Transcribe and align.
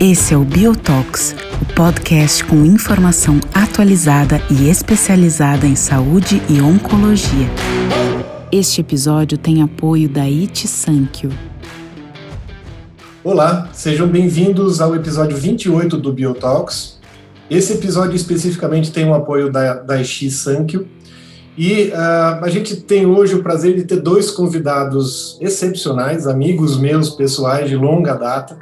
Esse 0.00 0.34
é 0.34 0.36
o 0.36 0.44
Biotox, 0.44 1.36
o 1.62 1.74
podcast 1.74 2.42
com 2.44 2.64
informação 2.64 3.38
atualizada 3.54 4.40
e 4.50 4.68
especializada 4.68 5.66
em 5.66 5.76
saúde 5.76 6.42
e 6.48 6.60
oncologia. 6.60 7.48
Este 8.50 8.80
episódio 8.80 9.38
tem 9.38 9.62
apoio 9.62 10.08
da 10.08 10.22
It 10.22 10.66
Sankyo. 10.66 11.30
Olá, 13.22 13.68
sejam 13.72 14.08
bem-vindos 14.08 14.80
ao 14.80 14.96
episódio 14.96 15.36
28 15.36 15.96
do 15.96 16.12
Biotalks. 16.12 16.96
Esse 17.48 17.74
episódio 17.74 18.16
especificamente 18.16 18.90
tem 18.90 19.08
o 19.08 19.14
apoio 19.14 19.50
da, 19.50 19.74
da 19.74 20.00
Ixi 20.00 20.30
Sankyo. 20.32 20.88
E 21.56 21.88
uh, 21.88 22.44
a 22.44 22.48
gente 22.50 22.76
tem 22.76 23.06
hoje 23.06 23.34
o 23.34 23.42
prazer 23.42 23.74
de 23.74 23.84
ter 23.84 23.96
dois 23.96 24.30
convidados 24.30 25.38
excepcionais, 25.40 26.26
amigos 26.26 26.78
meus 26.78 27.10
pessoais 27.10 27.68
de 27.68 27.76
longa 27.76 28.12
data, 28.12 28.58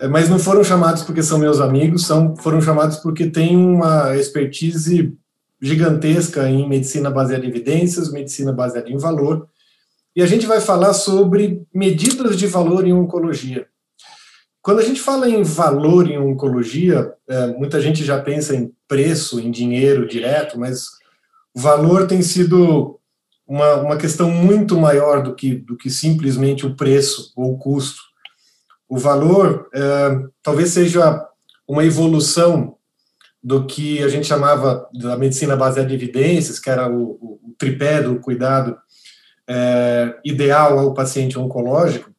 eh, 0.00 0.08
mas 0.08 0.28
não 0.28 0.38
foram 0.38 0.64
chamados 0.64 1.04
porque 1.04 1.22
são 1.22 1.38
meus 1.38 1.60
amigos, 1.60 2.04
são, 2.04 2.34
foram 2.34 2.60
chamados 2.60 2.96
porque 2.96 3.30
têm 3.30 3.56
uma 3.56 4.16
expertise 4.16 5.14
gigantesca 5.62 6.48
em 6.48 6.68
medicina 6.68 7.10
baseada 7.10 7.44
em 7.44 7.48
evidências, 7.48 8.10
medicina 8.10 8.52
baseada 8.52 8.90
em 8.90 8.96
valor, 8.96 9.46
e 10.16 10.20
a 10.20 10.26
gente 10.26 10.46
vai 10.46 10.60
falar 10.60 10.94
sobre 10.94 11.62
medidas 11.72 12.36
de 12.36 12.48
valor 12.48 12.84
em 12.84 12.92
oncologia. 12.92 13.66
Quando 14.60 14.80
a 14.80 14.84
gente 14.84 15.00
fala 15.00 15.28
em 15.28 15.42
valor 15.44 16.10
em 16.10 16.18
oncologia, 16.18 17.12
é, 17.28 17.46
muita 17.46 17.80
gente 17.80 18.04
já 18.04 18.20
pensa 18.20 18.56
em 18.56 18.72
preço, 18.88 19.38
em 19.38 19.50
dinheiro 19.50 20.08
direto, 20.08 20.58
mas 20.58 20.99
valor 21.54 22.06
tem 22.06 22.22
sido 22.22 23.00
uma, 23.46 23.74
uma 23.76 23.96
questão 23.96 24.30
muito 24.30 24.78
maior 24.78 25.22
do 25.22 25.34
que, 25.34 25.56
do 25.56 25.76
que 25.76 25.90
simplesmente 25.90 26.64
o 26.64 26.76
preço 26.76 27.32
ou 27.34 27.54
o 27.54 27.58
custo. 27.58 28.00
O 28.88 28.96
valor 28.96 29.68
é, 29.74 30.22
talvez 30.42 30.70
seja 30.70 31.26
uma 31.66 31.84
evolução 31.84 32.76
do 33.42 33.64
que 33.64 34.02
a 34.02 34.08
gente 34.08 34.26
chamava 34.26 34.88
da 34.92 35.16
medicina 35.16 35.56
baseada 35.56 35.90
em 35.90 35.94
evidências, 35.94 36.58
que 36.58 36.68
era 36.68 36.88
o, 36.88 37.12
o, 37.20 37.40
o 37.42 37.54
tripé 37.58 38.02
do 38.02 38.16
cuidado 38.20 38.76
é, 39.48 40.14
ideal 40.24 40.78
ao 40.78 40.94
paciente 40.94 41.38
oncológico. 41.38 42.10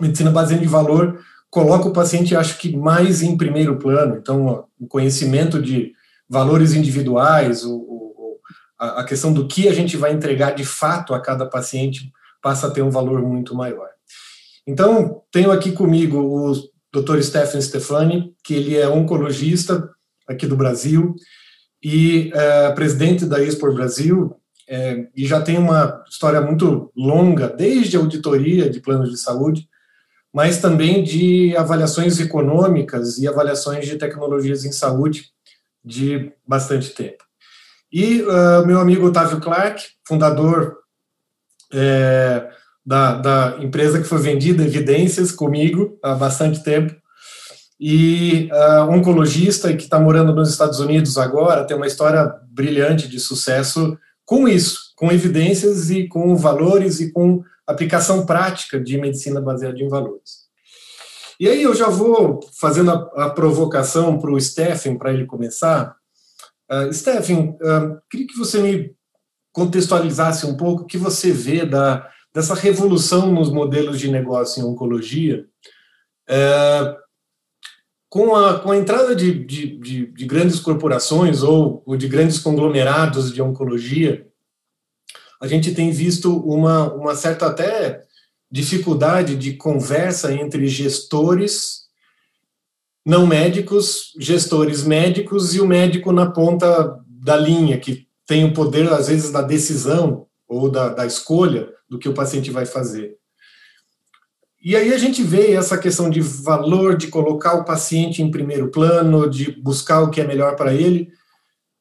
Medicina 0.00 0.30
baseada 0.30 0.62
em 0.62 0.68
valor 0.68 1.18
coloca 1.50 1.88
o 1.88 1.92
paciente, 1.92 2.34
acho 2.34 2.58
que 2.58 2.76
mais 2.76 3.22
em 3.22 3.36
primeiro 3.36 3.78
plano. 3.78 4.16
Então, 4.16 4.64
o 4.78 4.86
conhecimento 4.86 5.60
de 5.60 5.92
valores 6.28 6.72
individuais, 6.72 7.64
o, 7.64 7.76
a 8.82 9.04
questão 9.04 9.32
do 9.32 9.46
que 9.46 9.68
a 9.68 9.72
gente 9.72 9.96
vai 9.96 10.12
entregar 10.12 10.52
de 10.52 10.64
fato 10.64 11.14
a 11.14 11.20
cada 11.20 11.46
paciente 11.46 12.12
passa 12.42 12.66
a 12.66 12.70
ter 12.70 12.82
um 12.82 12.90
valor 12.90 13.22
muito 13.22 13.54
maior. 13.54 13.88
Então, 14.66 15.22
tenho 15.30 15.52
aqui 15.52 15.72
comigo 15.72 16.18
o 16.18 16.52
Dr. 16.92 17.20
Stephen 17.22 17.60
Stefani, 17.60 18.34
que 18.44 18.54
ele 18.54 18.76
é 18.76 18.88
oncologista 18.88 19.88
aqui 20.28 20.46
do 20.46 20.56
Brasil 20.56 21.14
e 21.82 22.30
é, 22.34 22.72
presidente 22.72 23.24
da 23.24 23.42
Expor 23.42 23.72
Brasil, 23.72 24.36
é, 24.68 25.06
e 25.16 25.26
já 25.26 25.40
tem 25.40 25.58
uma 25.58 26.02
história 26.08 26.40
muito 26.40 26.92
longa, 26.96 27.48
desde 27.48 27.96
auditoria 27.96 28.70
de 28.70 28.80
planos 28.80 29.10
de 29.10 29.16
saúde, 29.16 29.68
mas 30.32 30.60
também 30.60 31.02
de 31.02 31.56
avaliações 31.56 32.18
econômicas 32.18 33.18
e 33.18 33.28
avaliações 33.28 33.86
de 33.86 33.96
tecnologias 33.96 34.64
em 34.64 34.72
saúde 34.72 35.30
de 35.84 36.32
bastante 36.46 36.90
tempo. 36.90 37.24
E 37.92 38.22
uh, 38.22 38.66
meu 38.66 38.78
amigo 38.78 39.06
Otávio 39.06 39.40
Clark, 39.40 39.82
fundador 40.06 40.78
é, 41.72 42.48
da, 42.84 43.16
da, 43.16 43.56
empresa 43.60 44.00
que 44.00 44.08
foi 44.08 44.18
vendida, 44.18 44.62
Evidências, 44.62 45.30
comigo 45.30 45.98
há 46.02 46.14
bastante 46.14 46.62
tempo, 46.62 46.94
e 47.78 48.48
uh, 48.52 48.90
oncologista 48.90 49.74
que 49.76 49.84
está 49.84 49.98
morando 49.98 50.34
nos 50.34 50.50
Estados 50.50 50.80
Unidos 50.80 51.18
agora, 51.18 51.64
tem 51.64 51.76
uma 51.76 51.86
história 51.86 52.32
brilhante 52.48 53.08
de 53.08 53.18
sucesso 53.18 53.98
com 54.24 54.48
isso, 54.48 54.92
com 54.96 55.10
evidências 55.10 55.90
e 55.90 56.06
com 56.08 56.36
valores 56.36 57.00
e 57.00 57.12
com 57.12 57.42
aplicação 57.66 58.24
prática 58.24 58.80
de 58.80 58.96
medicina 58.98 59.40
baseada 59.40 59.78
em 59.78 59.88
valores. 59.88 60.42
E 61.40 61.48
aí 61.48 61.62
eu 61.62 61.74
já 61.74 61.88
vou 61.88 62.40
fazendo 62.58 62.90
a, 62.92 63.24
a 63.24 63.30
provocação 63.30 64.18
para 64.18 64.30
o 64.30 64.40
Stephen, 64.40 64.96
para 64.96 65.12
ele 65.12 65.26
começar. 65.26 65.96
Uh, 66.72 66.90
Stephen, 66.90 67.50
uh, 67.60 68.00
queria 68.10 68.26
que 68.26 68.38
você 68.38 68.58
me 68.62 68.94
contextualizasse 69.52 70.46
um 70.46 70.56
pouco 70.56 70.84
o 70.84 70.86
que 70.86 70.96
você 70.96 71.30
vê 71.30 71.66
da, 71.66 72.10
dessa 72.32 72.54
revolução 72.54 73.30
nos 73.30 73.50
modelos 73.50 74.00
de 74.00 74.10
negócio 74.10 74.62
em 74.62 74.64
oncologia, 74.64 75.46
uh, 76.30 76.96
com, 78.08 78.34
a, 78.34 78.58
com 78.60 78.70
a 78.70 78.76
entrada 78.76 79.14
de, 79.14 79.44
de, 79.44 79.78
de, 79.78 80.06
de 80.06 80.26
grandes 80.26 80.60
corporações 80.60 81.42
ou, 81.42 81.82
ou 81.84 81.94
de 81.94 82.08
grandes 82.08 82.38
conglomerados 82.38 83.32
de 83.32 83.42
oncologia, 83.42 84.26
a 85.42 85.46
gente 85.46 85.74
tem 85.74 85.90
visto 85.90 86.38
uma, 86.38 86.90
uma 86.94 87.14
certa 87.14 87.48
até 87.48 88.04
dificuldade 88.50 89.36
de 89.36 89.54
conversa 89.54 90.32
entre 90.32 90.66
gestores 90.68 91.81
não 93.04 93.26
médicos, 93.26 94.12
gestores 94.18 94.84
médicos 94.84 95.54
e 95.54 95.60
o 95.60 95.66
médico 95.66 96.12
na 96.12 96.30
ponta 96.30 96.98
da 97.06 97.36
linha, 97.36 97.78
que 97.78 98.06
tem 98.26 98.44
o 98.44 98.52
poder, 98.52 98.90
às 98.92 99.08
vezes, 99.08 99.30
da 99.30 99.42
decisão 99.42 100.26
ou 100.48 100.70
da, 100.70 100.88
da 100.88 101.06
escolha 101.06 101.68
do 101.88 101.98
que 101.98 102.08
o 102.08 102.14
paciente 102.14 102.50
vai 102.50 102.64
fazer. 102.64 103.16
E 104.64 104.76
aí 104.76 104.94
a 104.94 104.98
gente 104.98 105.22
vê 105.22 105.52
essa 105.52 105.76
questão 105.76 106.08
de 106.08 106.20
valor, 106.20 106.96
de 106.96 107.08
colocar 107.08 107.54
o 107.54 107.64
paciente 107.64 108.22
em 108.22 108.30
primeiro 108.30 108.70
plano, 108.70 109.28
de 109.28 109.50
buscar 109.60 110.00
o 110.02 110.10
que 110.10 110.20
é 110.20 110.26
melhor 110.26 110.54
para 110.54 110.72
ele, 110.72 111.10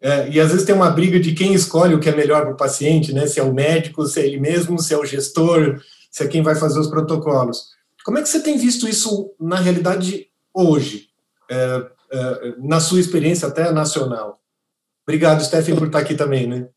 é, 0.01 0.27
e 0.29 0.39
às 0.39 0.49
vezes 0.49 0.65
tem 0.65 0.73
uma 0.73 0.89
briga 0.89 1.19
de 1.19 1.33
quem 1.33 1.53
escolhe 1.53 1.93
o 1.93 1.99
que 1.99 2.09
é 2.09 2.15
melhor 2.15 2.41
para 2.41 2.53
o 2.53 2.57
paciente, 2.57 3.13
né? 3.13 3.27
Se 3.27 3.39
é 3.39 3.43
o 3.43 3.53
médico, 3.53 4.03
se 4.07 4.19
é 4.19 4.25
ele 4.25 4.39
mesmo, 4.39 4.79
se 4.79 4.95
é 4.95 4.97
o 4.97 5.05
gestor, 5.05 5.79
se 6.09 6.23
é 6.23 6.27
quem 6.27 6.41
vai 6.41 6.55
fazer 6.55 6.79
os 6.79 6.87
protocolos. 6.87 7.67
Como 8.03 8.17
é 8.17 8.21
que 8.23 8.27
você 8.27 8.41
tem 8.41 8.57
visto 8.57 8.87
isso 8.87 9.31
na 9.39 9.57
realidade 9.57 10.27
hoje, 10.51 11.09
é, 11.51 11.91
é, 12.11 12.55
na 12.59 12.79
sua 12.79 12.99
experiência 12.99 13.47
até 13.47 13.71
nacional? 13.71 14.41
Obrigado, 15.05 15.43
Stephen, 15.43 15.75
por 15.75 15.87
estar 15.87 15.99
aqui 15.99 16.15
também, 16.15 16.47
né? 16.47 16.69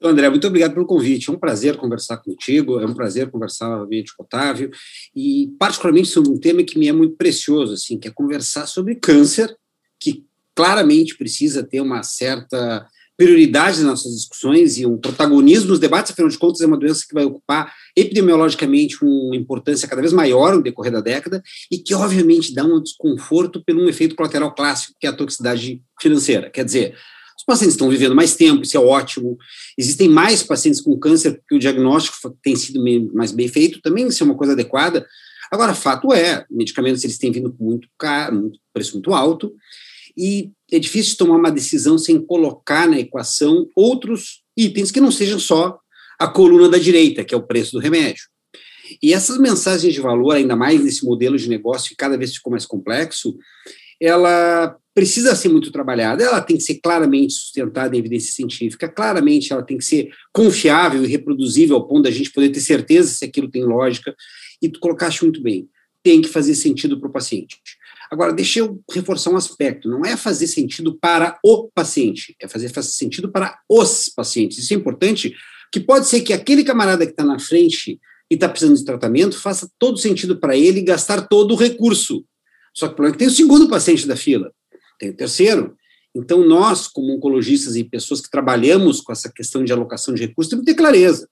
André, 0.00 0.28
muito 0.28 0.46
obrigado 0.46 0.74
pelo 0.74 0.86
convite. 0.86 1.28
É 1.28 1.32
um 1.32 1.38
prazer 1.38 1.76
conversar 1.76 2.18
contigo, 2.18 2.78
é 2.78 2.86
um 2.86 2.94
prazer 2.94 3.30
conversar 3.30 3.68
novamente 3.68 4.14
com 4.14 4.22
o 4.22 4.26
Otávio, 4.26 4.70
e 5.14 5.52
particularmente 5.58 6.08
sobre 6.08 6.30
um 6.30 6.38
tema 6.38 6.62
que 6.62 6.78
me 6.78 6.88
é 6.88 6.92
muito 6.92 7.16
precioso, 7.16 7.72
assim, 7.72 7.98
que 7.98 8.06
é 8.06 8.10
conversar 8.10 8.66
sobre 8.66 8.94
câncer, 8.94 9.56
que 9.98 10.24
claramente 10.54 11.16
precisa 11.16 11.64
ter 11.64 11.80
uma 11.80 12.02
certa 12.02 12.86
prioridade 13.18 13.78
nas 13.78 13.86
nossas 13.86 14.14
discussões 14.14 14.78
e 14.78 14.86
um 14.86 14.96
protagonismo 14.96 15.70
nos 15.70 15.80
debates, 15.80 16.12
afinal 16.12 16.30
de 16.30 16.38
contas, 16.38 16.60
é 16.60 16.66
uma 16.66 16.78
doença 16.78 17.04
que 17.06 17.12
vai 17.12 17.24
ocupar 17.24 17.74
epidemiologicamente 17.96 19.04
uma 19.04 19.34
importância 19.34 19.88
cada 19.88 20.00
vez 20.00 20.12
maior 20.12 20.54
no 20.54 20.62
decorrer 20.62 20.92
da 20.92 21.00
década 21.00 21.42
e 21.68 21.78
que, 21.78 21.92
obviamente, 21.96 22.54
dá 22.54 22.64
um 22.64 22.80
desconforto 22.80 23.60
pelo 23.64 23.88
efeito 23.88 24.14
colateral 24.14 24.54
clássico, 24.54 24.94
que 25.00 25.06
é 25.06 25.10
a 25.10 25.12
toxicidade 25.12 25.82
financeira. 26.00 26.48
Quer 26.48 26.64
dizer, 26.64 26.94
os 27.36 27.44
pacientes 27.44 27.74
estão 27.74 27.90
vivendo 27.90 28.14
mais 28.14 28.36
tempo, 28.36 28.62
isso 28.62 28.76
é 28.76 28.80
ótimo. 28.80 29.36
Existem 29.76 30.08
mais 30.08 30.44
pacientes 30.44 30.80
com 30.80 30.96
câncer, 30.96 31.38
porque 31.38 31.56
o 31.56 31.58
diagnóstico 31.58 32.16
tem 32.40 32.54
sido 32.54 32.80
mais 33.12 33.32
bem 33.32 33.48
feito, 33.48 33.82
também 33.82 34.06
isso 34.06 34.22
é 34.22 34.26
uma 34.26 34.36
coisa 34.36 34.52
adequada. 34.52 35.04
Agora, 35.50 35.74
fato 35.74 36.12
é, 36.12 36.46
medicamentos 36.48 37.02
eles 37.02 37.18
têm 37.18 37.32
vindo 37.32 37.52
com 37.52 37.64
muito 37.64 37.88
caro, 37.98 38.36
muito, 38.36 38.60
preço 38.72 38.92
muito 38.92 39.12
alto, 39.12 39.52
e 40.18 40.50
é 40.72 40.78
difícil 40.80 41.16
tomar 41.16 41.36
uma 41.36 41.52
decisão 41.52 41.96
sem 41.96 42.20
colocar 42.20 42.88
na 42.88 42.98
equação 42.98 43.68
outros 43.76 44.42
itens 44.56 44.90
que 44.90 45.00
não 45.00 45.12
sejam 45.12 45.38
só 45.38 45.78
a 46.18 46.26
coluna 46.26 46.68
da 46.68 46.78
direita, 46.78 47.24
que 47.24 47.32
é 47.32 47.38
o 47.38 47.46
preço 47.46 47.72
do 47.72 47.78
remédio. 47.78 48.24
E 49.00 49.14
essas 49.14 49.38
mensagens 49.38 49.94
de 49.94 50.00
valor, 50.00 50.32
ainda 50.32 50.56
mais 50.56 50.82
nesse 50.82 51.04
modelo 51.04 51.36
de 51.36 51.48
negócio 51.48 51.90
que 51.90 51.96
cada 51.96 52.18
vez 52.18 52.34
ficou 52.34 52.50
mais 52.50 52.66
complexo, 52.66 53.36
ela 54.00 54.76
precisa 54.94 55.36
ser 55.36 55.48
muito 55.48 55.70
trabalhada, 55.70 56.24
ela 56.24 56.40
tem 56.40 56.56
que 56.56 56.62
ser 56.62 56.80
claramente 56.82 57.34
sustentada 57.34 57.94
em 57.94 58.00
evidência 58.00 58.32
científica, 58.32 58.88
claramente 58.88 59.52
ela 59.52 59.62
tem 59.62 59.78
que 59.78 59.84
ser 59.84 60.10
confiável 60.32 61.04
e 61.04 61.06
reproduzível 61.06 61.76
ao 61.76 61.86
ponto 61.86 62.02
da 62.02 62.10
gente 62.10 62.32
poder 62.32 62.48
ter 62.48 62.60
certeza 62.60 63.10
se 63.10 63.24
aquilo 63.24 63.48
tem 63.48 63.62
lógica, 63.62 64.16
e 64.60 64.68
tu 64.68 64.80
colocaste 64.80 65.22
muito 65.22 65.40
bem, 65.40 65.68
tem 66.08 66.22
que 66.22 66.28
fazer 66.28 66.54
sentido 66.54 66.98
para 66.98 67.10
o 67.10 67.12
paciente. 67.12 67.60
Agora, 68.10 68.32
deixa 68.32 68.60
eu 68.60 68.82
reforçar 68.90 69.30
um 69.30 69.36
aspecto: 69.36 69.90
não 69.90 70.06
é 70.06 70.16
fazer 70.16 70.46
sentido 70.46 70.98
para 70.98 71.38
o 71.44 71.68
paciente, 71.74 72.34
é 72.40 72.48
fazer, 72.48 72.70
sentido 72.82 73.30
para 73.30 73.60
os 73.68 74.08
pacientes. 74.08 74.56
Isso 74.56 74.72
é 74.72 74.76
importante, 74.78 75.34
que 75.70 75.78
pode 75.78 76.06
ser 76.06 76.22
que 76.22 76.32
aquele 76.32 76.64
camarada 76.64 77.04
que 77.04 77.12
está 77.12 77.22
na 77.22 77.38
frente 77.38 78.00
e 78.30 78.34
está 78.34 78.48
precisando 78.48 78.78
de 78.78 78.86
tratamento 78.86 79.38
faça 79.38 79.70
todo 79.78 79.98
sentido 79.98 80.40
para 80.40 80.56
ele 80.56 80.80
gastar 80.80 81.28
todo 81.28 81.52
o 81.52 81.56
recurso. 81.56 82.24
Só 82.72 82.86
que 82.86 82.94
o 82.94 82.96
problema 82.96 83.14
é 83.14 83.18
que 83.18 83.18
tem 83.18 83.28
o 83.28 83.36
segundo 83.36 83.68
paciente 83.68 84.06
da 84.06 84.16
fila, 84.16 84.50
tem 84.98 85.10
o 85.10 85.14
terceiro. 85.14 85.76
Então, 86.14 86.42
nós, 86.42 86.88
como 86.88 87.12
oncologistas 87.12 87.76
e 87.76 87.84
pessoas 87.84 88.22
que 88.22 88.30
trabalhamos 88.30 89.02
com 89.02 89.12
essa 89.12 89.30
questão 89.30 89.62
de 89.62 89.72
alocação 89.72 90.14
de 90.14 90.24
recursos, 90.24 90.48
temos 90.48 90.64
que 90.64 90.72
ter 90.72 90.78
clareza. 90.78 91.28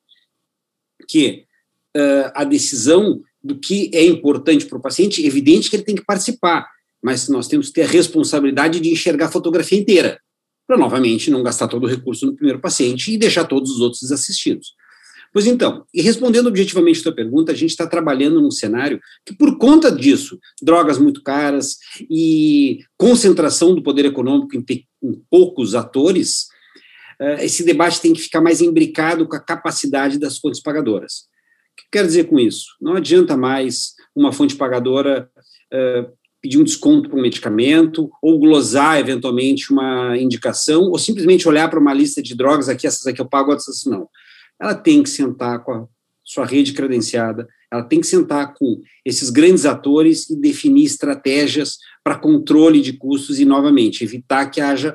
que 1.09 1.45
uh, 1.97 2.31
a 2.35 2.45
decisão 2.45 3.23
do 3.47 3.59
que 3.59 3.91
é 3.95 4.05
importante 4.05 4.67
para 4.67 4.79
o 4.79 4.83
paciente, 4.83 5.23
é 5.23 5.27
evidente 5.27 5.71
que 5.71 5.77
ele 5.77 5.85
tem 5.85 5.95
que 5.95 6.05
participar, 6.05 6.67
mas 7.03 7.29
nós 7.29 7.47
temos 7.49 7.69
que 7.69 7.75
ter 7.75 7.83
a 7.83 7.87
responsabilidade 7.87 8.81
de 8.81 8.91
enxergar 8.91 9.27
a 9.27 9.31
fotografia 9.31 9.79
inteira, 9.79 10.19
para 10.67 10.77
novamente 10.77 11.31
não 11.31 11.43
gastar 11.43 11.69
todo 11.69 11.85
o 11.85 11.89
recurso 11.89 12.27
no 12.27 12.35
primeiro 12.35 12.61
paciente 12.61 13.13
e 13.13 13.19
deixar 13.19 13.45
todos 13.45 13.71
os 13.71 13.81
outros 13.81 14.03
desassistidos. 14.03 14.75
Pois 15.33 15.47
então, 15.47 15.85
e 15.93 16.01
respondendo 16.01 16.47
objetivamente 16.47 17.01
a 17.01 17.03
tua 17.05 17.15
pergunta, 17.15 17.53
a 17.53 17.55
gente 17.55 17.71
está 17.71 17.87
trabalhando 17.87 18.41
num 18.41 18.51
cenário 18.51 18.99
que, 19.25 19.35
por 19.35 19.59
conta 19.59 19.93
disso, 19.93 20.39
drogas 20.63 20.99
muito 20.99 21.23
caras 21.23 21.77
e 22.11 22.81
concentração 22.97 23.75
do 23.75 23.83
poder 23.83 24.07
econômico 24.07 24.57
em, 24.57 24.65
em 25.03 25.23
poucos 25.31 25.75
atores, 25.75 26.47
uh, 27.21 27.43
esse 27.43 27.65
debate 27.65 28.01
tem 28.01 28.15
que 28.15 28.23
ficar 28.23 28.41
mais 28.41 28.61
imbricado 28.63 29.29
com 29.29 29.37
a 29.37 29.41
capacidade 29.41 30.19
das 30.19 30.39
fontes 30.39 30.63
pagadoras. 30.63 31.27
O 31.79 31.83
que 31.83 31.89
quero 31.93 32.07
dizer 32.07 32.25
com 32.25 32.39
isso? 32.39 32.69
Não 32.81 32.95
adianta 32.95 33.37
mais 33.37 33.95
uma 34.15 34.33
fonte 34.33 34.57
pagadora 34.57 35.31
uh, 35.73 36.11
pedir 36.41 36.59
um 36.59 36.65
desconto 36.65 37.09
para 37.09 37.19
um 37.19 37.23
medicamento, 37.23 38.11
ou 38.23 38.39
glosar 38.39 38.99
eventualmente 38.99 39.73
uma 39.73 40.17
indicação, 40.17 40.85
ou 40.85 40.99
simplesmente 40.99 41.47
olhar 41.47 41.69
para 41.69 41.81
uma 41.81 41.93
lista 41.93 42.23
de 42.23 42.35
drogas, 42.35 42.69
aqui 42.69 42.87
essas 42.87 43.07
aqui 43.07 43.21
eu 43.21 43.29
pago, 43.29 43.53
essas 43.53 43.85
não 43.85 44.09
ela 44.61 44.75
tem 44.75 45.03
que 45.03 45.11
sentar 45.11 45.63
com 45.63 45.73
a 45.73 45.87
sua 46.25 46.45
rede 46.45 46.73
credenciada, 46.73 47.47
ela 47.71 47.83
tem 47.83 48.01
que 48.01 48.07
sentar 48.07 48.55
com 48.55 48.81
esses 49.05 49.31
grandes 49.31 49.67
atores 49.67 50.29
e 50.31 50.41
definir 50.41 50.85
estratégias 50.85 51.79
para 52.03 52.19
controle 52.19 52.81
de 52.81 52.93
custos 52.93 53.39
e, 53.39 53.45
novamente, 53.45 54.03
evitar 54.03 54.47
que 54.47 54.61
haja, 54.61 54.95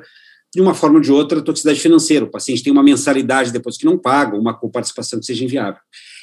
de 0.54 0.60
uma 0.60 0.74
forma 0.74 0.96
ou 0.96 1.02
de 1.02 1.12
outra, 1.12 1.40
toxicidade 1.40 1.80
financeira. 1.80 2.24
O 2.24 2.30
paciente 2.30 2.62
tem 2.62 2.72
uma 2.72 2.82
mensalidade 2.82 3.52
depois 3.52 3.76
que 3.76 3.84
não 3.84 3.98
paga, 3.98 4.36
uma 4.36 4.58
coparticipação 4.58 5.18
que 5.18 5.26
seja 5.26 5.44
inviável. 5.44 5.80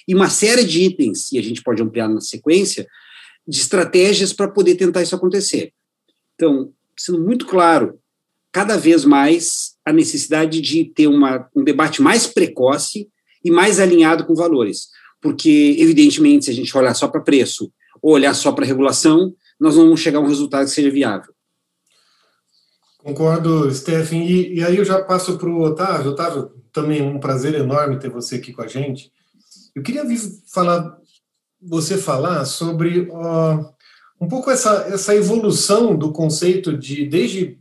E 0.10 0.16
uma 0.16 0.28
série 0.28 0.64
de 0.64 0.82
itens, 0.82 1.32
e 1.32 1.38
a 1.38 1.44
gente 1.44 1.62
pode 1.62 1.84
ampliar 1.84 2.10
na 2.10 2.20
sequência, 2.20 2.88
de 3.48 3.60
estratégias 3.60 4.34
para 4.34 4.48
poder 4.48 4.74
tentar 4.74 5.04
isso 5.04 5.16
acontecer. 5.16 5.72
Então, 6.34 6.74
sendo 6.98 7.24
muito 7.24 7.46
claro, 7.46 8.00
cada 8.52 8.76
vez 8.76 9.06
mais 9.06 9.76
a 9.86 9.94
necessidade 9.94 10.62
de 10.62 10.86
ter 10.86 11.06
uma, 11.06 11.48
um 11.56 11.64
debate 11.64 12.02
mais 12.02 12.26
precoce 12.26 13.08
e 13.46 13.52
mais 13.52 13.80
alinhado 13.80 14.26
com 14.26 14.34
valores. 14.34 14.88
Porque, 15.22 15.76
evidentemente, 15.78 16.46
se 16.46 16.52
a 16.52 16.56
gente 16.56 16.76
olhar 16.76 16.96
só 16.96 17.08
para 17.08 17.22
preço 17.22 17.72
ou 18.02 18.14
olhar 18.14 18.34
só 18.34 18.52
para 18.52 18.66
regulação, 18.66 19.36
nós 19.60 19.76
não 19.76 19.84
vamos 19.84 20.00
chegar 20.00 20.18
a 20.18 20.22
um 20.24 20.28
resultado 20.28 20.66
que 20.66 20.72
seja 20.72 20.90
viável. 20.90 21.32
Concordo, 22.98 23.72
Stephen. 23.72 24.26
E, 24.26 24.56
e 24.56 24.64
aí 24.64 24.78
eu 24.78 24.86
já 24.86 25.04
passo 25.04 25.38
para 25.38 25.50
o 25.50 25.62
Otávio. 25.62 26.10
Otávio, 26.10 26.52
também 26.74 27.00
um 27.00 27.20
prazer 27.20 27.54
enorme 27.54 28.00
ter 28.00 28.10
você 28.10 28.38
aqui 28.38 28.52
com 28.52 28.64
a 28.64 28.68
gente. 28.68 29.12
Eu 29.76 29.84
queria 29.84 30.04
falar, 30.52 30.98
você 31.62 31.98
falar 31.98 32.46
sobre 32.46 33.02
uh, 33.02 33.66
um 34.20 34.28
pouco 34.28 34.50
essa, 34.52 34.88
essa 34.92 35.16
evolução 35.16 35.96
do 35.96 36.12
conceito 36.12 36.78
de, 36.78 37.06
desde 37.06 37.58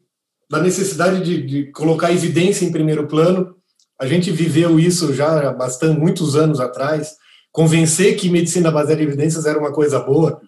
da 0.51 0.61
necessidade 0.61 1.23
de, 1.23 1.43
de 1.43 1.73
colocar 1.73 2.13
evidência 2.13 2.65
em 2.65 2.73
primeiro 2.73 3.07
plano, 3.07 3.55
a 4.01 4.07
gente 4.07 4.31
viveu 4.31 4.79
isso 4.81 5.13
já 5.13 5.49
há 5.49 5.53
bastante, 5.53 5.99
muitos 5.99 6.37
anos 6.37 6.61
atrás. 6.61 7.17
Convencer 7.53 8.17
que 8.17 8.31
medicina 8.31 8.71
baseada 8.71 9.03
em 9.03 9.07
evidências 9.07 9.45
era 9.45 9.59
uma 9.59 9.73
coisa 9.73 9.99
boa, 9.99 10.41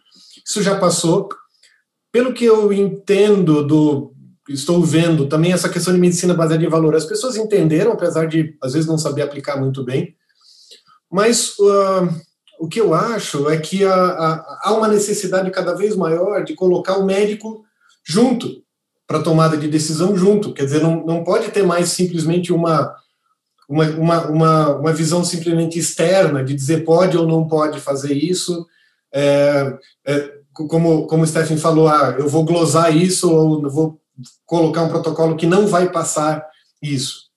isso 0.46 0.62
já 0.62 0.78
passou. 0.78 1.28
Pelo 2.12 2.32
que 2.32 2.44
eu 2.44 2.72
entendo 2.72 3.64
do 3.64 4.14
estou 4.48 4.82
vendo 4.82 5.28
também 5.28 5.52
essa 5.52 5.68
questão 5.68 5.94
de 5.94 6.00
medicina 6.00 6.34
baseada 6.34 6.64
em 6.64 6.68
valor. 6.68 6.94
As 6.96 7.04
pessoas 7.04 7.36
entenderam, 7.36 7.92
apesar 7.92 8.26
de 8.26 8.56
às 8.60 8.72
vezes 8.72 8.88
não 8.88 8.98
saber 8.98 9.22
aplicar 9.22 9.56
muito 9.56 9.84
bem. 9.84 10.16
Mas 11.10 11.58
uh, 11.58 12.08
o 12.58 12.68
que 12.68 12.80
eu 12.80 12.94
acho 12.94 13.48
é 13.48 13.58
que 13.58 13.84
há, 13.84 14.72
uma 14.72 14.88
necessidade 14.88 15.50
cada 15.50 15.74
vez 15.74 15.96
maior 15.96 16.44
de 16.44 16.54
colocar 16.54 16.98
o 16.98 17.04
médico 17.04 17.64
junto 18.04 18.62
para 19.06 19.22
tomada 19.22 19.56
de 19.56 19.66
decisão 19.66 20.16
junto. 20.16 20.52
Quer 20.52 20.64
dizer, 20.64 20.82
não, 20.82 21.04
não 21.04 21.24
pode 21.24 21.50
ter 21.50 21.64
mais 21.64 21.88
simplesmente 21.88 22.52
uma 22.52 22.94
uma, 23.70 23.84
uma, 23.90 24.26
uma, 24.26 24.68
uma 24.76 24.92
visão 24.92 25.24
simplesmente 25.24 25.78
externa 25.78 26.42
de 26.44 26.52
dizer 26.54 26.84
pode 26.84 27.16
ou 27.16 27.24
não 27.24 27.46
pode 27.46 27.78
fazer 27.78 28.12
isso. 28.14 28.66
É, 29.14 29.78
é, 30.04 30.32
como, 30.52 31.06
como 31.06 31.22
o 31.22 31.26
Stephen 31.26 31.56
falou, 31.56 31.86
ah, 31.86 32.16
eu 32.18 32.28
vou 32.28 32.44
glosar 32.44 32.94
isso 32.94 33.32
ou 33.32 33.70
vou 33.70 34.00
colocar 34.44 34.82
um 34.82 34.88
protocolo 34.88 35.36
que 35.36 35.46
não 35.46 35.68
vai 35.68 35.88
passar 35.88 36.44
isso. 36.82 37.29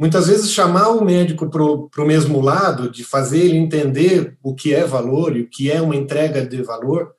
Muitas 0.00 0.28
vezes 0.28 0.50
chamar 0.50 0.88
o 0.88 1.04
médico 1.04 1.50
para 1.50 1.62
o 1.62 2.06
mesmo 2.06 2.40
lado, 2.40 2.90
de 2.90 3.04
fazer 3.04 3.40
ele 3.40 3.58
entender 3.58 4.38
o 4.42 4.54
que 4.54 4.72
é 4.72 4.82
valor 4.82 5.36
e 5.36 5.42
o 5.42 5.46
que 5.46 5.70
é 5.70 5.78
uma 5.82 5.94
entrega 5.94 6.46
de 6.46 6.62
valor, 6.62 7.12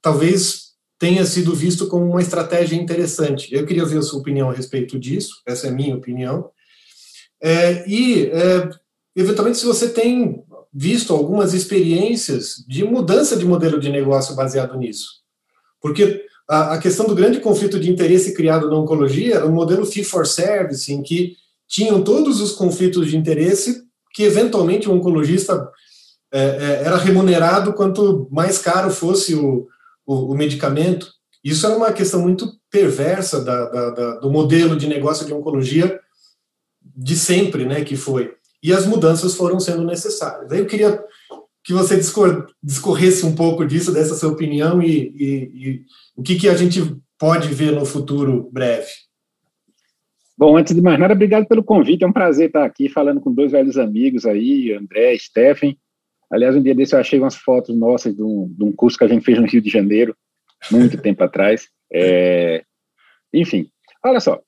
talvez 0.00 0.74
tenha 0.96 1.26
sido 1.26 1.52
visto 1.52 1.88
como 1.88 2.08
uma 2.08 2.22
estratégia 2.22 2.76
interessante. 2.76 3.52
Eu 3.52 3.66
queria 3.66 3.84
ver 3.84 3.98
a 3.98 4.02
sua 4.02 4.20
opinião 4.20 4.48
a 4.48 4.52
respeito 4.52 4.96
disso, 4.96 5.42
essa 5.44 5.66
é 5.66 5.70
a 5.70 5.72
minha 5.72 5.96
opinião. 5.96 6.48
É, 7.42 7.84
e, 7.90 8.26
é, 8.26 8.70
eventualmente, 9.16 9.58
se 9.58 9.66
você 9.66 9.88
tem 9.88 10.44
visto 10.72 11.12
algumas 11.12 11.52
experiências 11.52 12.64
de 12.68 12.84
mudança 12.84 13.36
de 13.36 13.44
modelo 13.44 13.80
de 13.80 13.88
negócio 13.88 14.36
baseado 14.36 14.78
nisso. 14.78 15.08
Porque 15.80 16.24
a, 16.48 16.74
a 16.74 16.78
questão 16.78 17.08
do 17.08 17.14
grande 17.16 17.40
conflito 17.40 17.80
de 17.80 17.90
interesse 17.90 18.34
criado 18.34 18.70
na 18.70 18.76
oncologia 18.76 19.34
era 19.34 19.46
um 19.48 19.52
modelo 19.52 19.84
fee 19.84 20.04
for 20.04 20.24
service, 20.24 20.92
em 20.92 21.02
que 21.02 21.40
tinham 21.70 22.02
todos 22.02 22.40
os 22.40 22.50
conflitos 22.50 23.08
de 23.08 23.16
interesse 23.16 23.84
que, 24.12 24.24
eventualmente, 24.24 24.88
o 24.88 24.92
oncologista 24.92 25.70
é, 26.32 26.40
é, 26.40 26.82
era 26.84 26.96
remunerado 26.96 27.72
quanto 27.72 28.28
mais 28.30 28.58
caro 28.58 28.90
fosse 28.90 29.36
o, 29.36 29.68
o, 30.04 30.32
o, 30.32 30.36
medicamento. 30.36 31.08
Isso 31.44 31.64
era 31.64 31.76
uma 31.76 31.92
questão 31.92 32.20
muito 32.20 32.52
perversa 32.68 33.42
da, 33.44 33.68
da, 33.70 33.90
da, 33.90 34.14
do 34.16 34.30
modelo 34.30 34.76
de 34.76 34.88
negócio 34.88 35.24
de 35.24 35.32
oncologia 35.32 35.98
de 36.82 37.16
sempre, 37.16 37.64
né, 37.64 37.84
que 37.84 37.96
foi. 37.96 38.34
E 38.60 38.72
as 38.72 38.84
mudanças 38.84 39.34
foram 39.34 39.60
sendo 39.60 39.84
necessárias. 39.84 40.50
Aí 40.50 40.58
eu 40.58 40.66
queria 40.66 41.02
que 41.62 41.72
você 41.72 42.00
discorresse 42.62 43.24
um 43.24 43.34
pouco 43.34 43.64
disso, 43.64 43.92
dessa 43.92 44.16
sua 44.16 44.30
opinião 44.30 44.82
e, 44.82 45.14
e, 45.16 45.34
e 45.54 45.84
o 46.16 46.22
que, 46.22 46.34
que 46.34 46.48
a 46.48 46.56
gente 46.56 46.96
pode 47.16 47.48
ver 47.48 47.72
no 47.72 47.84
futuro 47.84 48.50
breve. 48.52 48.88
Bom, 50.40 50.56
antes 50.56 50.74
de 50.74 50.80
mais 50.80 50.98
nada, 50.98 51.12
obrigado 51.12 51.46
pelo 51.46 51.62
convite. 51.62 52.02
É 52.02 52.06
um 52.06 52.12
prazer 52.14 52.46
estar 52.46 52.64
aqui 52.64 52.88
falando 52.88 53.20
com 53.20 53.30
dois 53.30 53.52
velhos 53.52 53.76
amigos 53.76 54.24
aí, 54.24 54.72
André, 54.72 55.14
Stephen. 55.18 55.78
Aliás, 56.32 56.56
um 56.56 56.62
dia 56.62 56.74
desse 56.74 56.94
eu 56.94 56.98
achei 56.98 57.18
umas 57.18 57.36
fotos 57.36 57.76
nossas 57.76 58.16
de 58.16 58.22
um, 58.22 58.48
de 58.48 58.64
um 58.64 58.72
curso 58.72 58.96
que 58.96 59.04
a 59.04 59.06
gente 59.06 59.22
fez 59.22 59.38
no 59.38 59.46
Rio 59.46 59.60
de 59.60 59.68
Janeiro, 59.68 60.16
muito 60.72 60.96
tempo 61.02 61.22
atrás. 61.22 61.68
É, 61.92 62.64
enfim, 63.34 63.68
olha 64.02 64.18
só, 64.18 64.40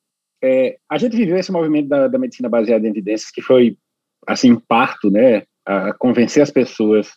é, 0.42 0.78
a 0.88 0.96
gente 0.96 1.14
viveu 1.14 1.36
esse 1.36 1.52
movimento 1.52 1.90
da, 1.90 2.08
da, 2.08 2.18
medicina 2.18 2.48
baseada 2.48 2.86
em 2.86 2.90
evidências 2.90 3.30
que 3.30 3.42
foi, 3.42 3.76
assim, 4.26 4.58
parto, 4.58 5.10
né, 5.10 5.42
a 5.62 5.92
convencer 5.92 6.42
as 6.42 6.50
pessoas 6.50 7.10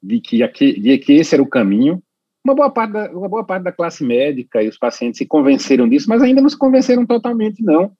de 0.00 0.20
que, 0.20 0.38
de 0.80 0.98
que 0.98 1.14
esse 1.14 1.34
era 1.34 1.42
o 1.42 1.50
caminho. 1.50 2.00
Uma 2.48 2.54
boa, 2.54 2.70
parte 2.70 2.92
da, 2.94 3.10
uma 3.10 3.28
boa 3.28 3.44
parte 3.44 3.64
da 3.64 3.72
classe 3.72 4.02
médica 4.02 4.62
e 4.62 4.68
os 4.68 4.78
pacientes 4.78 5.18
se 5.18 5.26
convenceram 5.26 5.86
disso, 5.86 6.08
mas 6.08 6.22
ainda 6.22 6.40
não 6.40 6.48
se 6.48 6.56
convenceram 6.56 7.04
totalmente, 7.04 7.62
não. 7.62 7.92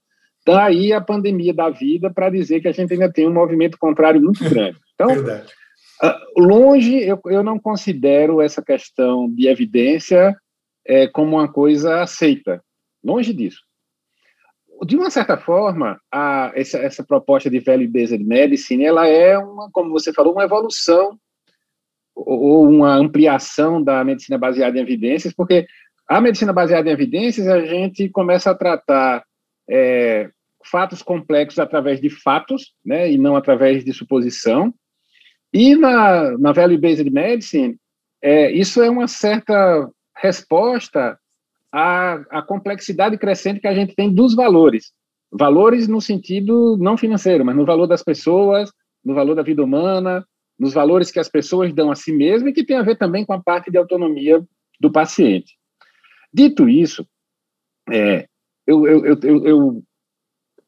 Daí 0.46 0.90
a 0.90 1.02
pandemia 1.02 1.52
da 1.52 1.68
vida 1.68 2.10
para 2.10 2.30
dizer 2.30 2.60
que 2.60 2.68
a 2.68 2.72
gente 2.72 2.90
ainda 2.94 3.12
tem 3.12 3.28
um 3.28 3.32
movimento 3.32 3.76
contrário 3.78 4.22
muito 4.22 4.42
grande. 4.48 4.78
Então, 4.94 5.08
uh, 5.10 6.40
longe, 6.40 6.96
eu, 6.98 7.20
eu 7.26 7.42
não 7.42 7.58
considero 7.58 8.40
essa 8.40 8.62
questão 8.62 9.30
de 9.30 9.48
evidência 9.48 10.34
é, 10.86 11.06
como 11.06 11.36
uma 11.36 11.52
coisa 11.52 12.00
aceita. 12.00 12.62
Longe 13.04 13.34
disso 13.34 13.68
de 14.86 14.96
uma 14.96 15.10
certa 15.10 15.36
forma, 15.36 16.00
a, 16.08 16.52
essa, 16.54 16.78
essa 16.78 17.02
proposta 17.02 17.50
de 17.50 17.58
value-based 17.58 18.22
medicine, 18.24 18.84
ela 18.84 19.08
é 19.08 19.36
uma, 19.36 19.68
como 19.72 19.90
você 19.90 20.12
falou, 20.12 20.32
uma 20.32 20.44
evolução 20.44 21.18
ou 22.26 22.68
uma 22.68 22.94
ampliação 22.94 23.82
da 23.82 24.02
medicina 24.04 24.38
baseada 24.38 24.78
em 24.78 24.82
evidências, 24.82 25.32
porque 25.32 25.66
a 26.08 26.20
medicina 26.20 26.52
baseada 26.52 26.88
em 26.88 26.92
evidências, 26.92 27.46
a 27.46 27.60
gente 27.60 28.08
começa 28.08 28.50
a 28.50 28.54
tratar 28.54 29.22
é, 29.68 30.30
fatos 30.64 31.02
complexos 31.02 31.58
através 31.58 32.00
de 32.00 32.10
fatos, 32.10 32.72
né, 32.84 33.10
e 33.10 33.18
não 33.18 33.36
através 33.36 33.84
de 33.84 33.92
suposição. 33.92 34.72
E 35.52 35.76
na, 35.76 36.36
na 36.38 36.52
value-based 36.52 37.08
medicine, 37.10 37.76
é, 38.22 38.50
isso 38.50 38.82
é 38.82 38.90
uma 38.90 39.06
certa 39.06 39.88
resposta 40.16 41.18
a, 41.72 42.14
a 42.30 42.42
complexidade 42.42 43.16
crescente 43.18 43.60
que 43.60 43.68
a 43.68 43.74
gente 43.74 43.94
tem 43.94 44.12
dos 44.12 44.34
valores. 44.34 44.92
Valores 45.30 45.86
no 45.86 46.00
sentido 46.00 46.76
não 46.78 46.96
financeiro, 46.96 47.44
mas 47.44 47.54
no 47.54 47.64
valor 47.64 47.86
das 47.86 48.02
pessoas, 48.02 48.72
no 49.04 49.14
valor 49.14 49.34
da 49.34 49.42
vida 49.42 49.62
humana, 49.62 50.26
nos 50.58 50.74
valores 50.74 51.10
que 51.10 51.18
as 51.18 51.28
pessoas 51.28 51.72
dão 51.72 51.90
a 51.90 51.94
si 51.94 52.12
mesmas 52.12 52.50
e 52.50 52.54
que 52.54 52.64
tem 52.64 52.76
a 52.76 52.82
ver 52.82 52.96
também 52.96 53.24
com 53.24 53.32
a 53.32 53.42
parte 53.42 53.70
de 53.70 53.78
autonomia 53.78 54.44
do 54.80 54.90
paciente. 54.90 55.56
Dito 56.32 56.68
isso, 56.68 57.06
é, 57.90 58.26
eu, 58.66 58.86
eu, 58.86 59.04
eu, 59.04 59.46
eu, 59.46 59.82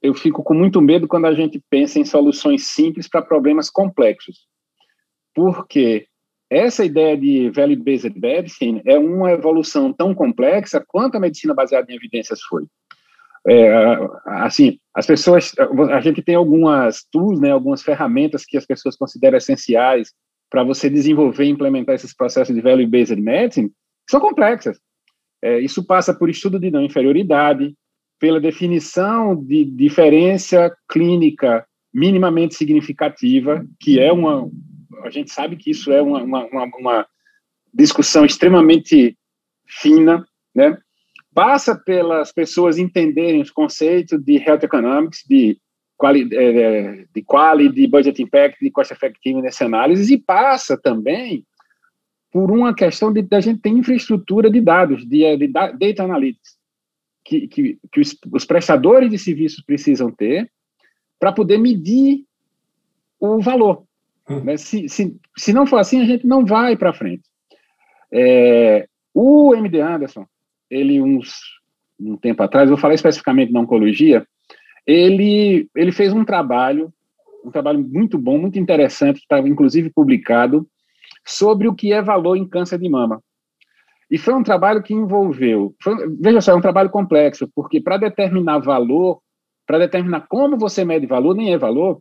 eu 0.00 0.14
fico 0.14 0.42
com 0.42 0.54
muito 0.54 0.80
medo 0.80 1.06
quando 1.06 1.26
a 1.26 1.34
gente 1.34 1.62
pensa 1.68 1.98
em 1.98 2.04
soluções 2.04 2.68
simples 2.68 3.08
para 3.08 3.22
problemas 3.22 3.68
complexos. 3.68 4.46
porque 5.34 6.06
essa 6.48 6.84
ideia 6.84 7.16
de 7.16 7.48
value-based 7.50 8.18
medicine 8.18 8.82
é 8.84 8.98
uma 8.98 9.30
evolução 9.30 9.92
tão 9.92 10.12
complexa 10.12 10.84
quanto 10.84 11.16
a 11.16 11.20
medicina 11.20 11.54
baseada 11.54 11.92
em 11.92 11.94
evidências 11.94 12.42
foi. 12.42 12.64
É, 13.48 13.96
assim, 14.26 14.78
as 14.94 15.06
pessoas, 15.06 15.52
a 15.92 16.00
gente 16.00 16.22
tem 16.22 16.34
algumas 16.34 17.04
tools, 17.10 17.40
né, 17.40 17.50
algumas 17.50 17.82
ferramentas 17.82 18.44
que 18.44 18.56
as 18.56 18.66
pessoas 18.66 18.96
consideram 18.96 19.38
essenciais 19.38 20.12
para 20.50 20.62
você 20.62 20.90
desenvolver 20.90 21.44
e 21.44 21.50
implementar 21.50 21.94
esses 21.94 22.14
processos 22.14 22.54
de 22.54 22.60
value-based 22.60 23.20
medicine, 23.20 23.68
que 23.68 24.10
são 24.10 24.20
complexas. 24.20 24.78
É, 25.42 25.58
isso 25.58 25.86
passa 25.86 26.12
por 26.12 26.28
estudo 26.28 26.58
de 26.58 26.70
não 26.70 26.82
inferioridade, 26.82 27.74
pela 28.18 28.40
definição 28.40 29.34
de 29.34 29.64
diferença 29.64 30.76
clínica 30.88 31.66
minimamente 31.92 32.54
significativa, 32.54 33.64
que 33.80 33.98
é 33.98 34.12
uma, 34.12 34.50
a 35.02 35.10
gente 35.10 35.30
sabe 35.30 35.56
que 35.56 35.70
isso 35.70 35.90
é 35.90 36.02
uma, 36.02 36.22
uma, 36.22 36.64
uma 36.78 37.06
discussão 37.72 38.24
extremamente 38.24 39.16
fina, 39.66 40.24
né? 40.54 40.76
Passa 41.34 41.76
pelas 41.76 42.32
pessoas 42.32 42.78
entenderem 42.78 43.40
os 43.40 43.50
conceitos 43.50 44.20
de 44.22 44.36
health 44.36 44.64
economics, 44.64 45.24
de 45.28 45.58
quali, 45.96 46.28
é, 46.34 47.04
de 47.14 47.22
quality, 47.22 47.74
de 47.74 47.86
budget 47.86 48.22
impact, 48.22 48.58
de 48.60 48.70
cost 48.70 48.92
effectiveness 48.92 49.60
análise, 49.62 50.12
e 50.12 50.18
passa 50.18 50.76
também 50.76 51.44
por 52.32 52.50
uma 52.50 52.74
questão 52.74 53.12
de, 53.12 53.22
de 53.22 53.36
a 53.36 53.40
gente 53.40 53.60
ter 53.60 53.70
infraestrutura 53.70 54.50
de 54.50 54.60
dados, 54.60 55.06
de, 55.06 55.36
de 55.36 55.48
data 55.48 56.02
analytics, 56.02 56.56
que, 57.24 57.46
que, 57.48 57.78
que 57.92 58.00
os, 58.00 58.16
os 58.32 58.44
prestadores 58.44 59.10
de 59.10 59.18
serviços 59.18 59.62
precisam 59.64 60.10
ter 60.10 60.50
para 61.18 61.32
poder 61.32 61.58
medir 61.58 62.24
o 63.18 63.40
valor. 63.40 63.84
Hum. 64.28 64.40
Né? 64.44 64.56
Se, 64.56 64.88
se, 64.88 65.16
se 65.36 65.52
não 65.52 65.66
for 65.66 65.78
assim, 65.78 66.00
a 66.00 66.06
gente 66.06 66.26
não 66.26 66.46
vai 66.46 66.76
para 66.76 66.94
frente. 66.94 67.24
É, 68.12 68.88
o 69.12 69.54
MD 69.54 69.80
Anderson, 69.80 70.26
ele 70.70 71.00
uns 71.00 71.60
um 72.00 72.16
tempo 72.16 72.42
atrás, 72.42 72.68
vou 72.68 72.78
falar 72.78 72.94
especificamente 72.94 73.52
na 73.52 73.60
oncologia, 73.60 74.26
ele, 74.86 75.68
ele 75.76 75.92
fez 75.92 76.12
um 76.12 76.24
trabalho, 76.24 76.92
um 77.44 77.50
trabalho 77.50 77.78
muito 77.78 78.16
bom, 78.18 78.38
muito 78.38 78.58
interessante, 78.58 79.18
que 79.18 79.24
estava 79.24 79.48
inclusive 79.48 79.90
publicado, 79.90 80.66
sobre 81.26 81.68
o 81.68 81.74
que 81.74 81.92
é 81.92 82.00
valor 82.00 82.36
em 82.36 82.48
câncer 82.48 82.78
de 82.78 82.88
mama. 82.88 83.22
E 84.10 84.18
foi 84.18 84.34
um 84.34 84.42
trabalho 84.42 84.82
que 84.82 84.94
envolveu, 84.94 85.74
foi, 85.82 85.94
veja 86.18 86.40
só, 86.40 86.52
é 86.52 86.56
um 86.56 86.60
trabalho 86.60 86.90
complexo, 86.90 87.48
porque 87.54 87.80
para 87.80 87.96
determinar 87.96 88.58
valor, 88.58 89.20
para 89.66 89.78
determinar 89.78 90.26
como 90.28 90.58
você 90.58 90.84
mede 90.84 91.06
valor, 91.06 91.34
nem 91.34 91.52
é 91.52 91.58
valor, 91.58 92.00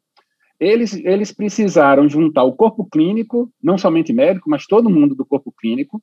eles, 0.59 0.93
eles 1.05 1.31
precisaram 1.31 2.09
juntar 2.09 2.43
o 2.43 2.53
corpo 2.53 2.85
clínico, 2.91 3.51
não 3.61 3.77
somente 3.77 4.11
médico, 4.11 4.49
mas 4.49 4.65
todo 4.65 4.89
mundo 4.89 5.13
do 5.13 5.25
corpo 5.25 5.53
clínico, 5.57 6.01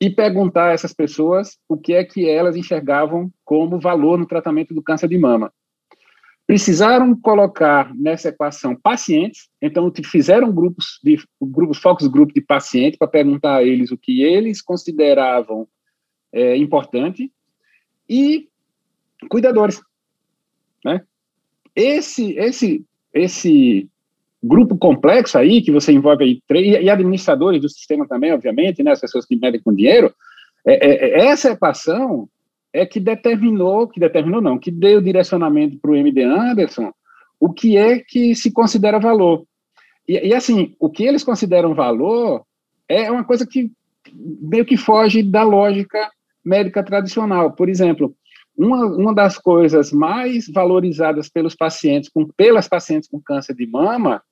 e 0.00 0.08
perguntar 0.08 0.70
a 0.70 0.72
essas 0.72 0.94
pessoas 0.94 1.58
o 1.68 1.76
que 1.76 1.92
é 1.92 2.02
que 2.02 2.26
elas 2.26 2.56
enxergavam 2.56 3.30
como 3.44 3.78
valor 3.78 4.18
no 4.18 4.26
tratamento 4.26 4.72
do 4.72 4.82
câncer 4.82 5.08
de 5.08 5.18
mama. 5.18 5.52
Precisaram 6.46 7.14
colocar 7.14 7.94
nessa 7.94 8.30
equação 8.30 8.74
pacientes, 8.74 9.48
então 9.60 9.92
fizeram 10.04 10.50
grupos 10.50 10.98
de 11.04 11.22
grupos 11.40 11.78
focus 11.78 12.08
group 12.08 12.32
de 12.32 12.40
pacientes 12.40 12.98
para 12.98 13.06
perguntar 13.06 13.56
a 13.56 13.62
eles 13.62 13.90
o 13.90 13.98
que 13.98 14.22
eles 14.22 14.62
consideravam 14.62 15.68
é, 16.32 16.56
importante 16.56 17.30
e 18.08 18.48
cuidadores, 19.28 19.80
né? 20.84 21.04
Esse 21.76 22.32
esse 22.32 22.84
esse 23.12 23.89
grupo 24.42 24.76
complexo 24.76 25.36
aí 25.36 25.60
que 25.60 25.70
você 25.70 25.92
envolve 25.92 26.24
aí 26.24 26.42
e 26.62 26.88
administradores 26.88 27.60
do 27.60 27.68
sistema 27.68 28.06
também, 28.06 28.32
obviamente, 28.32 28.82
né? 28.82 28.92
As 28.92 29.00
pessoas 29.00 29.26
que 29.26 29.36
medem 29.36 29.60
com 29.60 29.74
dinheiro, 29.74 30.12
é, 30.66 30.74
é, 30.74 31.20
é 31.20 31.26
essa 31.26 31.50
equação 31.50 32.28
é 32.72 32.86
que 32.86 33.00
determinou, 33.00 33.88
que 33.88 34.00
determinou 34.00 34.40
não, 34.40 34.58
que 34.58 34.70
deu 34.70 35.00
direcionamento 35.00 35.78
para 35.78 35.90
o 35.90 35.96
MD 35.96 36.22
Anderson 36.22 36.92
o 37.40 37.50
que 37.52 37.76
é 37.76 37.98
que 37.98 38.34
se 38.34 38.52
considera 38.52 39.00
valor. 39.00 39.44
E, 40.06 40.28
e, 40.28 40.34
assim, 40.34 40.74
o 40.78 40.90
que 40.90 41.04
eles 41.04 41.24
consideram 41.24 41.74
valor 41.74 42.44
é 42.86 43.10
uma 43.10 43.24
coisa 43.24 43.46
que 43.46 43.72
meio 44.14 44.66
que 44.66 44.76
foge 44.76 45.22
da 45.22 45.42
lógica 45.42 46.10
médica 46.44 46.82
tradicional. 46.82 47.52
Por 47.52 47.68
exemplo, 47.68 48.14
uma, 48.56 48.84
uma 48.86 49.14
das 49.14 49.38
coisas 49.38 49.90
mais 49.90 50.46
valorizadas 50.48 51.28
pelos 51.28 51.54
pacientes, 51.54 52.10
com, 52.10 52.26
pelas 52.26 52.68
pacientes 52.68 53.08
com 53.08 53.20
câncer 53.20 53.54
de 53.54 53.66
mama, 53.66 54.22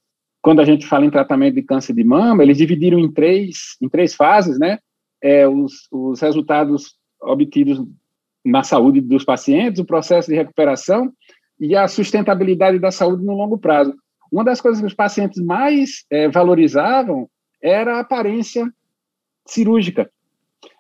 quando 0.40 0.61
a 0.61 0.64
gente 0.64 0.87
fala 0.87 1.04
em 1.04 1.11
tratamento 1.11 1.54
de 1.54 1.62
câncer 1.62 1.92
de 1.92 2.04
mama, 2.04 2.42
eles 2.42 2.59
dividiram 2.59 2.99
em 2.99 3.11
três, 3.11 3.76
em 3.80 3.88
três 3.88 4.14
fases, 4.14 4.59
né? 4.59 4.78
É, 5.21 5.49
os, 5.49 5.88
os 5.90 6.21
resultados 6.21 6.95
obtidos 7.21 7.83
na 8.45 8.62
saúde 8.62 9.00
dos 9.00 9.25
pacientes, 9.25 9.80
o 9.80 9.85
processo 9.85 10.30
de 10.30 10.37
recuperação 10.37 11.12
e 11.59 11.75
a 11.75 11.88
sustentabilidade 11.88 12.78
da 12.78 12.90
saúde 12.90 13.25
no 13.25 13.35
longo 13.35 13.59
prazo. 13.59 13.95
Uma 14.30 14.45
das 14.45 14.61
coisas 14.61 14.80
que 14.80 14.87
os 14.87 14.95
pacientes 14.95 15.42
mais 15.42 16.04
é, 16.11 16.28
valorizavam 16.28 17.28
era 17.61 17.97
a 17.97 18.00
aparência 18.00 18.71
cirúrgica 19.45 20.09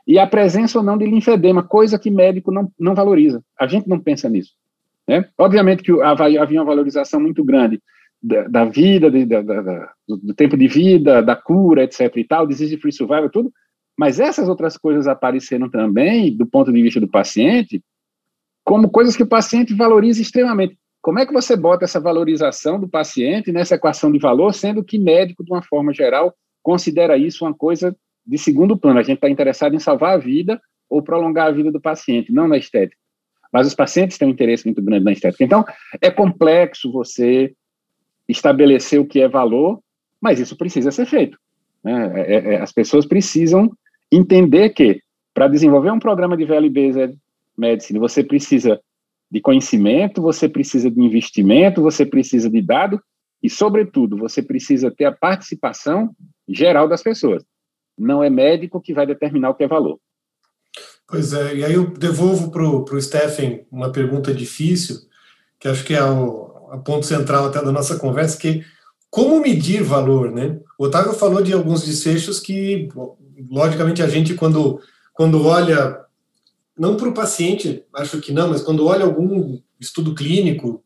e 0.06 0.18
a 0.18 0.26
presença 0.26 0.78
ou 0.78 0.84
não 0.84 0.96
de 0.96 1.06
linfedema, 1.06 1.62
coisa 1.62 1.98
que 1.98 2.10
médico 2.10 2.52
não, 2.52 2.70
não 2.78 2.94
valoriza. 2.94 3.42
A 3.58 3.66
gente 3.66 3.88
não 3.88 3.98
pensa 3.98 4.28
nisso. 4.28 4.52
Né? 5.06 5.28
Obviamente 5.36 5.82
que 5.82 5.92
havia 6.00 6.60
uma 6.60 6.64
valorização 6.64 7.20
muito 7.20 7.42
grande 7.42 7.82
da, 8.22 8.48
da 8.48 8.64
vida, 8.64 9.10
de, 9.10 9.24
da, 9.24 9.42
da, 9.42 9.92
do 10.06 10.34
tempo 10.34 10.56
de 10.56 10.66
vida, 10.66 11.22
da 11.22 11.36
cura, 11.36 11.84
etc. 11.84 12.16
e 12.16 12.24
tal, 12.24 12.46
disease 12.46 12.76
free 12.78 12.92
survival, 12.92 13.30
tudo, 13.30 13.52
mas 13.96 14.20
essas 14.20 14.48
outras 14.48 14.76
coisas 14.76 15.06
apareceram 15.06 15.68
também, 15.68 16.36
do 16.36 16.46
ponto 16.46 16.72
de 16.72 16.82
vista 16.82 17.00
do 17.00 17.08
paciente, 17.08 17.82
como 18.64 18.90
coisas 18.90 19.16
que 19.16 19.22
o 19.22 19.28
paciente 19.28 19.74
valoriza 19.74 20.20
extremamente. 20.20 20.78
Como 21.00 21.18
é 21.18 21.26
que 21.26 21.32
você 21.32 21.56
bota 21.56 21.84
essa 21.84 22.00
valorização 22.00 22.78
do 22.78 22.88
paciente 22.88 23.50
nessa 23.50 23.76
equação 23.76 24.12
de 24.12 24.18
valor, 24.18 24.52
sendo 24.52 24.84
que 24.84 24.98
médico, 24.98 25.44
de 25.44 25.52
uma 25.52 25.62
forma 25.62 25.92
geral, 25.92 26.34
considera 26.62 27.16
isso 27.16 27.44
uma 27.44 27.54
coisa 27.54 27.96
de 28.26 28.36
segundo 28.36 28.76
plano? 28.76 28.98
A 28.98 29.02
gente 29.02 29.16
está 29.16 29.30
interessado 29.30 29.74
em 29.74 29.78
salvar 29.78 30.14
a 30.14 30.18
vida 30.18 30.60
ou 30.88 31.02
prolongar 31.02 31.48
a 31.48 31.52
vida 31.52 31.72
do 31.72 31.80
paciente, 31.80 32.32
não 32.32 32.46
na 32.46 32.58
estética. 32.58 33.00
Mas 33.52 33.66
os 33.66 33.74
pacientes 33.74 34.18
têm 34.18 34.28
um 34.28 34.32
interesse 34.32 34.66
muito 34.66 34.82
grande 34.82 35.04
na 35.04 35.12
estética. 35.12 35.42
Então, 35.42 35.64
é 36.02 36.10
complexo 36.10 36.92
você 36.92 37.54
estabelecer 38.28 39.00
o 39.00 39.06
que 39.06 39.20
é 39.20 39.28
valor, 39.28 39.80
mas 40.20 40.38
isso 40.38 40.56
precisa 40.56 40.90
ser 40.90 41.06
feito. 41.06 41.38
Né? 41.82 42.12
É, 42.14 42.34
é, 42.34 42.54
é 42.54 42.60
as 42.60 42.72
pessoas 42.72 43.06
precisam 43.06 43.70
entender 44.10 44.70
que 44.70 45.00
para 45.32 45.48
desenvolver 45.48 45.90
um 45.90 45.98
programa 45.98 46.36
de 46.36 46.44
value-based 46.44 47.16
medicine, 47.56 47.98
você 47.98 48.24
precisa 48.24 48.80
de 49.30 49.40
conhecimento, 49.40 50.22
você 50.22 50.48
precisa 50.48 50.90
de 50.90 51.00
investimento, 51.00 51.82
você 51.82 52.04
precisa 52.06 52.48
de 52.48 52.62
dado 52.62 53.00
e, 53.42 53.50
sobretudo, 53.50 54.16
você 54.16 54.42
precisa 54.42 54.90
ter 54.90 55.04
a 55.04 55.12
participação 55.12 56.14
geral 56.48 56.88
das 56.88 57.02
pessoas. 57.02 57.44
Não 57.96 58.22
é 58.22 58.30
médico 58.30 58.80
que 58.80 58.94
vai 58.94 59.06
determinar 59.06 59.50
o 59.50 59.54
que 59.54 59.64
é 59.64 59.68
valor. 59.68 59.98
Pois 61.06 61.32
é, 61.32 61.56
e 61.56 61.64
aí 61.64 61.74
eu 61.74 61.86
devolvo 61.86 62.50
para 62.50 62.62
o 62.62 63.00
Stephen 63.00 63.66
uma 63.70 63.90
pergunta 63.90 64.32
difícil, 64.32 64.96
que 65.58 65.68
acho 65.68 65.84
que 65.84 65.94
é 65.94 66.04
o 66.04 66.47
ponto 66.76 67.06
central 67.06 67.46
até 67.46 67.62
da 67.64 67.72
nossa 67.72 67.96
conversa, 67.96 68.36
que 68.36 68.62
como 69.10 69.40
medir 69.40 69.82
valor, 69.82 70.30
né? 70.30 70.58
O 70.78 70.84
Otávio 70.84 71.14
falou 71.14 71.42
de 71.42 71.52
alguns 71.52 71.82
desfechos 71.82 72.38
que 72.38 72.88
logicamente, 73.50 74.02
a 74.02 74.08
gente, 74.08 74.34
quando, 74.34 74.80
quando 75.14 75.44
olha, 75.46 76.00
não 76.76 76.96
para 76.96 77.08
o 77.08 77.14
paciente, 77.14 77.84
acho 77.94 78.20
que 78.20 78.32
não, 78.32 78.48
mas 78.48 78.62
quando 78.62 78.86
olha 78.86 79.04
algum 79.04 79.58
estudo 79.80 80.14
clínico, 80.14 80.82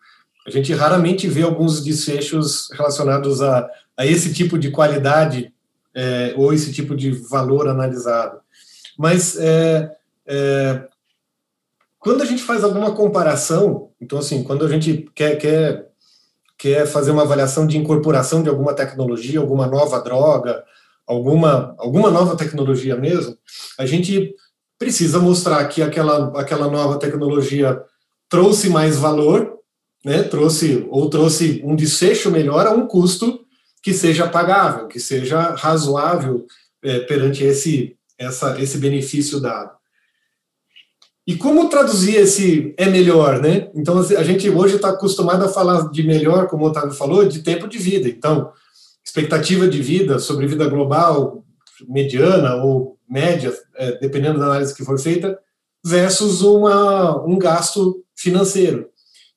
a 0.46 0.50
gente 0.50 0.72
raramente 0.72 1.28
vê 1.28 1.42
alguns 1.42 1.82
desfechos 1.82 2.68
relacionados 2.72 3.40
a, 3.40 3.68
a 3.96 4.04
esse 4.04 4.32
tipo 4.34 4.58
de 4.58 4.70
qualidade 4.70 5.52
é, 5.94 6.34
ou 6.36 6.52
esse 6.52 6.72
tipo 6.72 6.96
de 6.96 7.10
valor 7.10 7.68
analisado. 7.68 8.40
Mas 8.98 9.36
é, 9.38 9.90
é, 10.26 10.88
quando 12.02 12.20
a 12.20 12.26
gente 12.26 12.42
faz 12.42 12.64
alguma 12.64 12.92
comparação, 12.96 13.90
então, 14.00 14.18
assim, 14.18 14.42
quando 14.42 14.64
a 14.64 14.68
gente 14.68 15.08
quer, 15.14 15.36
quer, 15.36 15.86
quer 16.58 16.84
fazer 16.84 17.12
uma 17.12 17.22
avaliação 17.22 17.64
de 17.64 17.78
incorporação 17.78 18.42
de 18.42 18.48
alguma 18.48 18.74
tecnologia, 18.74 19.38
alguma 19.38 19.68
nova 19.68 20.00
droga, 20.00 20.64
alguma, 21.06 21.76
alguma 21.78 22.10
nova 22.10 22.36
tecnologia 22.36 22.96
mesmo, 22.96 23.38
a 23.78 23.86
gente 23.86 24.34
precisa 24.76 25.20
mostrar 25.20 25.64
que 25.68 25.80
aquela, 25.80 26.36
aquela 26.40 26.68
nova 26.68 26.98
tecnologia 26.98 27.80
trouxe 28.28 28.68
mais 28.68 28.96
valor, 28.96 29.60
né, 30.04 30.24
trouxe 30.24 30.84
ou 30.90 31.08
trouxe 31.08 31.62
um 31.64 31.76
desfecho 31.76 32.32
melhor 32.32 32.66
a 32.66 32.72
um 32.72 32.84
custo 32.88 33.46
que 33.80 33.94
seja 33.94 34.26
pagável, 34.26 34.88
que 34.88 34.98
seja 34.98 35.54
razoável 35.54 36.46
é, 36.82 36.98
perante 36.98 37.44
esse, 37.44 37.96
essa, 38.18 38.60
esse 38.60 38.78
benefício 38.78 39.38
dado. 39.38 39.81
E 41.26 41.36
como 41.36 41.68
traduzir 41.68 42.16
esse 42.16 42.74
é 42.76 42.86
melhor, 42.86 43.40
né? 43.40 43.70
Então, 43.74 44.00
a 44.00 44.24
gente 44.24 44.50
hoje 44.50 44.76
está 44.76 44.90
acostumado 44.90 45.44
a 45.44 45.48
falar 45.48 45.90
de 45.90 46.02
melhor, 46.02 46.48
como 46.48 46.64
o 46.64 46.68
Otávio 46.68 46.92
falou, 46.92 47.24
de 47.24 47.42
tempo 47.42 47.68
de 47.68 47.78
vida. 47.78 48.08
Então, 48.08 48.50
expectativa 49.04 49.68
de 49.68 49.80
vida, 49.80 50.18
sobrevida 50.18 50.68
global, 50.68 51.44
mediana 51.88 52.56
ou 52.56 52.98
média, 53.08 53.52
é, 53.76 53.98
dependendo 53.98 54.38
da 54.38 54.46
análise 54.46 54.74
que 54.74 54.84
for 54.84 54.98
feita, 54.98 55.38
versus 55.84 56.42
uma, 56.42 57.24
um 57.24 57.38
gasto 57.38 58.02
financeiro. 58.16 58.88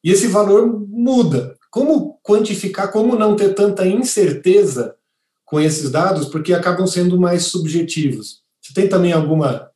E 0.03 0.11
esse 0.11 0.27
valor 0.27 0.67
muda. 0.87 1.55
Como 1.71 2.19
quantificar, 2.23 2.91
como 2.91 3.17
não 3.17 3.35
ter 3.35 3.53
tanta 3.53 3.85
incerteza 3.85 4.95
com 5.43 5.59
esses 5.59 5.91
dados, 5.91 6.27
porque 6.27 6.53
acabam 6.53 6.87
sendo 6.87 7.19
mais 7.19 7.45
subjetivos? 7.45 8.41
Você 8.61 8.73
tem 8.73 8.87
também 8.87 9.11
alguma, 9.11 9.69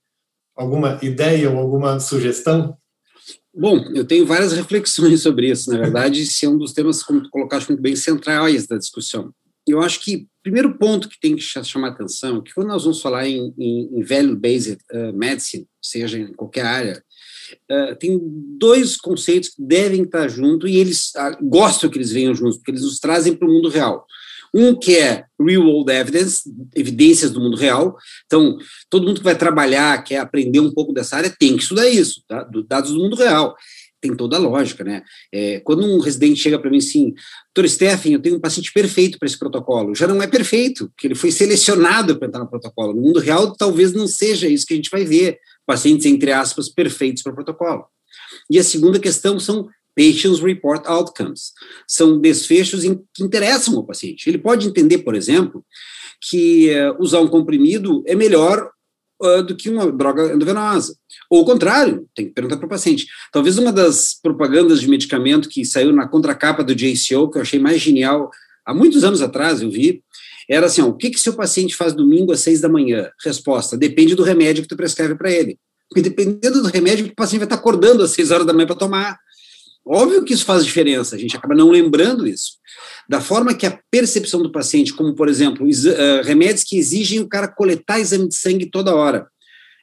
alguma 0.60 1.00
ideia 1.02 1.50
ou 1.50 1.58
alguma 1.58 2.00
sugestão? 2.00 2.78
Bom, 3.56 3.80
eu 3.96 4.06
tenho 4.06 4.26
várias 4.26 4.52
reflexões 4.52 5.22
sobre 5.24 5.50
isso. 5.50 5.72
Na 5.72 5.78
verdade, 5.78 6.22
esse 6.22 6.46
é 6.46 6.50
um 6.50 6.58
dos 6.58 6.74
temas, 6.74 7.02
como 7.02 7.24
tu 7.24 7.30
colocaste 7.30 7.70
muito 7.70 7.82
bem, 7.82 7.96
centrais 7.96 8.68
da 8.68 8.78
discussão. 8.78 9.34
Eu 9.66 9.82
acho 9.82 10.02
que 10.02 10.16
o 10.16 10.28
primeiro 10.44 10.78
ponto 10.78 11.08
que 11.08 11.20
tem 11.20 11.36
que 11.36 11.42
chamar 11.42 11.90
atenção 11.90 12.38
é 12.38 12.42
que 12.42 12.54
quando 12.54 12.68
nós 12.68 12.84
vamos 12.84 13.02
falar 13.02 13.28
em, 13.28 13.54
em, 13.58 14.00
em 14.00 14.04
value-based 14.04 14.80
uh, 14.92 15.14
medicine, 15.14 15.68
seja 15.82 16.18
em 16.18 16.34
qualquer 16.34 16.66
área, 16.66 17.04
uh, 17.72 17.96
tem 17.96 18.20
dois 18.58 18.98
conceitos 18.98 19.50
que 19.50 19.62
devem 19.62 20.04
estar 20.04 20.28
juntos 20.28 20.70
e 20.70 20.76
eles 20.76 21.12
uh, 21.16 21.38
gostam 21.42 21.90
que 21.90 21.98
eles 21.98 22.12
venham 22.12 22.34
juntos, 22.34 22.58
porque 22.58 22.72
eles 22.72 22.82
nos 22.82 23.00
trazem 23.00 23.36
para 23.36 23.48
o 23.48 23.52
mundo 23.52 23.70
real. 23.70 24.06
Um 24.54 24.76
que 24.76 24.98
é 24.98 25.26
real 25.40 25.64
world 25.64 25.92
evidence, 25.92 26.44
evidências 26.76 27.32
do 27.32 27.40
mundo 27.40 27.56
real. 27.56 27.96
Então, 28.26 28.58
todo 28.90 29.06
mundo 29.06 29.20
que 29.20 29.24
vai 29.24 29.38
trabalhar, 29.38 30.04
quer 30.04 30.18
aprender 30.18 30.60
um 30.60 30.72
pouco 30.72 30.94
dessa 30.94 31.18
área, 31.18 31.34
tem 31.38 31.56
que 31.56 31.64
estudar 31.64 31.88
isso, 31.88 32.24
tá? 32.28 32.44
Do, 32.44 32.64
dados 32.64 32.92
do 32.92 33.00
mundo 33.00 33.16
real. 33.16 33.56
Tem 34.02 34.16
toda 34.16 34.38
a 34.38 34.40
lógica, 34.40 34.84
né? 34.84 35.04
É, 35.34 35.60
quando 35.60 35.86
um 35.86 36.00
residente 36.00 36.40
chega 36.40 36.58
para 36.58 36.72
mim 36.72 36.78
assim, 36.78 37.14
doutor 37.54 37.70
Stephen, 37.70 38.14
eu 38.14 38.22
tenho 38.22 38.38
um 38.38 38.40
paciente 38.40 38.72
perfeito 38.72 39.20
para 39.20 39.28
esse 39.28 39.38
protocolo. 39.38 39.94
Já 39.94 40.08
não 40.08 40.22
é 40.22 40.28
perfeito, 40.28 40.90
porque 40.90 41.08
ele 41.08 41.16
foi 41.16 41.32
selecionado 41.32 42.18
para 42.18 42.28
entrar 42.28 42.40
no 42.40 42.50
protocolo. 42.50 42.94
No 42.94 43.02
mundo 43.02 43.20
real, 43.20 43.56
talvez 43.56 43.92
não 43.94 44.08
seja 44.08 44.48
isso 44.48 44.66
que 44.66 44.74
a 44.74 44.78
gente 44.78 44.90
vai 44.90 45.04
ver. 45.04 45.38
Pacientes, 45.66 46.06
entre 46.06 46.32
aspas, 46.32 46.70
perfeitos 46.70 47.22
para 47.22 47.34
o 47.34 47.36
protocolo. 47.36 47.86
E 48.50 48.58
a 48.58 48.64
segunda 48.64 49.00
questão 49.00 49.40
são 49.40 49.68
Patients 50.00 50.40
Report 50.40 50.86
Outcomes. 50.86 51.52
São 51.86 52.18
desfechos 52.18 52.84
que 53.14 53.22
interessam 53.22 53.76
ao 53.76 53.86
paciente. 53.86 54.30
Ele 54.30 54.38
pode 54.38 54.66
entender, 54.66 55.00
por 55.00 55.14
exemplo, 55.14 55.66
que 56.22 56.70
uh, 56.70 56.96
usar 57.04 57.20
um 57.20 57.28
comprimido 57.28 58.02
é 58.08 58.16
melhor 58.16 58.72
uh, 59.22 59.44
do 59.44 59.58
que 59.58 59.70
uma 59.70 59.92
droga 59.92 60.34
endovenosa. 60.34 60.96
Ou 61.30 61.42
o 61.42 61.46
contrário, 61.46 62.08
tem 62.16 62.28
que 62.28 62.34
perguntar 62.34 62.56
para 62.56 62.66
o 62.66 62.70
paciente. 62.70 63.08
Talvez 63.30 63.58
uma 63.58 63.74
das 63.74 64.18
propagandas 64.22 64.80
de 64.80 64.88
medicamento 64.88 65.50
que 65.50 65.66
saiu 65.66 65.92
na 65.92 66.08
contracapa 66.08 66.64
do 66.64 66.74
JCO, 66.74 67.30
que 67.30 67.38
eu 67.38 67.42
achei 67.42 67.60
mais 67.60 67.82
genial, 67.82 68.32
há 68.66 68.74
muitos 68.74 69.04
anos 69.04 69.22
atrás 69.22 69.62
eu 69.62 69.70
vi, 69.70 70.02
era 70.50 70.66
assim, 70.66 70.82
ó, 70.82 70.88
o 70.88 70.96
que, 70.96 71.10
que 71.12 71.20
seu 71.20 71.34
paciente 71.34 71.76
faz 71.76 71.94
domingo 71.94 72.32
às 72.32 72.40
seis 72.40 72.62
da 72.62 72.70
manhã? 72.70 73.12
Resposta, 73.24 73.78
depende 73.78 74.16
do 74.16 74.24
remédio 74.24 74.64
que 74.64 74.70
tu 74.70 74.78
prescreve 74.78 75.14
para 75.16 75.30
ele. 75.30 75.60
Porque 75.90 76.02
dependendo 76.02 76.62
do 76.62 76.70
remédio, 76.70 77.06
o 77.06 77.16
paciente 77.16 77.40
vai 77.40 77.46
estar 77.46 77.56
acordando 77.56 78.02
às 78.02 78.12
seis 78.12 78.32
horas 78.32 78.46
da 78.46 78.54
manhã 78.54 78.66
para 78.66 78.76
tomar. 78.76 79.20
Óbvio 79.86 80.24
que 80.24 80.34
isso 80.34 80.46
faz 80.46 80.64
diferença, 80.64 81.16
a 81.16 81.20
gente 81.20 81.36
acaba 81.36 81.56
não 81.56 81.72
lembrando 81.72 82.28
isso. 82.28 82.54
Da 83.08 83.20
forma 83.20 83.56
que 83.56 83.66
a 83.66 83.80
percepção 83.90 84.42
do 84.42 84.52
paciente, 84.52 84.94
como, 84.94 85.16
por 85.16 85.28
exemplo, 85.28 85.66
uh, 85.66 86.24
remédios 86.24 86.64
que 86.64 86.78
exigem 86.78 87.20
o 87.20 87.28
cara 87.28 87.48
coletar 87.48 88.00
exame 88.00 88.28
de 88.28 88.36
sangue 88.36 88.68
toda 88.68 88.94
hora. 88.94 89.28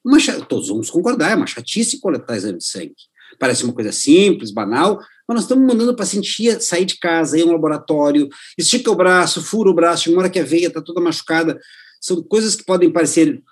Uma, 0.04 0.18
todos 0.48 0.68
vamos 0.68 0.88
concordar, 0.90 1.32
é 1.32 1.34
uma 1.34 1.46
chatice 1.46 2.00
coletar 2.00 2.36
exame 2.36 2.58
de 2.58 2.64
sangue. 2.64 2.94
Parece 3.38 3.64
uma 3.64 3.72
coisa 3.72 3.90
simples, 3.90 4.52
banal, 4.52 5.00
mas 5.26 5.34
nós 5.34 5.42
estamos 5.42 5.66
mandando 5.66 5.90
o 5.90 5.96
paciente 5.96 6.60
sair 6.60 6.84
de 6.84 6.98
casa, 6.98 7.36
ir 7.36 7.42
a 7.42 7.46
um 7.46 7.52
laboratório, 7.52 8.28
estica 8.56 8.90
o 8.90 8.94
braço, 8.94 9.42
fura 9.42 9.68
o 9.68 9.74
braço, 9.74 10.16
hora 10.16 10.30
que 10.30 10.38
a 10.38 10.44
veia 10.44 10.68
está 10.68 10.80
toda 10.80 11.00
machucada. 11.00 11.58
São 12.00 12.22
coisas 12.22 12.54
que 12.54 12.64
podem 12.64 12.90
parecer 12.90 13.42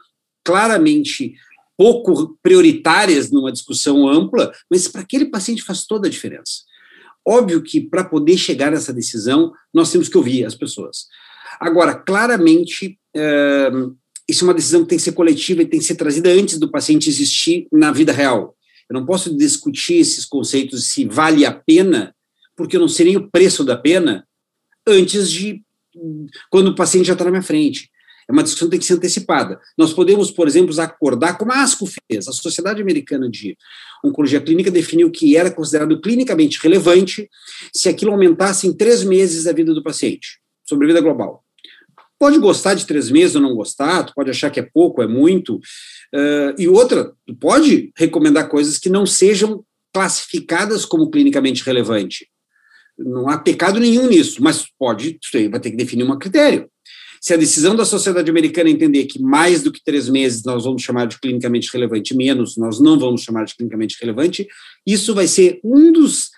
claramente 0.45 1.35
pouco 1.77 2.39
prioritárias 2.43 3.31
numa 3.31 3.53
discussão 3.53 4.09
ampla, 4.09 4.53
mas 4.71 4.89
para 4.89 5.01
aquele 5.01 5.27
paciente 5.27 5.63
faz 5.63 5.87
toda 5.87 6.07
a 6.07 6.11
diferença. 6.11 6.63
Óbvio 7.27 7.63
que 7.63 7.81
para 7.81 8.05
poder 8.05 8.37
chegar 8.37 8.71
nessa 8.71 8.93
decisão, 8.93 9.53
nós 9.73 9.91
temos 9.91 10.09
que 10.09 10.17
ouvir 10.17 10.45
as 10.45 10.55
pessoas. 10.55 11.07
Agora, 11.59 11.95
claramente, 11.95 12.99
é, 13.15 13.71
isso 14.29 14.45
é 14.45 14.49
uma 14.49 14.55
decisão 14.55 14.83
que 14.83 14.89
tem 14.89 14.99
que 14.99 15.05
ser 15.05 15.13
coletiva 15.13 15.63
e 15.63 15.67
tem 15.67 15.81
que 15.81 15.87
ser 15.87 15.95
trazida 15.95 16.31
antes 16.31 16.59
do 16.59 16.71
paciente 16.71 17.09
existir 17.09 17.67
na 17.73 17.93
vida 17.93 18.13
real. 18.13 18.57
Eu 18.89 18.95
não 18.95 19.07
posso 19.07 19.35
discutir 19.35 19.95
esses 19.95 20.25
conceitos 20.25 20.87
se 20.87 21.07
vale 21.07 21.47
a 21.47 21.53
pena, 21.53 22.15
porque 22.57 22.77
eu 22.77 22.81
não 22.81 22.89
sei 22.89 23.07
nem 23.07 23.17
o 23.17 23.31
preço 23.31 23.65
da 23.65 23.77
pena 23.77 24.27
antes 24.87 25.31
de 25.31 25.63
quando 26.51 26.69
o 26.69 26.75
paciente 26.75 27.07
já 27.07 27.13
está 27.13 27.25
na 27.25 27.31
minha 27.31 27.43
frente. 27.43 27.91
É 28.29 28.33
uma 28.33 28.43
discussão 28.43 28.69
que 28.69 28.73
tem 28.73 28.81
que 28.81 28.87
ser 28.87 28.95
antecipada. 28.95 29.61
Nós 29.77 29.93
podemos, 29.93 30.31
por 30.31 30.47
exemplo, 30.47 30.79
acordar, 30.81 31.37
como 31.37 31.53
a 31.53 31.63
ASCO 31.63 31.87
fez, 31.87 32.27
a 32.29 32.33
Sociedade 32.33 32.81
Americana 32.81 33.29
de 33.29 33.57
Oncologia 34.05 34.41
Clínica 34.41 34.71
definiu 34.71 35.11
que 35.11 35.37
era 35.37 35.51
considerado 35.51 36.01
clinicamente 36.01 36.59
relevante 36.63 37.29
se 37.75 37.89
aquilo 37.89 38.13
aumentasse 38.13 38.67
em 38.67 38.73
três 38.73 39.03
meses 39.03 39.47
a 39.47 39.53
vida 39.53 39.73
do 39.73 39.83
paciente, 39.83 40.39
sobrevida 40.67 41.01
global. 41.01 41.43
Pode 42.19 42.39
gostar 42.39 42.75
de 42.75 42.87
três 42.87 43.11
meses 43.11 43.37
ou 43.37 43.43
não 43.43 43.55
gostar, 43.55 44.13
pode 44.15 44.31
achar 44.31 44.51
que 44.51 44.61
é 44.61 44.63
pouco, 44.63 45.03
é 45.03 45.07
muito. 45.07 45.57
Uh, 45.57 46.55
e 46.57 46.69
outra, 46.69 47.13
pode 47.41 47.93
recomendar 47.97 48.49
coisas 48.49 48.79
que 48.79 48.89
não 48.89 49.05
sejam 49.05 49.65
classificadas 49.93 50.85
como 50.85 51.11
clinicamente 51.11 51.65
relevante. 51.65 52.29
Não 52.97 53.29
há 53.29 53.39
pecado 53.39 53.81
nenhum 53.81 54.09
nisso, 54.09 54.43
mas 54.43 54.67
pode, 54.79 55.19
vai 55.51 55.61
ter 55.61 55.71
que 55.71 55.77
definir 55.77 56.05
um 56.05 56.19
critério. 56.19 56.69
Se 57.25 57.33
a 57.33 57.39
decisão 57.39 57.75
da 57.75 57.87
sociedade 57.87 58.31
americana 58.31 58.69
entender 58.69 59.07
que 59.07 59.19
mais 59.19 59.63
do 59.63 59.73
que 59.73 59.83
três 59.83 60.11
meses 60.11 60.45
nós 60.45 60.65
vamos 60.65 60.83
chamar 60.83 61.07
de 61.07 61.19
clinicamente 61.19 61.73
relevante, 61.73 62.15
menos 62.15 62.59
nós 62.59 62.79
não 62.79 62.99
vamos 62.99 63.23
chamar 63.23 63.47
de 63.47 63.55
clinicamente 63.55 63.97
relevante, 63.99 64.47
isso 64.87 65.15
vai 65.15 65.27
ser 65.27 65.59
um 65.65 65.91
dos 65.91 66.29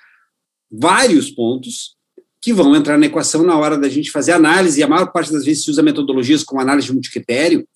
vários 0.70 1.28
pontos 1.28 1.96
que 2.40 2.52
vão 2.52 2.76
entrar 2.76 2.96
na 2.96 3.06
equação 3.06 3.42
na 3.42 3.58
hora 3.58 3.76
da 3.76 3.88
gente 3.88 4.12
fazer 4.12 4.30
análise, 4.30 4.78
e 4.78 4.84
a 4.84 4.86
maior 4.86 5.10
parte 5.10 5.32
das 5.32 5.44
vezes 5.44 5.64
se 5.64 5.72
usa 5.72 5.82
metodologias 5.82 6.44
como 6.44 6.60
análise 6.60 6.86
de 6.86 6.92
multicritério, 6.92 7.66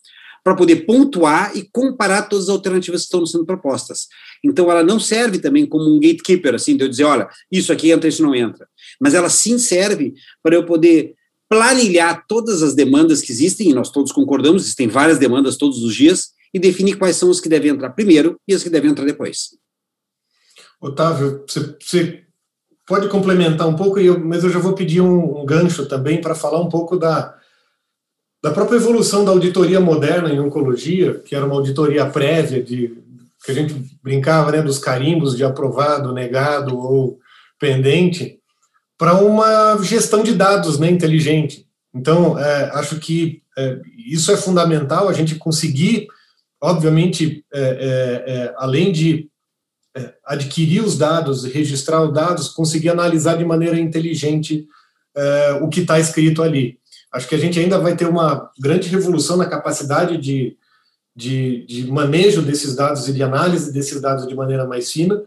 para 0.44 0.55
poder 0.55 0.87
pontuar 0.87 1.51
e 1.57 1.68
comparar 1.73 2.23
todas 2.29 2.44
as 2.44 2.51
alternativas 2.51 3.01
que 3.01 3.07
estão 3.07 3.27
sendo 3.27 3.44
propostas. 3.44 4.07
Então, 4.44 4.70
ela 4.70 4.85
não 4.85 5.01
serve 5.01 5.40
também 5.40 5.66
como 5.66 5.85
um 5.85 5.99
gatekeeper, 5.99 6.55
assim, 6.55 6.77
de 6.77 6.85
eu 6.85 6.88
dizer, 6.88 7.05
olha, 7.05 7.29
isso 7.51 7.73
aqui 7.73 7.90
entra, 7.90 8.09
isso 8.09 8.23
não 8.23 8.37
entra. 8.37 8.68
Mas 9.01 9.14
ela 9.14 9.29
sim 9.29 9.59
serve 9.59 10.14
para 10.42 10.55
eu 10.55 10.64
poder 10.64 11.16
planilhar 11.50 12.24
todas 12.28 12.62
as 12.62 12.74
demandas 12.76 13.20
que 13.20 13.32
existem, 13.32 13.70
e 13.70 13.74
nós 13.74 13.90
todos 13.90 14.12
concordamos, 14.12 14.62
existem 14.62 14.86
várias 14.86 15.18
demandas 15.18 15.56
todos 15.56 15.82
os 15.82 15.94
dias, 15.94 16.30
e 16.54 16.60
definir 16.60 16.96
quais 16.96 17.16
são 17.16 17.30
as 17.30 17.40
que 17.40 17.48
devem 17.48 17.72
entrar 17.72 17.90
primeiro 17.90 18.40
e 18.46 18.54
as 18.54 18.62
que 18.62 18.70
devem 18.70 18.90
entrar 18.90 19.04
depois. 19.04 19.50
Otávio, 20.80 21.44
você, 21.46 21.76
você 21.80 22.22
pode 22.86 23.08
complementar 23.08 23.68
um 23.68 23.76
pouco, 23.76 23.98
mas 24.24 24.44
eu 24.44 24.50
já 24.50 24.60
vou 24.60 24.74
pedir 24.74 25.00
um, 25.00 25.40
um 25.40 25.44
gancho 25.44 25.86
também 25.86 26.20
para 26.20 26.34
falar 26.34 26.60
um 26.60 26.68
pouco 26.68 26.96
da, 26.96 27.36
da 28.42 28.50
própria 28.52 28.76
evolução 28.76 29.24
da 29.24 29.32
auditoria 29.32 29.80
moderna 29.80 30.30
em 30.30 30.40
oncologia, 30.40 31.18
que 31.20 31.34
era 31.34 31.44
uma 31.44 31.56
auditoria 31.56 32.06
prévia, 32.06 32.62
de, 32.62 32.96
que 33.44 33.50
a 33.50 33.54
gente 33.54 33.74
brincava 34.02 34.52
né, 34.52 34.62
dos 34.62 34.78
carimbos 34.78 35.36
de 35.36 35.44
aprovado, 35.44 36.12
negado 36.12 36.78
ou 36.78 37.18
pendente, 37.58 38.39
para 39.00 39.14
uma 39.14 39.82
gestão 39.82 40.22
de 40.22 40.34
dados 40.34 40.78
né, 40.78 40.90
inteligente. 40.90 41.66
Então, 41.94 42.38
é, 42.38 42.70
acho 42.74 43.00
que 43.00 43.42
é, 43.56 43.80
isso 44.06 44.30
é 44.30 44.36
fundamental, 44.36 45.08
a 45.08 45.14
gente 45.14 45.36
conseguir, 45.36 46.06
obviamente, 46.62 47.42
é, 47.50 47.60
é, 47.62 48.30
é 48.30 48.54
além 48.58 48.92
de 48.92 49.30
é, 49.96 50.12
adquirir 50.26 50.84
os 50.84 50.98
dados, 50.98 51.44
registrar 51.44 52.02
os 52.02 52.12
dados, 52.12 52.48
conseguir 52.48 52.90
analisar 52.90 53.38
de 53.38 53.44
maneira 53.44 53.80
inteligente 53.80 54.66
o 55.62 55.68
que 55.68 55.80
está 55.80 55.98
escrito 55.98 56.42
ali. 56.42 56.78
Acho 57.12 57.26
que 57.26 57.34
a 57.34 57.38
gente 57.38 57.58
ainda 57.58 57.78
vai 57.78 57.96
ter 57.96 58.06
uma 58.06 58.50
grande 58.60 58.88
revolução 58.88 59.36
na 59.36 59.46
capacidade 59.46 60.16
de, 60.18 60.56
de, 61.16 61.66
de 61.66 61.90
manejo 61.90 62.42
desses 62.42 62.76
dados 62.76 63.08
e 63.08 63.12
de 63.12 63.22
análise 63.22 63.72
desses 63.72 64.00
dados 64.00 64.26
de 64.26 64.34
maneira 64.34 64.66
mais 64.66 64.92
fina, 64.92 65.20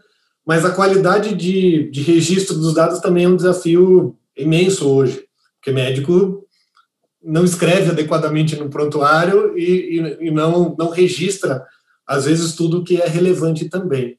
mas 0.46 0.64
a 0.64 0.70
qualidade 0.70 1.34
de, 1.34 1.90
de 1.90 2.02
registro 2.02 2.56
dos 2.56 2.74
dados 2.74 3.00
também 3.00 3.24
é 3.24 3.28
um 3.28 3.36
desafio 3.36 4.16
imenso 4.36 4.88
hoje, 4.88 5.24
porque 5.56 5.72
médico 5.72 6.44
não 7.22 7.44
escreve 7.44 7.90
adequadamente 7.90 8.54
no 8.56 8.68
prontuário 8.68 9.56
e, 9.56 9.98
e, 9.98 10.26
e 10.26 10.30
não, 10.30 10.76
não 10.78 10.90
registra, 10.90 11.64
às 12.06 12.26
vezes, 12.26 12.54
tudo 12.54 12.84
que 12.84 13.00
é 13.00 13.08
relevante 13.08 13.68
também. 13.70 14.18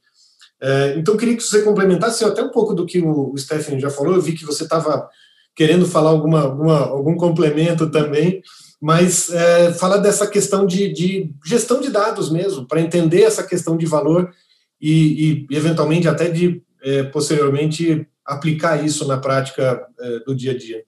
É, 0.60 0.96
então, 0.98 1.16
queria 1.16 1.38
que 1.38 1.44
você 1.44 1.62
complementasse 1.62 2.24
até 2.26 2.42
um 2.42 2.50
pouco 2.50 2.74
do 2.74 2.86
que 2.86 3.00
o, 3.00 3.32
o 3.32 3.38
Stephen 3.38 3.80
já 3.80 3.92
falou. 3.92 4.16
Eu 4.16 4.22
vi 4.22 4.34
que 4.34 4.46
você 4.46 4.64
estava 4.64 5.08
querendo 5.56 5.86
falar 5.86 6.10
alguma, 6.10 6.42
alguma, 6.42 6.80
algum 6.80 7.16
complemento 7.16 7.90
também, 7.92 8.42
mas 8.82 9.30
é, 9.30 9.72
fala 9.74 10.00
dessa 10.00 10.26
questão 10.26 10.66
de, 10.66 10.92
de 10.92 11.32
gestão 11.46 11.80
de 11.80 11.90
dados 11.90 12.32
mesmo, 12.32 12.68
para 12.68 12.82
entender 12.82 13.22
essa 13.22 13.44
questão 13.44 13.78
de 13.78 13.86
valor 13.86 14.32
e, 14.80 15.46
e 15.50 15.56
eventualmente 15.56 16.08
até 16.08 16.30
de 16.30 16.62
é, 16.82 17.04
posteriormente 17.04 18.08
aplicar 18.26 18.84
isso 18.84 19.08
na 19.08 19.18
prática 19.18 19.88
é, 20.00 20.20
do 20.20 20.36
dia 20.36 20.52
a 20.52 20.58
dia. 20.58 20.84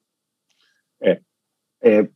É. 1.01 1.21
é, 1.81 2.09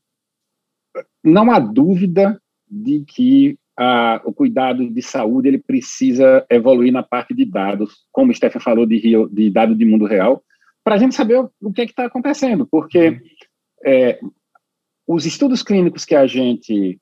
não 1.24 1.52
há 1.52 1.60
dúvida 1.60 2.42
de 2.70 3.04
que 3.06 3.58
a, 3.78 4.22
o 4.26 4.34
cuidado 4.34 4.90
de 4.90 5.02
saúde 5.02 5.48
ele 5.48 5.60
precisa 5.60 6.46
evoluir 6.50 6.92
na 6.92 7.04
parte 7.04 7.34
de 7.34 7.46
dados, 7.46 8.06
como 8.12 8.32
o 8.32 8.36
Stephen 8.36 8.62
falou 8.62 8.86
de, 8.86 8.98
Rio, 8.98 9.30
de 9.30 9.50
dado 9.50 9.76
de 9.76 9.86
mundo 9.86 10.06
real, 10.06 10.44
para 10.84 10.96
a 10.96 10.98
gente 10.98 11.16
saber 11.16 11.40
o, 11.62 11.74
que 11.74 11.82
é 11.82 11.86
está 11.86 12.06
acontecendo, 12.06 12.68
porque 12.68 13.10
uhum. 13.10 13.20
é, 13.86 14.20
os 15.08 15.26
estudos 15.26 15.62
clínicos 15.64 16.06
que 16.06 16.16
a 16.16 16.26
gente 16.26 17.00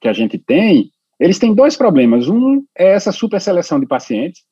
que 0.00 0.08
a 0.08 0.12
gente 0.12 0.38
tem, 0.38 0.92
eles 1.18 1.38
têm 1.38 1.54
dois 1.54 1.76
problemas. 1.76 2.28
Um 2.28 2.64
é 2.76 2.92
essa 2.92 3.12
super 3.12 3.40
seleção 3.40 3.80
de 3.80 3.86
pacientes, 3.86 4.42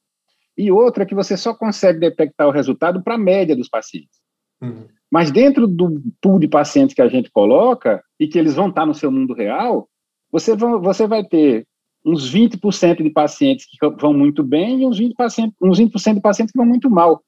e 0.57 0.73
outro 0.73 1.03
é 1.03 1.07
que 1.07 1.15
você 1.15 1.37
só 1.37 1.55
consegue 1.55 2.01
detectar 2.01 2.49
o 2.49 2.53
resultado 2.53 3.03
para 3.03 3.15
a 3.15 3.19
média 3.19 3.55
dos 3.55 3.69
pacientes. 3.69 4.19
Uhum. 4.61 4.87
Mas 5.11 5.31
dentro 5.31 5.67
do 5.67 6.03
pool 6.21 6.39
de 6.39 6.49
pacientes 6.49 6.95
que 6.95 7.03
a 7.03 7.09
gente 7.09 7.31
coloca, 7.31 8.03
e 8.19 8.27
que 8.27 8.39
eles 8.39 8.55
vão 8.55 8.69
estar 8.69 8.87
no 8.87 8.95
seu 8.95 9.11
mundo 9.11 9.35
real, 9.35 9.89
você, 10.31 10.57
vão, 10.57 10.81
você 10.81 11.07
vai 11.07 11.25
ter 11.25 11.67
uns 12.05 12.33
20% 12.33 13.03
de 13.03 13.11
pacientes 13.11 13.67
que 13.67 13.77
vão 14.01 14.13
muito 14.13 14.43
bem 14.43 14.83
e 14.83 14.87
uns 14.87 14.99
20%, 14.99 15.53
uns 15.61 15.79
20 15.79 16.15
de 16.15 16.21
pacientes 16.21 16.53
que 16.53 16.59
vão 16.59 16.67
muito 16.67 16.89
mal. 16.91 17.23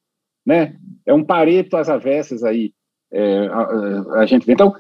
Né? 0.47 0.77
É 1.05 1.13
um 1.13 1.25
pareto 1.25 1.77
às 1.77 1.89
avessas 1.89 2.43
aí. 2.43 2.73
É, 3.13 3.47
a, 3.49 4.21
a, 4.21 4.27
gente 4.27 4.47
vê. 4.47 4.53
Então, 4.53 4.73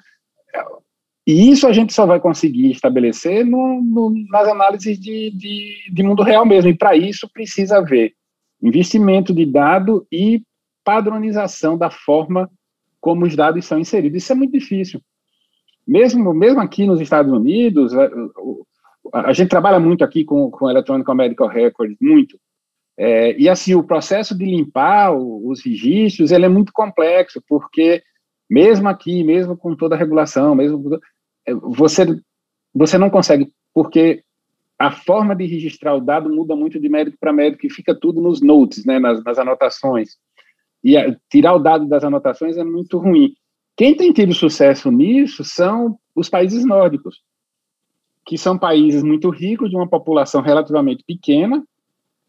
e 1.28 1.50
isso 1.50 1.66
a 1.66 1.72
gente 1.74 1.92
só 1.92 2.06
vai 2.06 2.18
conseguir 2.18 2.70
estabelecer 2.70 3.44
no, 3.44 3.82
no, 3.82 4.14
nas 4.30 4.48
análises 4.48 4.98
de, 4.98 5.30
de, 5.30 5.92
de, 5.92 6.02
mundo 6.02 6.22
real 6.22 6.46
mesmo. 6.46 6.70
E 6.70 6.74
para 6.74 6.96
isso 6.96 7.28
precisa 7.30 7.76
haver 7.76 8.14
investimento 8.62 9.34
de 9.34 9.44
dado 9.44 10.06
e 10.10 10.42
padronização 10.82 11.76
da 11.76 11.90
forma 11.90 12.50
como 12.98 13.26
os 13.26 13.36
dados 13.36 13.66
são 13.66 13.78
inseridos. 13.78 14.22
Isso 14.22 14.32
é 14.32 14.34
muito 14.34 14.52
difícil. 14.58 15.02
Mesmo, 15.86 16.32
mesmo 16.32 16.60
aqui 16.60 16.86
nos 16.86 16.98
Estados 16.98 17.30
Unidos, 17.30 17.92
a, 17.94 18.08
a 19.12 19.32
gente 19.34 19.50
trabalha 19.50 19.78
muito 19.78 20.02
aqui 20.02 20.24
com, 20.24 20.50
com 20.50 20.70
Electronic 20.70 21.14
Medical 21.14 21.48
Records, 21.48 21.98
muito. 22.00 22.40
É, 22.96 23.38
e 23.38 23.50
assim, 23.50 23.74
o 23.74 23.84
processo 23.84 24.34
de 24.34 24.46
limpar 24.46 25.12
os 25.12 25.62
registros, 25.62 26.32
ele 26.32 26.46
é 26.46 26.48
muito 26.48 26.72
complexo, 26.72 27.42
porque 27.46 28.02
mesmo 28.48 28.88
aqui, 28.88 29.22
mesmo 29.22 29.54
com 29.54 29.76
toda 29.76 29.94
a 29.94 29.98
regulação, 29.98 30.54
mesmo 30.54 30.82
é, 30.94 30.98
você, 31.54 32.04
você 32.74 32.98
não 32.98 33.10
consegue, 33.10 33.52
porque 33.74 34.22
a 34.78 34.92
forma 34.92 35.34
de 35.34 35.44
registrar 35.44 35.94
o 35.94 36.00
dado 36.00 36.30
muda 36.30 36.54
muito 36.54 36.78
de 36.78 36.88
médico 36.88 37.16
para 37.18 37.32
médico 37.32 37.66
e 37.66 37.70
fica 37.70 37.94
tudo 37.94 38.20
nos 38.20 38.40
notes, 38.40 38.84
né, 38.84 38.98
nas, 38.98 39.22
nas 39.24 39.38
anotações. 39.38 40.16
E 40.84 40.96
a, 40.96 41.16
tirar 41.28 41.54
o 41.54 41.58
dado 41.58 41.86
das 41.86 42.04
anotações 42.04 42.56
é 42.56 42.62
muito 42.62 42.98
ruim. 42.98 43.34
Quem 43.76 43.96
tem 43.96 44.12
tido 44.12 44.32
sucesso 44.32 44.90
nisso 44.90 45.42
são 45.42 45.98
os 46.14 46.28
países 46.28 46.64
nórdicos, 46.64 47.22
que 48.24 48.38
são 48.38 48.56
países 48.56 49.02
muito 49.02 49.30
ricos, 49.30 49.70
de 49.70 49.76
uma 49.76 49.88
população 49.88 50.40
relativamente 50.40 51.02
pequena, 51.04 51.64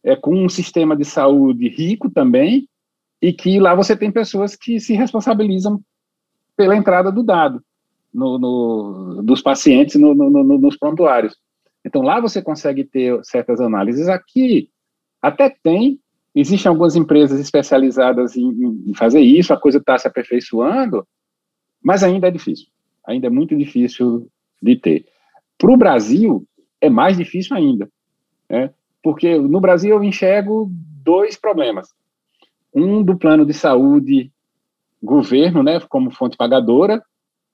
é, 0.04 0.16
com 0.16 0.36
um 0.36 0.50
sistema 0.50 0.96
de 0.96 1.06
saúde 1.06 1.68
rico 1.68 2.10
também, 2.10 2.68
e 3.22 3.34
que 3.34 3.60
lá 3.60 3.76
você 3.76 3.96
tem 3.96 4.12
pessoas 4.12 4.56
que 4.56 4.80
se 4.80 4.94
responsabilizam 4.94 5.82
pela 6.56 6.76
entrada 6.76 7.12
do 7.12 7.22
dado 7.22 7.62
no, 8.14 8.38
no, 8.38 9.24
dos 9.24 9.42
pacientes 9.42 9.96
no, 9.96 10.14
nos 10.14 10.78
prontuários. 10.78 11.36
Então, 11.86 12.02
lá 12.02 12.20
você 12.20 12.42
consegue 12.42 12.84
ter 12.84 13.20
certas 13.24 13.62
análises. 13.62 14.08
Aqui, 14.08 14.70
até 15.22 15.50
tem, 15.50 16.00
existem 16.36 16.70
algumas 16.70 16.96
empresas 16.96 17.40
especializadas 17.40 18.36
em, 18.36 18.84
em 18.88 18.94
fazer 18.94 19.22
isso, 19.22 19.54
a 19.54 19.60
coisa 19.60 19.78
está 19.78 19.98
se 19.98 20.08
aperfeiçoando, 20.08 21.08
mas 21.82 22.04
ainda 22.04 22.28
é 22.28 22.32
difícil. 22.32 22.68
Ainda 23.06 23.28
é 23.28 23.30
muito 23.30 23.56
difícil 23.56 24.30
de 24.62 24.76
ter. 24.76 25.06
Para 25.58 25.72
o 25.72 25.78
Brasil, 25.78 26.46
é 26.82 26.90
mais 26.90 27.18
difícil 27.18 27.56
ainda. 27.56 27.90
Né? 28.50 28.72
Porque 29.02 29.38
no 29.38 29.60
Brasil 29.60 29.96
eu 29.96 30.04
enxergo 30.04 30.70
dois 31.04 31.38
problemas. 31.38 31.90
Um 32.74 33.02
do 33.02 33.18
plano 33.18 33.46
de 33.46 33.54
saúde 33.54 34.32
governo, 35.02 35.64
né, 35.64 35.80
como 35.88 36.12
fonte 36.12 36.36
pagadora, 36.36 37.02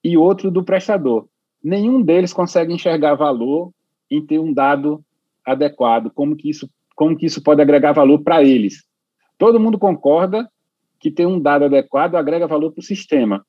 e 0.06 0.16
outro 0.16 0.52
do 0.52 0.64
prestador. 0.64 1.28
Nenhum 1.64 2.00
deles 2.00 2.32
consegue 2.32 2.72
enxergar 2.72 3.16
valor 3.16 3.72
em 4.10 4.24
ter 4.24 4.38
um 4.38 4.54
dado 4.54 5.04
adequado, 5.44 6.12
como 6.14 6.36
que 6.36 6.48
isso, 6.48 6.70
como 6.96 7.18
que 7.18 7.26
isso 7.26 7.42
pode 7.42 7.60
agregar 7.60 7.92
valor 7.92 8.20
para 8.20 8.44
eles. 8.44 8.84
Todo 9.36 9.60
mundo 9.60 9.80
concorda 9.80 10.48
que 11.00 11.10
ter 11.10 11.26
um 11.26 11.40
dado 11.40 11.66
adequado 11.66 12.14
agrega 12.14 12.46
valor 12.46 12.72
para 12.72 12.82
o 12.82 12.86
sistema. 12.86 13.44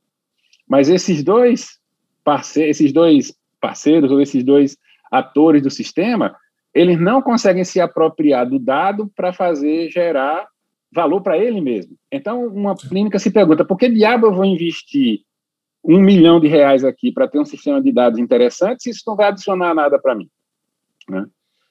Mas 0.66 0.88
esses 0.88 1.22
dois 1.22 1.78
parceiros, 2.24 2.70
esses 2.70 2.90
dois 2.90 3.36
parceiros 3.60 4.10
ou 4.10 4.18
esses 4.18 4.42
dois 4.42 4.78
atores 5.12 5.62
do 5.62 5.70
sistema, 5.70 6.34
eles 6.72 6.98
não 6.98 7.20
conseguem 7.20 7.64
se 7.64 7.82
apropriar 7.82 8.48
do 8.48 8.58
dado 8.58 9.12
para 9.14 9.30
fazer 9.30 9.90
gerar 9.90 10.48
valor 10.90 11.20
para 11.20 11.36
ele 11.36 11.60
mesmo. 11.60 11.94
Então, 12.10 12.46
uma 12.46 12.74
clínica 12.74 13.18
se 13.18 13.30
pergunta: 13.30 13.62
por 13.62 13.76
que 13.76 13.90
diabo 13.90 14.28
eu 14.28 14.34
vou 14.34 14.44
investir 14.46 15.25
um 15.86 16.00
milhão 16.00 16.40
de 16.40 16.48
reais 16.48 16.84
aqui 16.84 17.12
para 17.12 17.28
ter 17.28 17.38
um 17.38 17.44
sistema 17.44 17.80
de 17.80 17.92
dados 17.92 18.18
interessante 18.18 18.90
isso 18.90 19.04
não 19.06 19.14
vai 19.14 19.28
adicionar 19.28 19.72
nada 19.72 19.98
para 19.98 20.14
mim? 20.14 20.28
Né? 21.08 21.26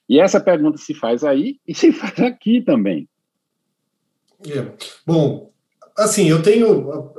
E 0.07 0.19
essa 0.19 0.39
pergunta 0.39 0.77
se 0.77 0.93
faz 0.93 1.23
aí 1.23 1.59
e 1.67 1.75
se 1.75 1.91
faz 1.93 2.17
aqui 2.19 2.61
também. 2.61 3.09
É. 4.47 4.71
Bom, 5.05 5.51
assim, 5.97 6.29
eu 6.29 6.41
tenho 6.41 7.11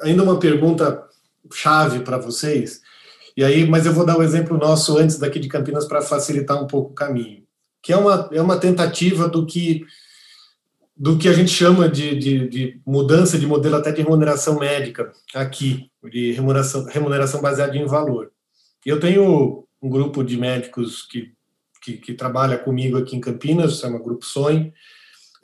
ainda 0.00 0.22
uma 0.22 0.38
pergunta 0.38 1.06
chave 1.52 2.00
para 2.00 2.18
vocês, 2.18 2.80
e 3.36 3.44
aí, 3.44 3.68
mas 3.68 3.84
eu 3.84 3.92
vou 3.92 4.06
dar 4.06 4.16
o 4.16 4.20
um 4.20 4.22
exemplo 4.22 4.56
nosso 4.56 4.96
antes 4.96 5.18
daqui 5.18 5.38
de 5.38 5.48
Campinas 5.48 5.84
para 5.84 6.00
facilitar 6.00 6.62
um 6.62 6.66
pouco 6.66 6.92
o 6.92 6.94
caminho, 6.94 7.42
que 7.82 7.92
é 7.92 7.96
uma, 7.96 8.28
é 8.32 8.40
uma 8.40 8.58
tentativa 8.58 9.28
do 9.28 9.44
que 9.44 9.84
do 10.96 11.18
que 11.18 11.28
a 11.28 11.32
gente 11.32 11.50
chama 11.50 11.88
de, 11.88 12.16
de, 12.16 12.48
de, 12.48 12.80
mudança 12.86 13.38
de 13.38 13.46
modelo 13.46 13.76
até 13.76 13.92
de 13.92 14.00
remuneração 14.00 14.58
médica 14.58 15.12
aqui, 15.34 15.90
de 16.10 16.32
remuneração, 16.32 16.84
remuneração 16.86 17.42
baseada 17.42 17.76
em 17.76 17.84
valor. 17.84 18.32
Eu 18.84 18.98
tenho 18.98 19.66
um 19.82 19.90
grupo 19.90 20.24
de 20.24 20.38
médicos 20.38 21.02
que, 21.02 21.32
que, 21.82 21.98
que 21.98 22.14
trabalha 22.14 22.56
comigo 22.56 22.96
aqui 22.96 23.14
em 23.14 23.20
Campinas, 23.20 23.78
chama 23.78 24.02
Grupo 24.02 24.24
Sonho. 24.24 24.72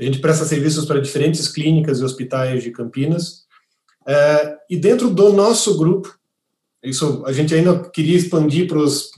A 0.00 0.02
gente 0.02 0.20
presta 0.20 0.46
serviços 0.46 0.86
para 0.86 1.00
diferentes 1.00 1.46
clínicas 1.48 2.00
e 2.00 2.04
hospitais 2.04 2.62
de 2.62 2.70
Campinas. 2.70 3.42
É, 4.06 4.56
e 4.70 4.76
dentro 4.76 5.10
do 5.10 5.32
nosso 5.32 5.76
grupo, 5.76 6.16
isso 6.82 7.22
a 7.26 7.32
gente 7.32 7.54
ainda 7.54 7.90
queria 7.90 8.16
expandir 8.16 8.66
para 8.66 8.78
os, 8.78 9.10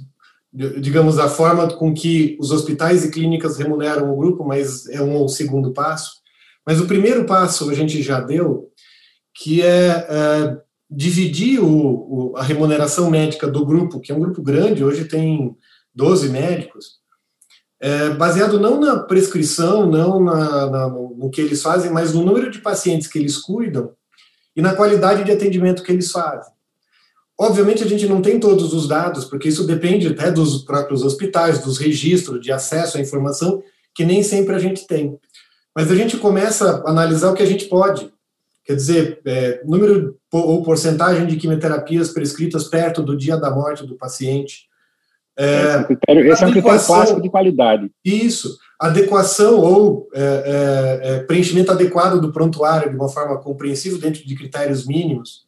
digamos, 0.52 1.18
a 1.18 1.28
forma 1.28 1.68
com 1.68 1.94
que 1.94 2.36
os 2.40 2.50
hospitais 2.50 3.04
e 3.04 3.10
clínicas 3.10 3.56
remuneram 3.56 4.12
o 4.12 4.16
grupo, 4.16 4.44
mas 4.44 4.86
é 4.88 5.00
um 5.00 5.28
segundo 5.28 5.72
passo. 5.72 6.23
Mas 6.66 6.80
o 6.80 6.86
primeiro 6.86 7.24
passo 7.24 7.70
a 7.70 7.74
gente 7.74 8.02
já 8.02 8.20
deu, 8.20 8.70
que 9.34 9.62
é, 9.62 10.06
é 10.08 10.58
dividir 10.90 11.60
o, 11.60 11.68
o, 11.68 12.36
a 12.36 12.42
remuneração 12.42 13.10
médica 13.10 13.48
do 13.48 13.64
grupo, 13.64 14.00
que 14.00 14.12
é 14.12 14.14
um 14.14 14.20
grupo 14.20 14.42
grande, 14.42 14.84
hoje 14.84 15.04
tem 15.04 15.56
12 15.94 16.28
médicos, 16.28 16.98
é, 17.80 18.10
baseado 18.10 18.58
não 18.58 18.80
na 18.80 19.00
prescrição, 19.00 19.90
não 19.90 20.22
na, 20.22 20.70
na, 20.70 20.88
no 20.88 21.30
que 21.30 21.40
eles 21.40 21.60
fazem, 21.60 21.90
mas 21.90 22.14
no 22.14 22.24
número 22.24 22.50
de 22.50 22.60
pacientes 22.60 23.08
que 23.08 23.18
eles 23.18 23.36
cuidam 23.36 23.92
e 24.56 24.62
na 24.62 24.74
qualidade 24.74 25.24
de 25.24 25.32
atendimento 25.32 25.82
que 25.82 25.92
eles 25.92 26.10
fazem. 26.10 26.52
Obviamente, 27.38 27.82
a 27.82 27.86
gente 27.86 28.06
não 28.06 28.22
tem 28.22 28.38
todos 28.38 28.72
os 28.72 28.86
dados, 28.86 29.24
porque 29.24 29.48
isso 29.48 29.66
depende 29.66 30.06
até 30.06 30.30
dos 30.30 30.62
próprios 30.62 31.02
hospitais, 31.02 31.58
dos 31.58 31.78
registros 31.78 32.40
de 32.40 32.52
acesso 32.52 32.96
à 32.96 33.00
informação, 33.00 33.62
que 33.94 34.04
nem 34.04 34.22
sempre 34.22 34.54
a 34.54 34.58
gente 34.58 34.86
tem. 34.86 35.18
Mas 35.74 35.90
a 35.90 35.94
gente 35.94 36.16
começa 36.16 36.82
a 36.84 36.90
analisar 36.90 37.30
o 37.30 37.34
que 37.34 37.42
a 37.42 37.46
gente 37.46 37.66
pode. 37.66 38.12
Quer 38.64 38.76
dizer, 38.76 39.20
é, 39.26 39.60
número 39.64 40.16
ou 40.32 40.62
porcentagem 40.62 41.26
de 41.26 41.36
quimioterapias 41.36 42.10
prescritas 42.10 42.64
perto 42.64 43.02
do 43.02 43.16
dia 43.16 43.36
da 43.36 43.50
morte 43.50 43.86
do 43.86 43.96
paciente. 43.96 44.68
É, 45.36 45.56
esse 45.56 45.66
é 45.66 45.78
um 45.78 45.84
critério, 45.84 46.32
esse 46.32 46.44
é 46.44 46.46
um 46.46 46.52
critério 46.52 46.86
clássico 46.86 47.20
de 47.20 47.28
qualidade. 47.28 47.90
Isso. 48.04 48.56
Adequação 48.80 49.60
ou 49.60 50.08
é, 50.14 50.22
é, 50.22 51.08
é, 51.10 51.18
preenchimento 51.24 51.72
adequado 51.72 52.20
do 52.20 52.32
prontuário 52.32 52.90
de 52.90 52.96
uma 52.96 53.08
forma 53.08 53.38
compreensível 53.38 53.98
dentro 53.98 54.24
de 54.26 54.34
critérios 54.34 54.86
mínimos. 54.86 55.44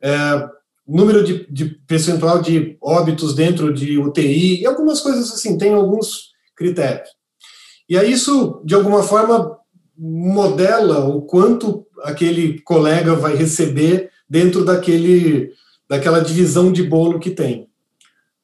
É, 0.00 0.48
número 0.86 1.22
de, 1.22 1.46
de 1.50 1.66
percentual 1.86 2.40
de 2.40 2.76
óbitos 2.80 3.34
dentro 3.34 3.72
de 3.72 3.98
UTI 3.98 4.62
e 4.62 4.66
algumas 4.66 5.00
coisas 5.00 5.32
assim, 5.32 5.56
tem 5.56 5.72
alguns 5.72 6.32
critérios. 6.56 7.10
E 7.92 7.98
aí 7.98 8.10
isso, 8.10 8.62
de 8.64 8.74
alguma 8.74 9.02
forma, 9.02 9.58
modela 9.98 11.04
o 11.04 11.20
quanto 11.20 11.86
aquele 12.02 12.58
colega 12.62 13.14
vai 13.14 13.36
receber 13.36 14.08
dentro 14.26 14.64
daquele, 14.64 15.52
daquela 15.86 16.20
divisão 16.20 16.72
de 16.72 16.82
bolo 16.84 17.20
que 17.20 17.28
tem. 17.28 17.68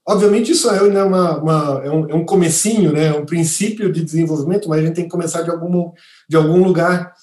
Obviamente 0.07 0.53
isso 0.53 0.69
é, 0.69 0.83
uma, 0.83 1.39
uma, 1.39 1.81
é, 1.83 1.91
um, 1.91 2.11
é 2.11 2.15
um 2.15 2.27
comecinho, 2.27 2.93
né, 2.93 3.07
é 3.07 3.15
um 3.15 3.25
princípio 3.25 3.91
de 3.91 4.05
desenvolvimento, 4.05 4.69
mas 4.69 4.81
a 4.81 4.83
gente 4.83 4.97
tem 4.97 5.05
que 5.05 5.11
começar 5.11 5.41
de 5.41 5.49
algum, 5.51 5.93
de 6.29 6.37
algum 6.37 6.63
lugar, 6.63 7.15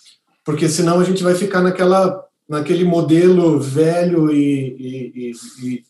porque 0.44 0.68
senão 0.68 1.00
a 1.00 1.04
gente 1.04 1.22
vai 1.22 1.36
ficar 1.36 1.62
naquela 1.62 2.26
naquele 2.50 2.86
modelo 2.86 3.60
velho 3.60 4.32
e, 4.32 5.12
e, 5.14 5.32
e, 5.64 5.84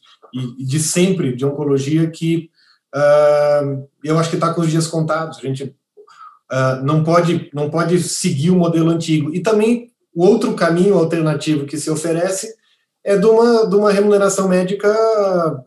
e 0.59 0.65
de 0.65 0.79
sempre 0.79 1.33
de 1.33 1.45
oncologia 1.45 2.09
que 2.09 2.49
uh, 2.93 3.87
eu 4.03 4.19
acho 4.19 4.29
que 4.29 4.35
está 4.35 4.53
com 4.53 4.59
os 4.59 4.69
dias 4.69 4.87
contados. 4.87 5.37
A 5.37 5.41
gente 5.41 5.73
uh, 6.51 6.83
não 6.83 7.03
pode 7.03 7.49
não 7.53 7.69
pode 7.69 8.01
seguir 8.01 8.51
o 8.51 8.55
modelo 8.55 8.89
antigo. 8.89 9.33
E 9.33 9.41
também 9.41 9.91
o 10.13 10.25
outro 10.25 10.53
caminho 10.53 10.95
alternativo 10.95 11.65
que 11.65 11.77
se 11.77 11.89
oferece 11.89 12.55
é 13.03 13.17
de 13.17 13.25
uma, 13.25 13.67
de 13.67 13.75
uma 13.75 13.91
remuneração 13.91 14.47
médica 14.47 14.87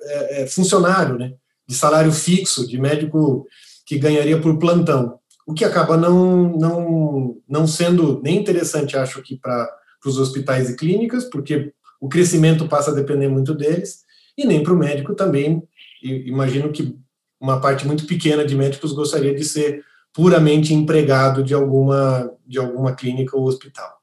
é, 0.03 0.43
é, 0.43 0.47
funcionário, 0.47 1.17
né? 1.17 1.35
de 1.69 1.75
salário 1.75 2.11
fixo, 2.11 2.67
de 2.67 2.81
médico 2.81 3.47
que 3.87 3.99
ganharia 3.99 4.41
por 4.41 4.59
plantão, 4.59 5.19
o 5.47 5.55
que 5.55 5.65
acaba 5.65 5.97
não, 5.97 6.57
não, 6.57 7.37
não 7.49 7.67
sendo 7.67 8.21
nem 8.23 8.39
interessante, 8.39 8.97
acho 8.97 9.23
que, 9.23 9.37
para 9.37 9.69
os 10.05 10.19
hospitais 10.19 10.71
e 10.71 10.77
clínicas, 10.77 11.25
porque 11.25 11.73
o 12.01 12.09
crescimento 12.09 12.69
passa 12.69 12.91
a 12.91 12.95
depender 12.95 13.29
muito 13.29 13.55
deles, 13.55 14.01
e 14.37 14.47
nem 14.47 14.63
para 14.63 14.73
o 14.73 14.79
médico 14.79 15.15
também. 15.15 15.63
imagino 16.03 16.71
que 16.71 16.97
uma 17.41 17.61
parte 17.61 17.87
muito 17.87 18.07
pequena 18.07 18.45
de 18.45 18.55
médicos 18.55 18.93
gostaria 18.93 19.35
de 19.35 19.45
ser 19.45 19.83
puramente 20.13 20.75
empregado 20.75 21.43
de 21.43 21.55
alguma, 21.55 22.31
de 22.47 22.59
alguma 22.59 22.95
clínica 22.95 23.37
ou 23.37 23.47
hospital. 23.47 23.99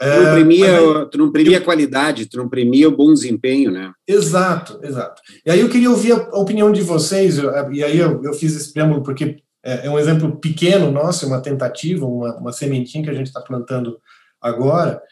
Tu 0.00 0.06
não 0.06 0.32
premia, 0.32 0.66
é, 0.66 1.04
tu 1.04 1.18
não 1.18 1.30
premia 1.30 1.58
a 1.58 1.60
qualidade, 1.60 2.24
tu 2.24 2.38
não 2.38 2.48
premia 2.48 2.88
o 2.88 2.96
bom 2.96 3.12
desempenho, 3.12 3.70
né? 3.70 3.92
Exato, 4.08 4.80
exato. 4.82 5.20
E 5.44 5.50
aí 5.50 5.60
eu 5.60 5.68
queria 5.68 5.90
ouvir 5.90 6.12
a 6.12 6.38
opinião 6.38 6.72
de 6.72 6.80
vocês, 6.80 7.36
e 7.70 7.84
aí 7.84 7.98
eu, 7.98 8.22
eu 8.24 8.32
fiz 8.32 8.56
esse 8.56 8.72
preâmbulo 8.72 9.02
porque 9.02 9.42
é, 9.62 9.86
é, 9.86 9.90
um 9.90 9.98
exemplo 9.98 10.36
pequeno 10.36 10.90
nosso, 10.90 11.26
uma 11.26 11.42
tentativa, 11.42 12.06
uma, 12.06 12.34
uma 12.36 12.52
sementinha 12.52 13.04
que 13.04 13.10
a 13.10 13.14
gente 13.14 13.26
está 13.26 13.42
plantando 13.42 13.98
agora, 14.40 15.02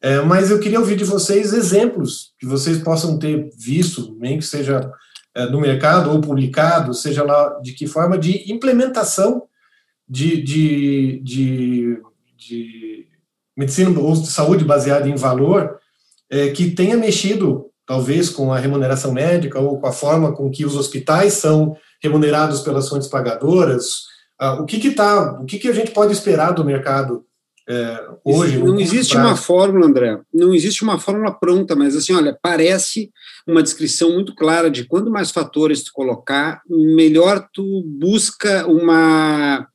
é, 0.00 0.20
mas 0.20 0.50
eu 0.50 0.60
queria 0.60 0.80
ouvir 0.80 0.96
de 0.96 1.04
vocês 1.04 1.52
exemplos 1.52 2.32
que 2.38 2.46
vocês 2.46 2.78
possam 2.78 3.18
ter 3.18 3.50
visto, 3.54 4.16
nem 4.18 4.38
que 4.38 4.44
seja 4.44 4.90
é, 5.34 5.44
no 5.46 5.60
mercado 5.60 6.10
ou 6.10 6.20
publicado, 6.22 6.94
seja 6.94 7.22
lá 7.22 7.60
de 7.60 7.72
que 7.72 7.86
forma, 7.86 8.16
de 8.16 8.50
implementação 8.50 9.42
de, 10.08 10.42
de, 10.42 11.20
de, 11.22 12.02
de 12.36 13.06
medicina 13.56 13.98
ou 13.98 14.12
de 14.12 14.26
saúde 14.28 14.64
baseada 14.64 15.08
em 15.08 15.16
valor, 15.16 15.78
é, 16.30 16.48
que 16.50 16.70
tenha 16.70 16.96
mexido, 16.96 17.66
talvez, 17.86 18.30
com 18.30 18.52
a 18.52 18.58
remuneração 18.58 19.12
médica 19.12 19.60
ou 19.60 19.80
com 19.80 19.86
a 19.86 19.92
forma 19.92 20.32
com 20.32 20.50
que 20.50 20.64
os 20.64 20.76
hospitais 20.76 21.34
são 21.34 21.76
remunerados 22.02 22.60
pelas 22.60 22.88
fontes 22.88 23.08
pagadoras. 23.08 24.02
Ah, 24.38 24.54
o 24.54 24.64
que 24.64 24.78
que 24.78 24.92
tá, 24.92 25.38
o 25.40 25.44
que 25.44 25.58
que 25.58 25.68
a 25.68 25.72
gente 25.72 25.90
pode 25.90 26.12
esperar 26.12 26.52
do 26.52 26.64
mercado 26.64 27.24
é, 27.68 28.08
hoje? 28.24 28.58
Não 28.58 28.78
existe 28.78 29.14
prazo? 29.14 29.28
uma 29.28 29.36
fórmula, 29.36 29.86
André. 29.86 30.20
Não 30.32 30.54
existe 30.54 30.82
uma 30.82 30.98
fórmula 30.98 31.32
pronta, 31.32 31.74
mas 31.74 31.96
assim, 31.96 32.14
olha, 32.14 32.38
parece 32.40 33.10
uma 33.46 33.62
descrição 33.62 34.12
muito 34.12 34.34
clara 34.34 34.70
de 34.70 34.84
quanto 34.84 35.10
mais 35.10 35.30
fatores 35.30 35.82
tu 35.82 35.90
colocar, 35.92 36.62
melhor 36.68 37.48
tu 37.52 37.82
busca 37.84 38.66
uma 38.66 39.66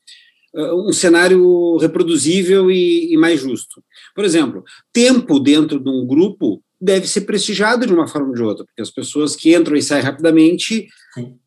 um 0.55 0.93
cenário 0.93 1.77
reproduzível 1.77 2.69
e, 2.69 3.13
e 3.13 3.17
mais 3.17 3.41
justo. 3.41 3.83
Por 4.15 4.23
exemplo, 4.23 4.63
tempo 4.91 5.39
dentro 5.39 5.79
de 5.79 5.89
um 5.89 6.05
grupo 6.05 6.61
deve 6.79 7.07
ser 7.07 7.21
prestigiado 7.21 7.87
de 7.87 7.93
uma 7.93 8.07
forma 8.07 8.27
ou 8.27 8.35
de 8.35 8.43
outra, 8.43 8.65
porque 8.65 8.81
as 8.81 8.91
pessoas 8.91 9.35
que 9.35 9.55
entram 9.55 9.75
e 9.75 9.81
saem 9.81 10.03
rapidamente 10.03 10.87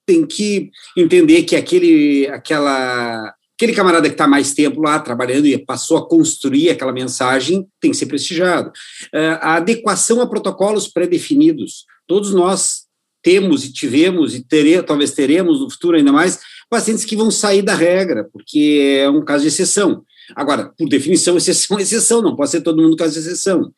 têm 0.06 0.24
que 0.24 0.70
entender 0.96 1.42
que 1.42 1.54
aquele, 1.54 2.26
aquela, 2.28 3.34
aquele 3.54 3.74
camarada 3.74 4.08
que 4.08 4.14
está 4.14 4.26
mais 4.26 4.54
tempo 4.54 4.80
lá 4.80 4.98
trabalhando 4.98 5.46
e 5.46 5.58
passou 5.58 5.98
a 5.98 6.08
construir 6.08 6.70
aquela 6.70 6.92
mensagem 6.92 7.66
tem 7.80 7.90
que 7.90 7.96
ser 7.96 8.06
prestigiado. 8.06 8.70
Uh, 9.14 9.38
a 9.40 9.56
adequação 9.56 10.22
a 10.22 10.26
protocolos 10.26 10.88
pré-definidos. 10.88 11.84
Todos 12.06 12.32
nós 12.32 12.86
temos 13.22 13.64
e 13.64 13.72
tivemos 13.72 14.34
e 14.34 14.42
tere, 14.42 14.80
talvez 14.82 15.12
teremos 15.12 15.60
no 15.60 15.68
futuro 15.68 15.96
ainda 15.96 16.12
mais 16.12 16.38
pacientes 16.68 17.04
que 17.04 17.16
vão 17.16 17.30
sair 17.30 17.62
da 17.62 17.74
regra, 17.74 18.28
porque 18.32 19.00
é 19.00 19.10
um 19.10 19.24
caso 19.24 19.42
de 19.42 19.48
exceção. 19.48 20.04
Agora, 20.34 20.72
por 20.76 20.88
definição, 20.88 21.36
exceção 21.38 21.78
é 21.78 21.82
exceção, 21.82 22.22
não 22.22 22.36
pode 22.36 22.50
ser 22.50 22.60
todo 22.60 22.82
mundo 22.82 22.96
caso 22.96 23.12
de 23.14 23.20
exceção. 23.20 23.72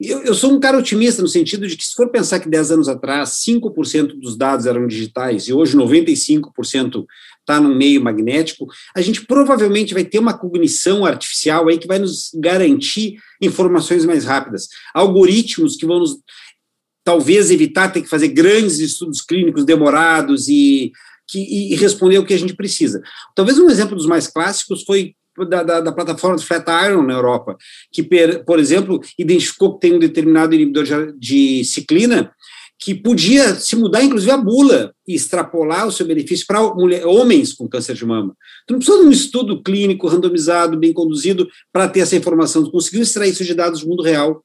Eu, 0.00 0.22
eu, 0.22 0.34
sou 0.34 0.52
um 0.52 0.60
cara 0.60 0.76
otimista 0.76 1.22
no 1.22 1.28
sentido 1.28 1.66
de 1.66 1.74
que, 1.76 1.86
se 1.86 1.94
for 1.94 2.10
pensar 2.10 2.40
que 2.40 2.48
10 2.48 2.72
anos 2.72 2.88
atrás 2.88 3.30
5% 3.46 4.20
dos 4.20 4.36
dados 4.36 4.66
eram 4.66 4.86
digitais 4.86 5.48
e 5.48 5.52
hoje 5.52 5.78
95% 5.78 7.06
está 7.40 7.58
no 7.58 7.74
meio 7.74 8.02
magnético, 8.02 8.66
a 8.94 9.00
gente 9.00 9.24
provavelmente 9.24 9.94
vai 9.94 10.04
ter 10.04 10.18
uma 10.18 10.36
cognição 10.36 11.06
artificial 11.06 11.68
aí 11.68 11.78
que 11.78 11.88
vai 11.88 11.98
nos 11.98 12.30
garantir 12.34 13.16
informações 13.40 14.04
mais 14.04 14.26
rápidas. 14.26 14.68
Algoritmos 14.92 15.76
que 15.76 15.86
vão 15.86 16.00
nos 16.00 16.18
talvez 17.02 17.50
evitar 17.50 17.90
ter 17.90 18.02
que 18.02 18.08
fazer 18.08 18.28
grandes 18.28 18.80
estudos 18.80 19.22
clínicos 19.22 19.64
demorados 19.64 20.46
e 20.48 20.92
que, 21.28 21.72
e 21.72 21.74
responder 21.76 22.18
o 22.18 22.24
que 22.24 22.34
a 22.34 22.38
gente 22.38 22.54
precisa. 22.54 23.02
Talvez 23.34 23.58
um 23.58 23.68
exemplo 23.68 23.94
dos 23.94 24.06
mais 24.06 24.26
clássicos 24.26 24.82
foi 24.84 25.14
da, 25.48 25.62
da, 25.62 25.80
da, 25.80 25.92
plataforma 25.92 26.38
Flatiron 26.38 27.02
na 27.02 27.14
Europa, 27.14 27.56
que, 27.92 28.02
per, 28.02 28.44
por 28.44 28.58
exemplo, 28.58 29.00
identificou 29.18 29.74
que 29.74 29.80
tem 29.86 29.94
um 29.94 29.98
determinado 30.00 30.54
inibidor 30.54 31.12
de 31.16 31.64
ciclina 31.64 32.32
que 32.80 32.94
podia 32.94 33.56
se 33.56 33.74
mudar, 33.74 34.04
inclusive, 34.04 34.30
a 34.30 34.36
bula 34.36 34.94
e 35.06 35.14
extrapolar 35.14 35.86
o 35.86 35.92
seu 35.92 36.06
benefício 36.06 36.46
para 36.46 36.62
homens 36.62 37.52
com 37.52 37.68
câncer 37.68 37.94
de 37.94 38.06
mama. 38.06 38.36
Tu 38.66 38.72
não 38.72 38.78
precisa 38.78 39.02
de 39.02 39.06
um 39.06 39.10
estudo 39.10 39.62
clínico 39.62 40.06
randomizado, 40.06 40.78
bem 40.78 40.92
conduzido, 40.92 41.48
para 41.72 41.88
ter 41.88 42.00
essa 42.00 42.14
informação. 42.14 42.62
Tu 42.62 42.70
conseguiu 42.70 43.02
extrair 43.02 43.30
isso 43.30 43.44
de 43.44 43.52
dados 43.52 43.80
do 43.80 43.88
mundo 43.88 44.02
real. 44.02 44.44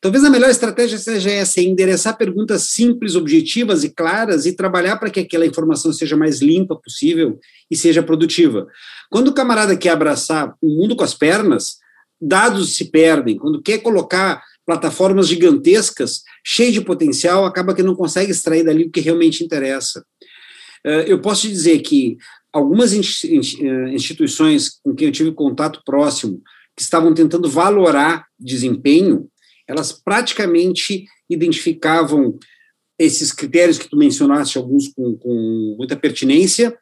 Talvez 0.00 0.24
a 0.24 0.30
melhor 0.30 0.48
estratégia 0.48 0.96
seja 0.98 1.30
essa, 1.30 1.60
endereçar 1.60 2.16
perguntas 2.16 2.62
simples, 2.62 3.14
objetivas 3.14 3.84
e 3.84 3.90
claras 3.90 4.46
e 4.46 4.56
trabalhar 4.56 4.96
para 4.96 5.10
que 5.10 5.20
aquela 5.20 5.44
informação 5.44 5.92
seja 5.92 6.16
mais 6.16 6.40
limpa 6.40 6.74
possível 6.74 7.38
e 7.70 7.76
seja 7.76 8.02
produtiva. 8.02 8.66
Quando 9.10 9.28
o 9.28 9.34
camarada 9.34 9.76
quer 9.76 9.90
abraçar 9.90 10.54
o 10.62 10.68
mundo 10.68 10.96
com 10.96 11.04
as 11.04 11.12
pernas, 11.12 11.76
dados 12.18 12.76
se 12.76 12.86
perdem. 12.86 13.36
Quando 13.36 13.60
quer 13.60 13.78
colocar 13.78 14.42
plataformas 14.64 15.28
gigantescas, 15.28 16.22
cheias 16.44 16.72
de 16.72 16.80
potencial, 16.80 17.44
acaba 17.44 17.74
que 17.74 17.82
não 17.82 17.94
consegue 17.94 18.30
extrair 18.30 18.64
dali 18.64 18.84
o 18.84 18.90
que 18.90 19.00
realmente 19.00 19.44
interessa. 19.44 20.02
Eh, 20.84 21.06
eu 21.08 21.20
posso 21.20 21.42
te 21.42 21.48
dizer 21.48 21.80
que 21.80 22.16
algumas 22.52 22.92
eh, 22.92 22.98
instituições 23.92 24.70
com 24.82 24.94
quem 24.94 25.08
eu 25.08 25.12
tive 25.12 25.32
contato 25.32 25.82
próximo, 25.84 26.40
que 26.76 26.82
estavam 26.82 27.12
tentando 27.12 27.50
valorar 27.50 28.26
desempenho, 28.38 29.28
elas 29.70 29.92
praticamente 29.92 31.04
identificavam 31.30 32.36
esses 32.98 33.32
critérios 33.32 33.78
que 33.78 33.88
tu 33.88 33.96
mencionaste, 33.96 34.58
alguns 34.58 34.88
com, 34.88 35.16
com, 35.16 35.76
muita 35.78 35.96
pertinência, 35.96 36.76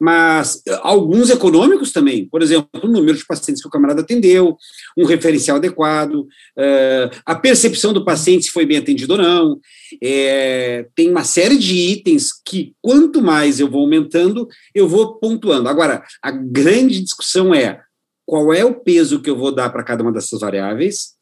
mas 0.00 0.62
eh, 0.68 0.78
alguns 0.82 1.30
econômicos 1.30 1.90
também. 1.90 2.28
Por 2.28 2.42
exemplo, 2.42 2.68
o 2.80 2.86
número 2.86 3.16
de 3.16 3.26
pacientes 3.26 3.60
que 3.60 3.66
o 3.66 3.70
camarada 3.70 4.02
atendeu, 4.02 4.56
um 4.96 5.04
referencial 5.04 5.56
adequado, 5.56 6.20
uh, 6.20 7.10
a 7.26 7.34
percepção 7.34 7.92
do 7.92 8.04
paciente 8.04 8.44
se 8.44 8.52
foi 8.52 8.64
bem 8.66 8.76
atendido 8.76 9.14
ou 9.14 9.18
não. 9.18 9.58
É, 10.00 10.86
tem 10.94 11.10
uma 11.10 11.24
série 11.24 11.58
de 11.58 11.74
itens 11.74 12.30
que, 12.44 12.74
quanto 12.80 13.20
mais 13.20 13.58
eu 13.58 13.68
vou 13.68 13.80
aumentando, 13.80 14.46
eu 14.72 14.86
vou 14.86 15.18
pontuando. 15.18 15.68
Agora, 15.68 16.04
a 16.22 16.30
grande 16.30 17.02
discussão 17.02 17.52
é 17.52 17.80
qual 18.24 18.52
é 18.54 18.64
o 18.64 18.74
peso 18.74 19.20
que 19.20 19.28
eu 19.28 19.36
vou 19.36 19.52
dar 19.52 19.70
para 19.70 19.82
cada 19.82 20.04
uma 20.04 20.12
dessas 20.12 20.40
variáveis 20.40 21.13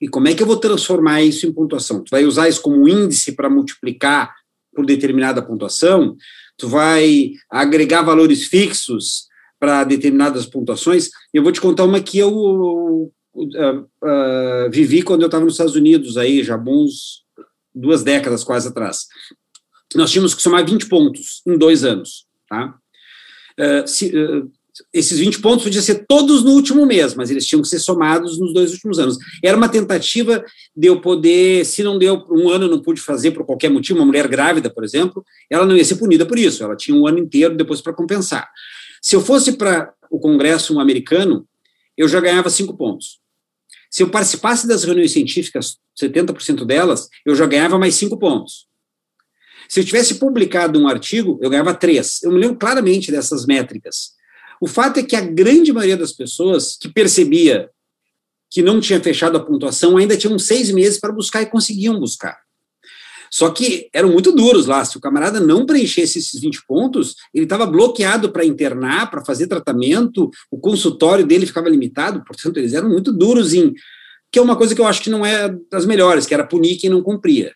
e 0.00 0.08
como 0.08 0.28
é 0.28 0.34
que 0.34 0.42
eu 0.42 0.46
vou 0.46 0.56
transformar 0.56 1.22
isso 1.22 1.46
em 1.46 1.52
pontuação? 1.52 2.02
Tu 2.02 2.10
vai 2.10 2.24
usar 2.24 2.48
isso 2.48 2.62
como 2.62 2.88
índice 2.88 3.32
para 3.32 3.50
multiplicar 3.50 4.32
por 4.74 4.86
determinada 4.86 5.42
pontuação? 5.42 6.16
Tu 6.56 6.68
vai 6.68 7.32
agregar 7.50 8.02
valores 8.02 8.44
fixos 8.44 9.26
para 9.58 9.82
determinadas 9.84 10.46
pontuações? 10.46 11.10
Eu 11.34 11.42
vou 11.42 11.50
te 11.50 11.60
contar 11.60 11.84
uma 11.84 12.00
que 12.00 12.18
eu 12.18 12.32
uh, 12.32 13.12
uh, 13.34 14.70
vivi 14.70 15.02
quando 15.02 15.22
eu 15.22 15.26
estava 15.26 15.44
nos 15.44 15.54
Estados 15.54 15.74
Unidos, 15.74 16.16
aí 16.16 16.44
já 16.44 16.56
bons 16.56 17.24
duas 17.74 18.04
décadas 18.04 18.44
quase 18.44 18.68
atrás. 18.68 19.06
Nós 19.94 20.10
tínhamos 20.10 20.34
que 20.34 20.42
somar 20.42 20.64
20 20.64 20.88
pontos 20.88 21.42
em 21.46 21.58
dois 21.58 21.82
anos. 21.82 22.26
Tá? 22.48 22.76
Uh, 23.58 23.86
se, 23.86 24.12
esses 24.92 25.18
20 25.18 25.40
pontos 25.40 25.64
podiam 25.64 25.82
ser 25.82 26.06
todos 26.06 26.44
no 26.44 26.52
último 26.52 26.84
mês, 26.86 27.14
mas 27.14 27.30
eles 27.30 27.46
tinham 27.46 27.62
que 27.62 27.68
ser 27.68 27.78
somados 27.78 28.38
nos 28.38 28.52
dois 28.52 28.72
últimos 28.72 28.98
anos. 28.98 29.16
Era 29.42 29.56
uma 29.56 29.68
tentativa 29.68 30.44
de 30.76 30.88
eu 30.88 31.00
poder, 31.00 31.64
se 31.64 31.82
não 31.82 31.98
deu 31.98 32.26
um 32.30 32.48
ano, 32.48 32.68
não 32.68 32.80
pude 32.80 33.00
fazer 33.00 33.32
por 33.32 33.44
qualquer 33.44 33.70
motivo, 33.70 33.98
uma 33.98 34.06
mulher 34.06 34.28
grávida, 34.28 34.70
por 34.70 34.84
exemplo, 34.84 35.24
ela 35.50 35.66
não 35.66 35.76
ia 35.76 35.84
ser 35.84 35.96
punida 35.96 36.26
por 36.26 36.38
isso, 36.38 36.62
ela 36.62 36.76
tinha 36.76 36.96
um 36.96 37.06
ano 37.06 37.18
inteiro 37.18 37.56
depois 37.56 37.80
para 37.80 37.92
compensar. 37.92 38.48
Se 39.02 39.14
eu 39.14 39.20
fosse 39.20 39.52
para 39.52 39.92
o 40.10 40.18
Congresso 40.18 40.74
um 40.74 40.80
americano, 40.80 41.46
eu 41.96 42.08
já 42.08 42.20
ganhava 42.20 42.50
cinco 42.50 42.76
pontos. 42.76 43.18
Se 43.90 44.02
eu 44.02 44.10
participasse 44.10 44.66
das 44.66 44.84
reuniões 44.84 45.12
científicas, 45.12 45.76
70% 46.00 46.64
delas, 46.64 47.08
eu 47.24 47.34
já 47.34 47.46
ganhava 47.46 47.78
mais 47.78 47.94
cinco 47.94 48.18
pontos. 48.18 48.66
Se 49.68 49.80
eu 49.80 49.84
tivesse 49.84 50.14
publicado 50.14 50.80
um 50.80 50.88
artigo, 50.88 51.38
eu 51.42 51.50
ganhava 51.50 51.74
três. 51.74 52.22
Eu 52.22 52.32
me 52.32 52.38
lembro 52.38 52.56
claramente 52.56 53.10
dessas 53.10 53.44
métricas. 53.44 54.12
O 54.60 54.66
fato 54.66 55.00
é 55.00 55.02
que 55.02 55.16
a 55.16 55.20
grande 55.20 55.72
maioria 55.72 55.96
das 55.96 56.12
pessoas 56.12 56.76
que 56.76 56.88
percebia 56.88 57.70
que 58.50 58.62
não 58.62 58.80
tinha 58.80 59.00
fechado 59.00 59.36
a 59.36 59.44
pontuação 59.44 59.96
ainda 59.96 60.16
tinham 60.16 60.38
seis 60.38 60.70
meses 60.70 60.98
para 60.98 61.12
buscar 61.12 61.42
e 61.42 61.46
conseguiam 61.46 61.98
buscar. 61.98 62.38
Só 63.30 63.50
que 63.50 63.88
eram 63.92 64.10
muito 64.10 64.32
duros 64.32 64.66
lá. 64.66 64.84
Se 64.84 64.96
o 64.96 65.00
camarada 65.00 65.38
não 65.38 65.66
preenchesse 65.66 66.18
esses 66.18 66.40
20 66.40 66.64
pontos, 66.66 67.14
ele 67.32 67.44
estava 67.44 67.66
bloqueado 67.66 68.32
para 68.32 68.44
internar, 68.44 69.10
para 69.10 69.24
fazer 69.24 69.46
tratamento, 69.46 70.30
o 70.50 70.58
consultório 70.58 71.26
dele 71.26 71.46
ficava 71.46 71.68
limitado, 71.68 72.24
portanto, 72.24 72.56
eles 72.56 72.72
eram 72.72 72.88
muito 72.88 73.12
duros 73.12 73.52
em. 73.52 73.74
Que 74.30 74.38
é 74.38 74.42
uma 74.42 74.56
coisa 74.56 74.74
que 74.74 74.80
eu 74.80 74.86
acho 74.86 75.02
que 75.02 75.10
não 75.10 75.24
é 75.24 75.54
das 75.70 75.86
melhores, 75.86 76.26
que 76.26 76.34
era 76.34 76.46
punir 76.46 76.76
quem 76.76 76.90
não 76.90 77.02
cumpria. 77.02 77.54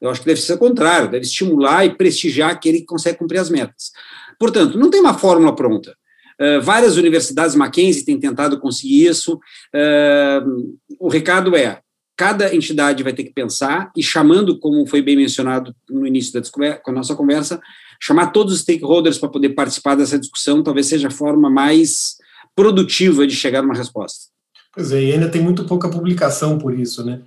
Eu 0.00 0.10
acho 0.10 0.20
que 0.20 0.26
deve 0.26 0.40
ser 0.40 0.54
o 0.54 0.58
contrário, 0.58 1.10
deve 1.10 1.24
estimular 1.24 1.84
e 1.84 1.96
prestigiar 1.96 2.50
aquele 2.50 2.80
que 2.80 2.86
consegue 2.86 3.18
cumprir 3.18 3.38
as 3.38 3.50
metas. 3.50 3.90
Portanto, 4.38 4.78
não 4.78 4.90
tem 4.90 5.00
uma 5.00 5.14
fórmula 5.14 5.54
pronta. 5.54 5.96
Uh, 6.40 6.60
várias 6.62 6.96
universidades 6.96 7.54
Mackenzie 7.54 8.04
têm 8.04 8.18
tentado 8.18 8.58
conseguir 8.58 9.06
isso. 9.06 9.34
Uh, 9.74 10.76
o 10.98 11.08
recado 11.08 11.54
é: 11.56 11.80
cada 12.16 12.54
entidade 12.54 13.02
vai 13.02 13.12
ter 13.12 13.24
que 13.24 13.32
pensar 13.32 13.90
e 13.96 14.02
chamando, 14.02 14.58
como 14.58 14.86
foi 14.86 15.02
bem 15.02 15.16
mencionado 15.16 15.74
no 15.88 16.06
início 16.06 16.32
da 16.32 16.76
com 16.78 16.90
a 16.90 16.94
nossa 16.94 17.14
conversa, 17.14 17.60
chamar 18.00 18.28
todos 18.28 18.52
os 18.52 18.60
stakeholders 18.60 19.18
para 19.18 19.28
poder 19.28 19.50
participar 19.50 19.94
dessa 19.94 20.18
discussão, 20.18 20.62
talvez 20.62 20.86
seja 20.86 21.08
a 21.08 21.12
forma 21.12 21.50
mais 21.50 22.16
produtiva 22.54 23.26
de 23.26 23.34
chegar 23.34 23.60
a 23.60 23.62
uma 23.62 23.74
resposta. 23.74 24.32
Pois 24.72 24.92
é, 24.92 25.02
e 25.02 25.12
ainda 25.12 25.30
tem 25.30 25.42
muito 25.42 25.64
pouca 25.64 25.88
publicação 25.88 26.58
por 26.58 26.78
isso, 26.78 27.04
né? 27.04 27.22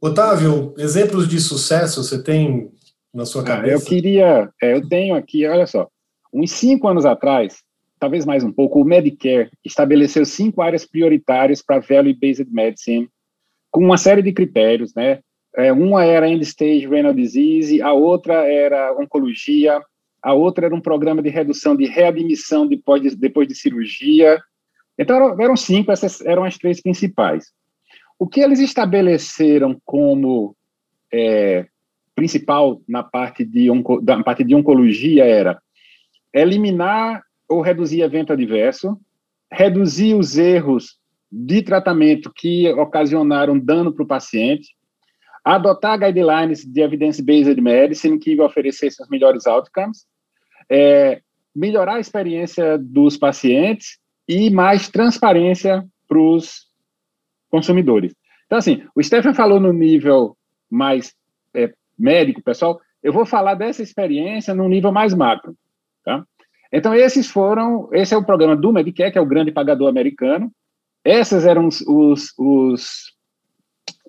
Otávio, 0.00 0.74
exemplos 0.78 1.28
de 1.28 1.40
sucesso 1.40 2.02
você 2.02 2.20
tem 2.20 2.72
na 3.14 3.24
sua 3.24 3.42
cabeça? 3.42 3.74
Ah, 3.74 3.76
eu 3.76 3.80
queria, 3.80 4.50
é, 4.60 4.74
eu 4.74 4.88
tenho 4.88 5.14
aqui, 5.14 5.46
olha 5.46 5.66
só, 5.66 5.88
uns 6.32 6.50
cinco 6.52 6.88
anos 6.88 7.04
atrás, 7.04 7.58
talvez 8.02 8.26
mais 8.26 8.42
um 8.42 8.50
pouco, 8.50 8.80
o 8.80 8.84
Medicare 8.84 9.48
estabeleceu 9.64 10.26
cinco 10.26 10.60
áreas 10.60 10.84
prioritárias 10.84 11.62
para 11.62 11.78
Value-Based 11.78 12.50
Medicine 12.50 13.08
com 13.70 13.84
uma 13.84 13.96
série 13.96 14.20
de 14.20 14.32
critérios, 14.32 14.92
né? 14.92 15.20
É, 15.56 15.72
uma 15.72 16.04
era 16.04 16.28
end 16.28 16.42
stage 16.42 16.88
renal 16.88 17.14
disease, 17.14 17.80
a 17.80 17.92
outra 17.92 18.44
era 18.44 18.92
oncologia, 18.98 19.80
a 20.20 20.34
outra 20.34 20.66
era 20.66 20.74
um 20.74 20.80
programa 20.80 21.22
de 21.22 21.28
redução 21.28 21.76
de 21.76 21.86
readmissão 21.86 22.66
depois 22.66 23.00
de, 23.02 23.14
depois 23.14 23.46
de 23.46 23.54
cirurgia. 23.54 24.42
Então 24.98 25.40
eram 25.40 25.56
cinco, 25.56 25.92
essas 25.92 26.20
eram 26.22 26.42
as 26.42 26.58
três 26.58 26.82
principais. 26.82 27.52
O 28.18 28.26
que 28.26 28.40
eles 28.40 28.58
estabeleceram 28.58 29.80
como 29.84 30.56
é, 31.12 31.66
principal 32.16 32.82
na 32.88 33.04
parte, 33.04 33.44
de 33.44 33.68
na 34.02 34.24
parte 34.24 34.42
de 34.42 34.56
oncologia 34.56 35.24
era 35.24 35.62
eliminar 36.34 37.22
ou 37.52 37.60
reduzir 37.60 38.00
evento 38.00 38.32
adverso, 38.32 38.98
reduzir 39.50 40.14
os 40.14 40.38
erros 40.38 40.98
de 41.30 41.62
tratamento 41.62 42.32
que 42.34 42.68
ocasionaram 42.72 43.58
dano 43.58 43.92
para 43.92 44.02
o 44.02 44.06
paciente, 44.06 44.74
adotar 45.44 45.98
guidelines 45.98 46.64
de 46.64 46.80
evidence-based 46.80 47.60
medicine 47.60 48.18
que 48.18 48.40
oferecessem 48.40 49.04
os 49.04 49.10
melhores 49.10 49.46
outcomes, 49.46 50.06
é, 50.70 51.20
melhorar 51.54 51.96
a 51.96 52.00
experiência 52.00 52.78
dos 52.78 53.16
pacientes 53.16 53.98
e 54.26 54.50
mais 54.50 54.88
transparência 54.88 55.84
para 56.08 56.18
os 56.18 56.68
consumidores. 57.50 58.14
Então, 58.46 58.58
assim, 58.58 58.82
o 58.94 59.02
Stephen 59.02 59.34
falou 59.34 59.60
no 59.60 59.72
nível 59.72 60.36
mais 60.70 61.14
é, 61.54 61.72
médico, 61.98 62.42
pessoal, 62.42 62.80
eu 63.02 63.12
vou 63.12 63.26
falar 63.26 63.54
dessa 63.54 63.82
experiência 63.82 64.54
no 64.54 64.68
nível 64.68 64.92
mais 64.92 65.12
macro, 65.12 65.54
tá? 66.04 66.24
Então, 66.72 66.94
esses 66.94 67.28
foram, 67.28 67.88
esse 67.92 68.14
é 68.14 68.16
o 68.16 68.24
programa 68.24 68.56
do 68.56 68.72
Medicare, 68.72 69.12
que 69.12 69.18
é 69.18 69.20
o 69.20 69.26
grande 69.26 69.52
pagador 69.52 69.88
americano, 69.88 70.50
esses 71.04 71.44
eram 71.44 71.66
os, 71.66 71.80
os, 71.82 72.32
os, 72.38 73.12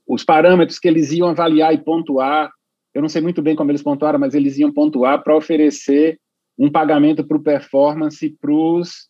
os 0.08 0.24
parâmetros 0.24 0.80
que 0.80 0.88
eles 0.88 1.12
iam 1.12 1.30
avaliar 1.30 1.74
e 1.74 1.84
pontuar. 1.84 2.52
Eu 2.94 3.02
não 3.02 3.10
sei 3.10 3.22
muito 3.22 3.42
bem 3.42 3.56
como 3.56 3.72
eles 3.72 3.82
pontuaram, 3.82 4.20
mas 4.20 4.36
eles 4.36 4.58
iam 4.58 4.72
pontuar 4.72 5.24
para 5.24 5.36
oferecer 5.36 6.20
um 6.58 6.72
pagamento 6.72 7.26
para 7.26 7.38
o 7.38 7.44
performance 7.44 8.30
para 8.40 8.54
os 8.54 9.10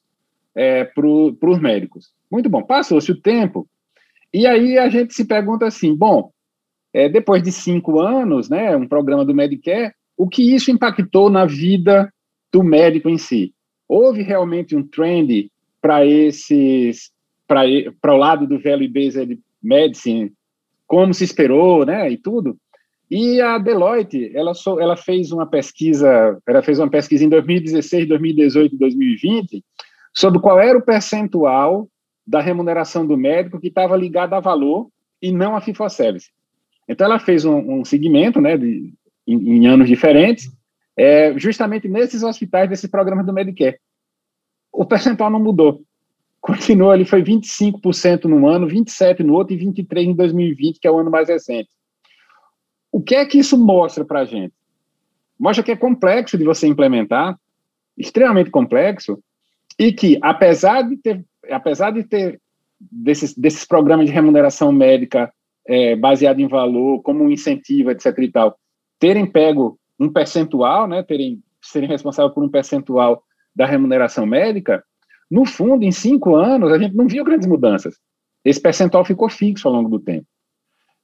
é, 0.56 0.86
pro, 0.86 1.38
médicos. 1.60 2.12
Muito 2.32 2.50
bom. 2.50 2.63
Passou-se 2.63 3.12
o 3.12 3.20
tempo, 3.20 3.68
e 4.34 4.48
aí 4.48 4.78
a 4.78 4.88
gente 4.88 5.13
se 5.13 5.26
pergunta 5.26 5.66
assim: 5.66 5.94
bom, 5.94 6.32
é, 6.94 7.10
depois 7.10 7.44
de 7.44 7.52
cinco 7.52 8.00
anos, 8.00 8.50
né, 8.50 8.76
um 8.78 8.88
programa 8.88 9.26
do 9.26 9.36
Medicare, 9.36 9.94
o 10.16 10.30
que 10.30 10.56
isso 10.56 10.72
impactou 10.72 11.30
na 11.30 11.46
vida 11.46 12.12
do 12.54 12.63
médico 12.63 13.10
em 13.10 13.18
si? 13.18 13.54
Houve 13.88 14.22
realmente 14.22 14.76
um 14.76 14.88
trend 14.88 15.52
para 15.82 16.06
esses 16.06 17.12
para 17.48 18.13
o 18.13 18.18
lado 18.18 18.48
do 18.48 18.60
Value 18.60 18.88
Based 18.88 19.39
Medicine, 19.62 20.32
como 20.88 21.13
se 21.13 21.24
esperou, 21.24 21.86
né, 21.86 22.10
e 22.10 22.18
tudo. 22.18 22.58
E 23.12 23.42
a 23.42 23.58
Deloitte, 23.58 24.32
ela, 24.34 24.54
so, 24.54 24.80
ela 24.80 24.96
fez 24.96 25.32
uma 25.32 25.46
pesquisa, 25.46 26.39
ela 26.48 26.63
fez 26.63 26.80
uma 26.80 26.89
pesquisa 26.89 27.24
em 27.24 27.30
2016, 27.30 28.08
2018 28.08 28.74
e 28.74 28.78
2020 28.78 29.63
sobre 30.13 30.39
qual 30.39 30.60
era 30.60 30.78
o 30.78 30.82
percentual 30.82 31.88
da 32.26 32.39
remuneração 32.39 33.06
do 33.06 33.18
médico 33.18 33.60
que 33.60 33.68
estava 33.68 33.98
ligado 33.98 34.34
a 34.34 34.39
valor 34.39 34.88
e 35.22 35.32
não 35.32 35.56
a 35.56 35.62
fee-for-service. 35.62 36.30
Então, 36.88 37.06
ela 37.06 37.20
fez 37.20 37.46
um, 37.46 37.80
um 37.80 37.86
segmento, 37.86 38.39
né, 38.39 38.58
de, 38.58 38.94
em, 39.28 39.58
em 39.58 39.68
anos 39.68 39.88
diferentes, 39.88 40.52
é, 40.97 41.38
justamente 41.38 41.88
nesses 41.88 42.23
hospitais 42.23 42.69
desse 42.69 42.88
programa 42.88 43.23
do 43.23 43.34
Medicare. 43.34 43.79
O 44.71 44.86
percentual 44.86 45.29
não 45.29 45.39
mudou 45.39 45.84
continua, 46.43 46.93
ele 46.93 47.06
foi 47.06 47.23
25% 47.23 48.25
no 48.25 48.45
ano, 48.49 48.67
27% 48.67 49.21
no 49.21 49.34
outro 49.34 49.56
e 49.56 49.58
23% 49.58 50.10
em 50.10 50.13
2020, 50.13 50.77
que 50.77 50.86
é 50.86 50.91
o 50.91 50.99
ano 50.99 51.10
mais 51.10 51.29
recente. 51.29 51.69
O 52.91 53.01
que 53.01 53.15
é 53.15 53.25
que 53.25 53.39
isso 53.39 53.58
mostra 53.58 54.03
para 54.03 54.19
a 54.19 54.25
gente? 54.25 54.53
Mostra 55.39 55.63
que 55.63 55.71
é 55.71 55.75
complexo 55.77 56.38
de 56.38 56.43
você 56.43 56.67
implementar, 56.67 57.39
extremamente 57.97 58.51
complexo, 58.51 59.23
e 59.79 59.93
que, 59.93 60.19
apesar 60.21 60.82
de 60.82 60.97
ter, 60.97 61.25
apesar 61.49 61.91
de 61.91 62.03
ter 62.03 62.41
desses, 62.91 63.34
desses 63.34 63.63
programas 63.63 64.06
de 64.06 64.12
remuneração 64.12 64.69
médica 64.69 65.34
é, 65.65 65.95
baseado 65.95 66.41
em 66.41 66.47
valor, 66.47 67.01
como 67.03 67.23
um 67.23 67.32
incentivo, 67.32 67.89
etc. 67.89 68.17
e 68.19 68.29
tal, 68.29 68.60
terem 68.99 69.25
pego 69.25 69.79
um 70.04 70.12
percentual, 70.12 70.88
né, 70.88 71.02
terem, 71.04 71.42
serem 71.62 71.89
responsáveis 71.89 72.34
por 72.34 72.44
um 72.44 72.50
percentual 72.50 73.24
da 73.56 73.66
remuneração 73.66 74.26
médica, 74.26 74.84
no 75.30 75.46
fundo, 75.46 75.84
em 75.84 75.92
cinco 75.92 76.36
anos, 76.36 76.72
a 76.72 76.78
gente 76.78 76.96
não 76.96 77.08
viu 77.08 77.24
grandes 77.24 77.48
mudanças. 77.48 77.96
Esse 78.46 78.62
percentual 78.62 79.06
ficou 79.06 79.30
fixo 79.30 79.68
ao 79.68 79.74
longo 79.74 79.89
do 79.89 80.00
tempo. 80.00 80.28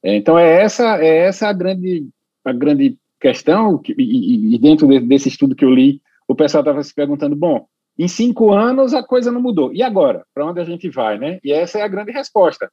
É, 0.03 0.15
então, 0.15 0.37
é 0.37 0.61
essa, 0.61 0.97
é 1.03 1.17
essa 1.25 1.47
a, 1.47 1.53
grande, 1.53 2.07
a 2.45 2.53
grande 2.53 2.97
questão, 3.19 3.77
que, 3.77 3.93
e, 3.97 4.55
e, 4.55 4.57
dentro 4.59 4.87
desse 5.01 5.29
estudo 5.29 5.55
que 5.55 5.65
eu 5.65 5.73
li, 5.73 6.01
o 6.27 6.35
pessoal 6.35 6.61
estava 6.61 6.83
se 6.83 6.93
perguntando, 6.93 7.35
bom, 7.35 7.65
em 7.97 8.07
cinco 8.07 8.53
anos 8.53 8.93
a 8.93 9.03
coisa 9.03 9.31
não 9.31 9.41
mudou. 9.41 9.73
E 9.73 9.81
agora? 9.81 10.23
Para 10.33 10.45
onde 10.45 10.59
a 10.59 10.63
gente 10.63 10.89
vai, 10.89 11.17
né? 11.17 11.39
E 11.43 11.51
essa 11.51 11.79
é 11.79 11.81
a 11.81 11.87
grande 11.87 12.11
resposta. 12.11 12.71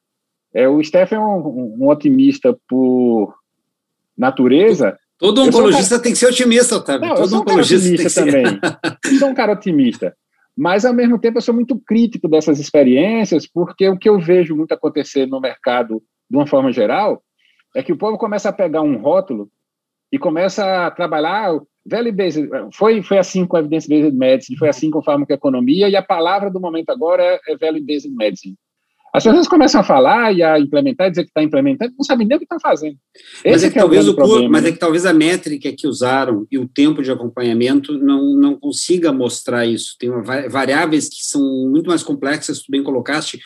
É, 0.53 0.67
o 0.69 0.81
Stephen 0.83 1.17
é 1.17 1.21
um, 1.21 1.75
um 1.81 1.87
otimista 1.89 2.57
por 2.67 3.33
natureza. 4.17 4.97
Todo 5.17 5.41
oncologista 5.41 5.95
um 5.95 5.97
cara... 5.97 6.03
tem 6.03 6.11
que 6.11 6.17
ser 6.19 6.27
otimista, 6.27 6.75
Otávio. 6.75 7.01
Não, 7.01 7.15
Todo 7.15 7.23
eu 7.23 7.27
sou 7.27 7.37
um 7.37 7.41
oncologista 7.41 7.87
otimista 7.87 8.25
também. 8.25 8.45
sou 9.19 9.29
um 9.29 9.33
cara 9.33 9.53
otimista. 9.53 10.15
Mas, 10.55 10.85
ao 10.85 10.93
mesmo 10.93 11.19
tempo, 11.19 11.37
eu 11.37 11.41
sou 11.41 11.53
muito 11.53 11.79
crítico 11.79 12.27
dessas 12.27 12.59
experiências, 12.59 13.47
porque 13.47 13.87
o 13.87 13.97
que 13.97 14.09
eu 14.09 14.19
vejo 14.19 14.55
muito 14.55 14.71
acontecer 14.71 15.27
no 15.27 15.39
mercado, 15.39 16.01
de 16.29 16.35
uma 16.35 16.47
forma 16.47 16.71
geral, 16.71 17.21
é 17.75 17.83
que 17.83 17.93
o 17.93 17.97
povo 17.97 18.17
começa 18.17 18.49
a 18.49 18.53
pegar 18.53 18.81
um 18.81 18.97
rótulo 18.97 19.49
e 20.11 20.17
começa 20.17 20.87
a 20.87 20.91
trabalhar 20.91 21.59
value 21.85 22.11
based, 22.11 22.49
foi 22.73 23.01
foi 23.01 23.17
assim 23.17 23.45
com 23.45 23.57
evidence 23.57 23.87
based 23.87 24.15
medicine, 24.15 24.57
foi 24.57 24.69
assim 24.69 24.89
com 24.89 25.01
farmacoeconomia 25.01 25.87
e 25.87 25.95
a 25.95 26.01
palavra 26.01 26.49
do 26.49 26.59
momento 26.59 26.89
agora 26.89 27.23
é, 27.23 27.39
é 27.47 27.57
value 27.57 27.81
based 27.81 28.09
medicine. 28.13 28.55
As 29.17 29.23
pessoas 29.23 29.47
começam 29.47 29.81
a 29.81 29.83
falar 29.83 30.31
e 30.31 30.43
a 30.43 30.59
implementar, 30.59 31.09
dizer 31.09 31.23
que 31.23 31.29
está 31.29 31.41
implementando, 31.41 31.91
não 31.97 32.05
sabem 32.05 32.27
nem 32.27 32.35
o 32.35 32.39
que 32.39 32.45
estão 32.45 32.59
fazendo. 32.59 32.97
Mas 33.43 33.63
é, 33.63 33.69
que, 33.71 33.77
é 33.77 33.81
talvez 33.81 34.07
o 34.07 34.15
problema, 34.15 34.47
mas 34.47 34.63
é 34.63 34.67
né? 34.67 34.71
que 34.73 34.77
talvez 34.77 35.07
a 35.07 35.13
métrica 35.13 35.73
que 35.75 35.87
usaram 35.87 36.45
e 36.51 36.57
o 36.59 36.67
tempo 36.67 37.01
de 37.01 37.11
acompanhamento 37.11 37.97
não, 37.97 38.35
não 38.35 38.55
consiga 38.55 39.11
mostrar 39.11 39.65
isso. 39.65 39.95
Tem 39.99 40.07
variáveis 40.49 41.09
que 41.09 41.25
são 41.25 41.41
muito 41.41 41.89
mais 41.89 42.03
complexas, 42.03 42.59
tu 42.59 42.71
bem 42.71 42.83
colocaste. 42.83 43.39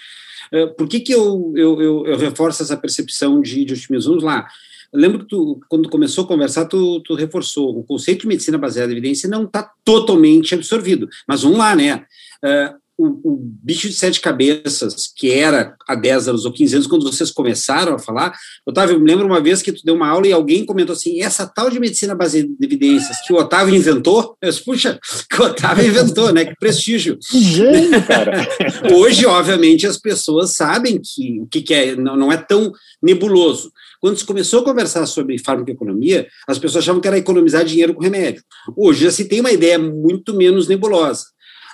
Uh, 0.54 0.76
por 0.76 0.90
que, 0.90 1.00
que 1.00 1.14
eu, 1.14 1.54
eu, 1.56 1.82
eu, 1.82 2.06
eu, 2.08 2.18
reforço 2.18 2.62
essa 2.62 2.76
percepção 2.76 3.40
de, 3.40 3.64
de 3.64 3.74
otimismo? 3.74 4.10
Vamos 4.10 4.26
lá. 4.26 4.46
Eu 4.92 5.00
lembro 5.00 5.20
que 5.20 5.28
tu, 5.28 5.62
quando 5.70 5.90
começou 5.90 6.26
a 6.26 6.28
conversar, 6.28 6.66
tu, 6.66 7.00
tu 7.00 7.16
reforçou. 7.16 7.80
O 7.80 7.84
conceito 7.86 8.24
de 8.24 8.28
medicina 8.28 8.58
baseada 8.58 8.92
em 8.92 8.98
evidência 8.98 9.30
não 9.30 9.46
está 9.46 9.72
totalmente 9.86 10.54
absorvido. 10.54 11.08
Mas 11.26 11.44
vamos 11.44 11.58
lá, 11.58 11.74
né? 11.74 12.04
Uh, 12.44 12.82
o, 13.02 13.34
o, 13.34 13.40
bicho 13.42 13.90
de 13.90 13.96
sete 13.96 14.22
cabeças, 14.22 15.12
que 15.16 15.32
era 15.32 15.76
há 15.88 15.96
10 15.96 16.28
anos 16.28 16.46
ou 16.46 16.54
15 16.54 16.76
anos, 16.76 16.88
quando 16.88 17.04
vocês 17.04 17.32
começaram 17.32 17.96
a 17.96 18.00
falar, 18.00 18.34
Otávio, 18.66 18.96
eu 18.96 19.00
me 19.00 19.10
lembro 19.10 19.26
uma 19.26 19.42
vez 19.42 19.62
que 19.62 19.72
tu 19.72 19.82
deu 19.84 19.96
uma 19.96 20.08
aula 20.08 20.28
e 20.28 20.32
alguém 20.32 20.66
comentou 20.66 20.94
assim, 20.94 21.22
essa 21.22 21.48
tal 21.48 21.70
de 21.70 21.80
medicina 21.80 22.14
baseada 22.14 22.48
em 22.48 22.58
evidências 22.64 23.18
que 23.26 23.34
o 23.34 23.38
Otávio 23.38 23.76
inventou, 23.76 24.38
eu 24.40 24.50
disse, 24.50 24.64
puxa, 24.64 25.00
que 25.30 25.42
o 25.42 25.46
Otávio 25.46 25.88
inventou, 25.88 26.32
né, 26.32 26.46
que 26.46 26.56
prestígio. 26.56 27.18
Gênio, 27.32 28.06
cara. 28.06 28.48
Hoje, 28.94 29.26
obviamente, 29.26 29.88
as 29.88 29.98
pessoas 29.98 30.52
sabem 30.52 31.02
que 31.04 31.40
o 31.40 31.48
que, 31.48 31.62
que 31.62 31.74
é, 31.74 31.96
não, 31.96 32.16
não 32.16 32.32
é 32.32 32.38
tão 32.38 32.72
nebuloso. 33.02 33.72
Quando 34.00 34.18
se 34.18 34.26
começou 34.26 34.62
a 34.62 34.66
conversar 34.66 35.06
sobre 35.06 35.38
farmacoeconomia, 35.38 36.28
as 36.48 36.60
pessoas 36.60 36.84
achavam 36.84 37.02
que 37.02 37.08
era 37.08 37.18
economizar 37.18 37.64
dinheiro 37.66 37.94
com 37.94 38.04
remédio. 38.04 38.44
Hoje 38.76 39.06
já 39.06 39.12
se 39.12 39.26
tem 39.26 39.40
uma 39.40 39.52
ideia 39.52 39.78
muito 39.80 40.34
menos 40.36 40.68
nebulosa. 40.68 41.26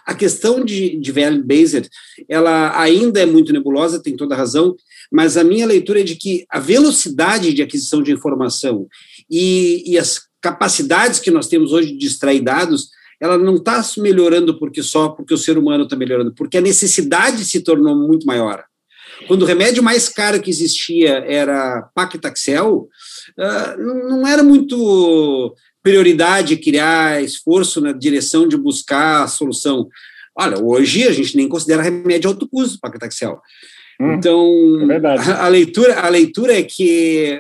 A 0.07 0.15
questão 0.15 0.63
de, 0.63 0.97
de 0.97 1.11
value-based, 1.11 1.89
ela 2.29 2.79
ainda 2.79 3.19
é 3.19 3.25
muito 3.25 3.51
nebulosa, 3.51 4.01
tem 4.01 4.15
toda 4.15 4.37
razão, 4.37 4.73
mas 5.11 5.35
a 5.35 5.43
minha 5.43 5.65
leitura 5.65 5.99
é 5.99 6.03
de 6.03 6.15
que 6.15 6.45
a 6.49 6.59
velocidade 6.59 7.53
de 7.53 7.61
aquisição 7.61 8.01
de 8.01 8.13
informação 8.13 8.87
e, 9.29 9.83
e 9.85 9.97
as 9.97 10.21
capacidades 10.41 11.19
que 11.19 11.29
nós 11.29 11.49
temos 11.49 11.73
hoje 11.73 11.91
de 11.91 12.07
extrair 12.07 12.39
dados, 12.39 12.89
ela 13.19 13.37
não 13.37 13.55
está 13.55 13.83
melhorando 13.97 14.57
porque 14.57 14.81
só 14.81 15.09
porque 15.09 15.33
o 15.33 15.37
ser 15.37 15.57
humano 15.57 15.83
está 15.83 15.97
melhorando, 15.97 16.33
porque 16.33 16.57
a 16.57 16.61
necessidade 16.61 17.43
se 17.43 17.59
tornou 17.59 17.93
muito 17.93 18.25
maior. 18.25 18.63
Quando 19.27 19.41
o 19.41 19.45
remédio 19.45 19.81
mais 19.81 20.07
caro 20.07 20.41
que 20.41 20.49
existia 20.49 21.23
era 21.27 21.81
Paclitaxel, 21.93 22.87
uh, 23.37 23.81
não, 23.81 24.09
não 24.09 24.27
era 24.27 24.43
muito 24.43 25.55
prioridade 25.88 26.57
criar 26.57 27.23
esforço 27.23 27.79
na 27.79 27.93
direção 27.93 28.45
de 28.45 28.57
buscar 28.57 29.23
a 29.23 29.27
solução. 29.27 29.88
Olha, 30.38 30.61
hoje 30.61 31.07
a 31.07 31.13
gente 31.13 31.38
nem 31.38 31.47
considera 31.47 31.81
remédio 31.81 32.29
alto 32.29 32.45
custo 32.45 32.77
para 32.77 32.91
Cataxel. 32.91 33.39
Hum, 33.99 34.13
então, 34.13 34.91
é 34.91 35.07
a, 35.07 35.45
a, 35.45 35.47
leitura, 35.47 36.01
a 36.01 36.09
leitura 36.09 36.59
é 36.59 36.61
que 36.61 37.39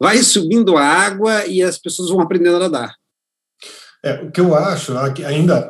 vai 0.00 0.16
subindo 0.22 0.78
a 0.78 0.82
água 0.82 1.46
e 1.46 1.62
as 1.62 1.76
pessoas 1.76 2.08
vão 2.08 2.22
aprendendo 2.22 2.56
a 2.56 2.60
nadar. 2.60 2.94
É, 4.02 4.14
o 4.22 4.30
que 4.30 4.40
eu 4.40 4.54
acho 4.54 4.96
ainda, 5.26 5.60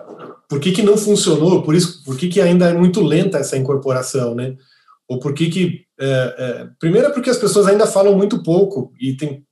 por 0.49 0.61
que, 0.61 0.70
que 0.70 0.81
não 0.81 0.97
funcionou, 0.97 1.64
por 1.64 1.75
isso, 1.75 2.05
por 2.05 2.16
que, 2.16 2.29
que 2.29 2.41
ainda 2.41 2.70
é 2.70 2.73
muito 2.73 3.03
lenta 3.03 3.39
essa 3.39 3.57
incorporação, 3.57 4.33
né? 4.37 4.55
Ou 5.09 5.18
por 5.18 5.35
que 5.35 5.51
que, 5.51 5.85
é, 5.99 6.35
é, 6.39 6.68
primeiro 6.79 7.09
é 7.09 7.11
porque 7.11 7.31
as 7.31 7.37
pessoas 7.37 7.66
ainda 7.66 7.85
falam 7.85 8.16
muito 8.16 8.45
pouco 8.45 8.93
e 9.01 9.16
tem 9.16 9.45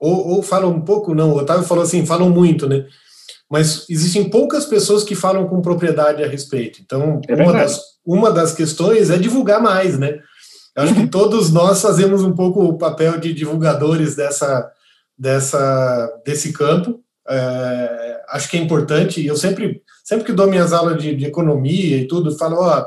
ou, 0.00 0.28
ou 0.28 0.42
falam 0.42 0.70
um 0.70 0.80
pouco, 0.80 1.14
não, 1.14 1.32
o 1.32 1.36
Otávio 1.36 1.62
falou 1.62 1.84
assim, 1.84 2.06
falam 2.06 2.30
muito, 2.30 2.66
né? 2.66 2.86
Mas 3.50 3.84
existem 3.90 4.30
poucas 4.30 4.64
pessoas 4.64 5.04
que 5.04 5.14
falam 5.14 5.46
com 5.46 5.60
propriedade 5.60 6.22
a 6.22 6.26
respeito. 6.26 6.80
Então, 6.80 7.20
é 7.28 7.34
uma, 7.34 7.52
das, 7.52 7.80
uma 8.06 8.32
das 8.32 8.54
questões 8.54 9.10
é 9.10 9.18
divulgar 9.18 9.60
mais, 9.60 9.98
né? 9.98 10.18
Eu 10.76 10.84
acho 10.84 10.94
que 10.94 11.06
todos 11.08 11.52
nós 11.52 11.82
fazemos 11.82 12.22
um 12.22 12.32
pouco 12.32 12.64
o 12.64 12.78
papel 12.78 13.18
de 13.18 13.34
divulgadores 13.34 14.14
dessa, 14.14 14.70
dessa, 15.18 16.08
desse 16.24 16.52
campo. 16.52 17.00
É, 17.28 18.22
acho 18.30 18.48
que 18.48 18.56
é 18.56 18.60
importante, 18.60 19.20
e 19.20 19.26
eu 19.26 19.36
sempre, 19.36 19.82
sempre 20.04 20.24
que 20.24 20.32
dou 20.32 20.46
minhas 20.48 20.72
aulas 20.72 21.00
de, 21.02 21.14
de 21.14 21.26
economia 21.26 21.98
e 21.98 22.08
tudo, 22.08 22.36
falo, 22.38 22.56
ó, 22.56 22.86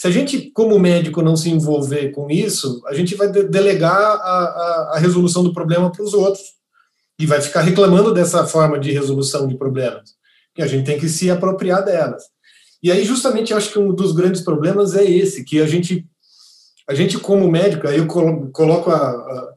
se 0.00 0.06
a 0.06 0.10
gente, 0.10 0.50
como 0.52 0.78
médico, 0.78 1.20
não 1.20 1.36
se 1.36 1.50
envolver 1.50 2.10
com 2.12 2.30
isso, 2.30 2.80
a 2.86 2.94
gente 2.94 3.14
vai 3.14 3.30
de 3.30 3.42
delegar 3.42 3.92
a, 3.92 4.14
a, 4.14 4.92
a, 4.94 4.98
resolução 4.98 5.44
do 5.44 5.52
problema 5.52 5.92
para 5.92 6.02
os 6.02 6.14
outros 6.14 6.42
e 7.18 7.26
vai 7.26 7.38
ficar 7.38 7.60
reclamando 7.60 8.14
dessa 8.14 8.46
forma 8.46 8.78
de 8.80 8.92
resolução 8.92 9.46
de 9.46 9.58
problemas. 9.58 10.14
E 10.56 10.62
a 10.62 10.66
gente 10.66 10.86
tem 10.86 10.98
que 10.98 11.06
se 11.06 11.30
apropriar 11.30 11.84
delas. 11.84 12.22
E 12.82 12.90
aí, 12.90 13.04
justamente, 13.04 13.52
eu 13.52 13.58
acho 13.58 13.70
que 13.70 13.78
um 13.78 13.92
dos 13.92 14.12
grandes 14.12 14.40
problemas 14.40 14.96
é 14.96 15.04
esse, 15.04 15.44
que 15.44 15.60
a 15.60 15.66
gente, 15.66 16.08
a 16.88 16.94
gente 16.94 17.18
como 17.18 17.50
médico, 17.50 17.86
aí 17.86 17.98
eu 17.98 18.06
coloco 18.06 18.90
a, 18.90 19.54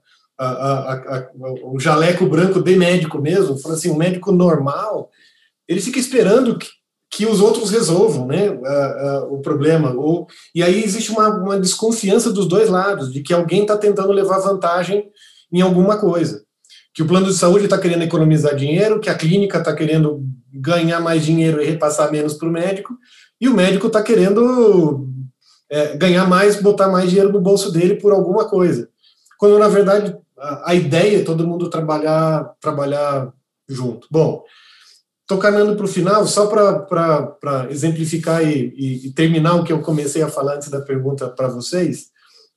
o 1.63 1.79
jaleco 1.79 2.25
branco 2.25 2.61
de 2.61 2.75
médico 2.75 3.17
mesmo, 3.17 3.57
falo 3.57 3.75
assim, 3.75 3.89
um 3.89 3.97
médico 3.97 4.29
normal, 4.33 5.09
ele 5.69 5.79
fica 5.79 5.99
esperando 5.99 6.57
que, 6.57 6.67
que 7.15 7.27
os 7.27 7.39
outros 7.39 7.69
resolvam 7.69 8.25
né, 8.25 8.49
o 9.29 9.39
problema. 9.39 9.93
Ou, 9.93 10.27
e 10.53 10.63
aí 10.63 10.83
existe 10.83 11.11
uma, 11.11 11.29
uma 11.29 11.59
desconfiança 11.59 12.31
dos 12.31 12.47
dois 12.47 12.69
lados, 12.69 13.13
de 13.13 13.21
que 13.21 13.33
alguém 13.33 13.61
está 13.61 13.77
tentando 13.77 14.11
levar 14.11 14.39
vantagem 14.39 15.05
em 15.51 15.61
alguma 15.61 15.97
coisa. 15.97 16.43
Que 16.93 17.03
o 17.03 17.07
plano 17.07 17.27
de 17.27 17.35
saúde 17.35 17.65
está 17.65 17.77
querendo 17.77 18.03
economizar 18.03 18.55
dinheiro, 18.55 18.99
que 18.99 19.09
a 19.09 19.15
clínica 19.15 19.59
está 19.59 19.75
querendo 19.75 20.23
ganhar 20.51 20.99
mais 20.99 21.23
dinheiro 21.23 21.61
e 21.61 21.65
repassar 21.65 22.11
menos 22.11 22.33
para 22.33 22.47
o 22.47 22.51
médico, 22.51 22.97
e 23.39 23.47
o 23.47 23.53
médico 23.53 23.87
está 23.87 24.01
querendo 24.01 25.07
é, 25.69 25.95
ganhar 25.95 26.27
mais, 26.27 26.61
botar 26.61 26.87
mais 26.87 27.09
dinheiro 27.09 27.31
no 27.31 27.41
bolso 27.41 27.71
dele 27.71 27.95
por 27.95 28.11
alguma 28.11 28.49
coisa. 28.49 28.89
Quando, 29.37 29.59
na 29.59 29.67
verdade, 29.67 30.15
a, 30.37 30.71
a 30.71 30.75
ideia 30.75 31.19
é 31.19 31.23
todo 31.23 31.47
mundo 31.47 31.69
trabalhar, 31.69 32.53
trabalhar 32.59 33.31
junto. 33.67 34.07
Bom, 34.09 34.43
Estou 35.23 35.37
caminhando 35.37 35.77
para 35.77 35.85
o 35.85 35.89
final, 35.89 36.27
só 36.27 36.47
para 36.47 37.67
exemplificar 37.69 38.45
e, 38.45 38.73
e, 38.75 39.07
e, 39.07 39.11
terminar 39.13 39.55
o 39.55 39.63
que 39.63 39.71
eu 39.71 39.81
comecei 39.81 40.21
a 40.21 40.27
falar 40.27 40.55
antes 40.55 40.69
da 40.69 40.81
pergunta 40.81 41.29
para 41.29 41.47
vocês. 41.47 42.07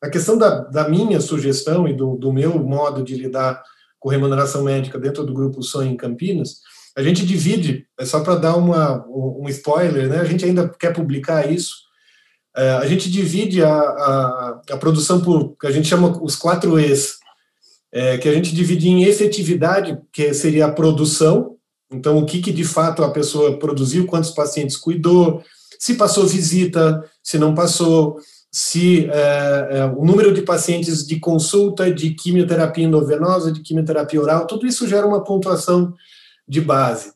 A 0.02 0.10
questão 0.10 0.36
da, 0.36 0.60
da 0.64 0.88
minha 0.88 1.20
sugestão 1.20 1.86
e 1.86 1.94
do, 1.94 2.16
do, 2.16 2.32
meu 2.32 2.58
modo 2.58 3.04
de 3.04 3.14
lidar 3.14 3.62
com 4.00 4.08
remuneração 4.08 4.64
médica 4.64 4.98
dentro 4.98 5.24
do 5.24 5.32
grupo 5.32 5.62
Sonho 5.62 5.92
em 5.92 5.96
Campinas, 5.96 6.56
a 6.96 7.02
gente 7.02 7.24
divide, 7.24 7.86
é 7.98 8.04
só 8.04 8.20
para 8.20 8.34
dar 8.34 8.56
uma, 8.56 9.06
um 9.08 9.48
spoiler, 9.48 10.08
né? 10.08 10.18
a 10.18 10.24
gente 10.24 10.44
ainda 10.44 10.68
quer 10.68 10.92
publicar 10.92 11.48
isso, 11.50 11.86
é, 12.56 12.70
a 12.70 12.86
gente 12.86 13.10
divide 13.10 13.62
a, 13.62 13.70
a, 13.70 14.60
a, 14.70 14.76
produção 14.76 15.20
por, 15.20 15.56
que 15.56 15.66
a 15.66 15.70
gente 15.70 15.86
chama 15.86 16.20
os 16.22 16.34
quatro 16.34 16.80
E's, 16.80 17.18
é, 17.92 18.18
que 18.18 18.28
a 18.28 18.32
gente 18.32 18.54
divide 18.54 18.88
em 18.88 19.04
efetividade, 19.04 19.98
que 20.12 20.32
seria 20.34 20.66
a 20.66 20.72
produção, 20.72 21.55
então, 21.91 22.18
o 22.18 22.26
que, 22.26 22.41
que 22.41 22.53
de 22.53 22.64
fato 22.64 23.05
a 23.05 23.11
pessoa 23.11 23.59
produziu, 23.59 24.07
quantos 24.07 24.30
pacientes 24.30 24.76
cuidou, 24.76 25.43
se 25.78 25.95
passou 25.95 26.26
visita, 26.26 27.05
se 27.22 27.39
não 27.39 27.55
passou, 27.55 28.18
se 28.51 29.09
é, 29.11 29.68
é, 29.70 29.84
o 29.84 30.05
número 30.05 30.32
de 30.32 30.43
pacientes 30.43 31.07
de 31.07 31.20
consulta 31.20 31.93
de 31.93 32.11
quimioterapia 32.11 32.84
endovenosa, 32.84 33.53
de 33.53 33.61
quimioterapia 33.61 34.20
oral, 34.20 34.47
tudo 34.47 34.66
isso 34.66 34.89
gera 34.89 35.07
uma 35.07 35.22
pontuação 35.22 35.95
de 36.49 36.61
base. 36.61 37.12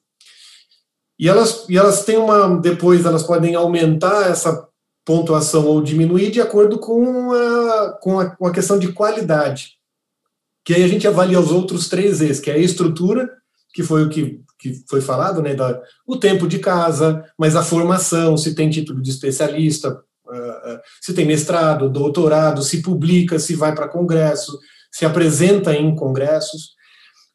E 1.18 1.29
elas, 1.29 1.66
e 1.68 1.77
elas 1.77 2.05
têm 2.05 2.16
uma. 2.16 2.59
Depois 2.59 3.05
elas 3.05 3.23
podem 3.23 3.55
aumentar 3.55 4.31
essa 4.31 4.66
pontuação 5.05 5.66
ou 5.66 5.83
diminuir 5.83 6.31
de 6.31 6.41
acordo 6.41 6.79
com 6.79 7.33
a, 7.33 7.99
com 8.01 8.21
a, 8.21 8.31
com 8.31 8.47
a 8.47 8.53
questão 8.53 8.79
de 8.79 8.93
qualidade. 8.93 9.73
Que 10.64 10.75
aí 10.75 10.85
a 10.85 10.89
gente 10.89 11.07
avalia 11.07 11.41
os 11.41 11.51
outros 11.51 11.89
três 11.89 12.21
E's, 12.21 12.41
que 12.41 12.51
é 12.51 12.55
a 12.55 12.59
estrutura, 12.59 13.31
que 13.75 13.83
foi 13.83 14.05
o 14.05 14.09
que 14.09 14.41
que 14.61 14.85
foi 14.89 15.01
falado, 15.01 15.41
né, 15.41 15.55
da, 15.55 15.81
o 16.07 16.19
tempo 16.19 16.47
de 16.47 16.59
casa, 16.59 17.25
mas 17.39 17.57
a 17.57 17.63
formação, 17.63 18.37
se 18.37 18.55
tem 18.55 18.69
título 18.69 19.01
de 19.01 19.11
especialista, 19.11 19.91
uh, 19.91 20.79
se 21.01 21.15
tem 21.15 21.25
mestrado, 21.25 21.89
doutorado, 21.89 22.63
se 22.63 22.83
publica, 22.83 23.39
se 23.39 23.55
vai 23.55 23.75
para 23.75 23.89
congresso, 23.89 24.59
se 24.93 25.07
apresenta 25.07 25.75
em 25.75 25.95
congressos. 25.95 26.79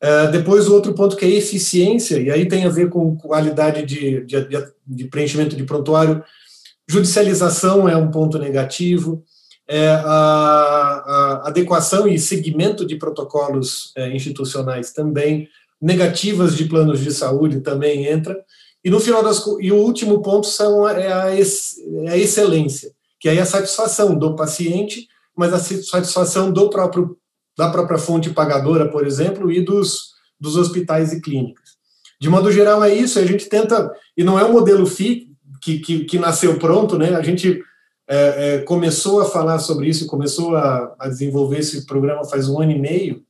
Uh, 0.03 0.31
depois, 0.31 0.67
o 0.67 0.73
outro 0.73 0.93
ponto 0.93 1.15
que 1.15 1.25
é 1.25 1.29
eficiência, 1.29 2.19
e 2.19 2.29
aí 2.29 2.47
tem 2.47 2.65
a 2.65 2.69
ver 2.69 2.89
com 2.89 3.17
qualidade 3.17 3.83
de, 3.83 4.23
de, 4.23 4.47
de 4.85 5.05
preenchimento 5.05 5.55
de 5.55 5.63
prontuário. 5.63 6.23
Judicialização 6.87 7.89
é 7.89 7.97
um 7.97 8.11
ponto 8.11 8.37
negativo. 8.37 9.23
É 9.67 9.87
a, 9.87 10.03
a 10.03 11.47
adequação 11.47 12.07
e 12.07 12.19
seguimento 12.19 12.85
de 12.85 12.97
protocolos 12.97 13.91
é, 13.97 14.15
institucionais 14.15 14.93
também 14.93 15.49
negativas 15.81 16.55
de 16.55 16.65
planos 16.65 16.99
de 16.99 17.11
saúde 17.11 17.61
também 17.61 18.07
entra. 18.07 18.37
E 18.83 18.89
no 18.89 18.99
final 18.99 19.23
das 19.23 19.43
e 19.59 19.71
o 19.71 19.77
último 19.77 20.21
ponto 20.21 20.47
são 20.47 20.87
é 20.87 21.11
a, 21.11 21.35
é 21.35 22.09
a 22.09 22.17
excelência, 22.17 22.91
que 23.19 23.29
é 23.29 23.39
a 23.39 23.45
satisfação 23.45 24.17
do 24.17 24.35
paciente, 24.35 25.07
mas 25.35 25.53
a 25.53 25.59
satisfação 25.59 26.51
do 26.51 26.69
próprio 26.69 27.17
da 27.57 27.69
própria 27.69 27.97
fonte 27.97 28.29
pagadora, 28.29 28.89
por 28.89 29.07
exemplo, 29.07 29.49
e 29.49 29.61
dos, 29.61 30.13
dos 30.39 30.57
hospitais 30.57 31.13
e 31.13 31.21
clínicas. 31.21 31.75
De 32.19 32.29
modo 32.29 32.51
geral 32.51 32.83
é 32.83 32.93
isso, 32.93 33.17
a 33.17 33.25
gente 33.25 33.47
tenta, 33.47 33.91
e 34.17 34.23
não 34.23 34.37
é 34.37 34.43
um 34.43 34.51
modelo 34.51 34.85
FI 34.85 35.29
que, 35.61 35.79
que, 35.79 36.05
que 36.05 36.19
nasceu 36.19 36.59
pronto, 36.59 36.97
né? 36.97 37.15
A 37.15 37.21
gente 37.21 37.61
é, 38.07 38.55
é, 38.55 38.57
começou 38.59 39.21
a 39.21 39.25
falar 39.25 39.59
sobre 39.59 39.87
isso, 39.87 40.05
começou 40.05 40.55
a, 40.55 40.95
a 40.99 41.07
desenvolver 41.07 41.59
esse 41.59 41.85
programa 41.85 42.23
faz 42.25 42.47
um 42.47 42.61
ano 42.61 42.71
e 42.71 42.79
meio, 42.79 43.23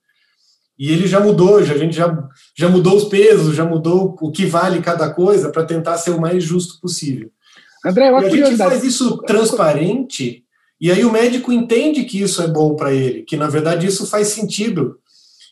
e 0.78 0.92
ele 0.92 1.08
já 1.08 1.20
mudou, 1.20 1.64
já, 1.64 1.74
a 1.74 1.78
gente 1.78 1.96
já, 1.96 2.28
já 2.56 2.70
mudou 2.70 2.96
os 2.96 3.06
pesos, 3.06 3.56
já 3.56 3.66
mudou 3.66 4.16
o 4.20 4.32
que 4.32 4.46
vale 4.46 4.82
cada 4.82 5.14
coisa 5.14 5.50
para 5.50 5.64
tentar 5.64 5.98
ser 5.98 6.12
o 6.12 6.20
mais 6.20 6.44
justo 6.44 6.80
possível. 6.82 7.30
André, 7.86 8.12
uma 8.12 8.24
e 8.24 8.26
a 8.26 8.30
gente 8.30 8.58
faz 8.58 8.84
isso 8.84 9.18
transparente, 9.20 10.44
e 10.80 10.92
aí 10.92 11.06
o 11.06 11.12
médico 11.12 11.52
entende 11.52 12.04
que 12.04 12.22
isso 12.22 12.42
é 12.42 12.48
bom 12.48 12.76
para 12.76 12.94
ele, 12.94 13.24
que 13.24 13.38
na 13.38 13.48
verdade 13.48 13.88
isso 13.88 14.08
faz 14.08 14.30
sentido. 14.30 15.00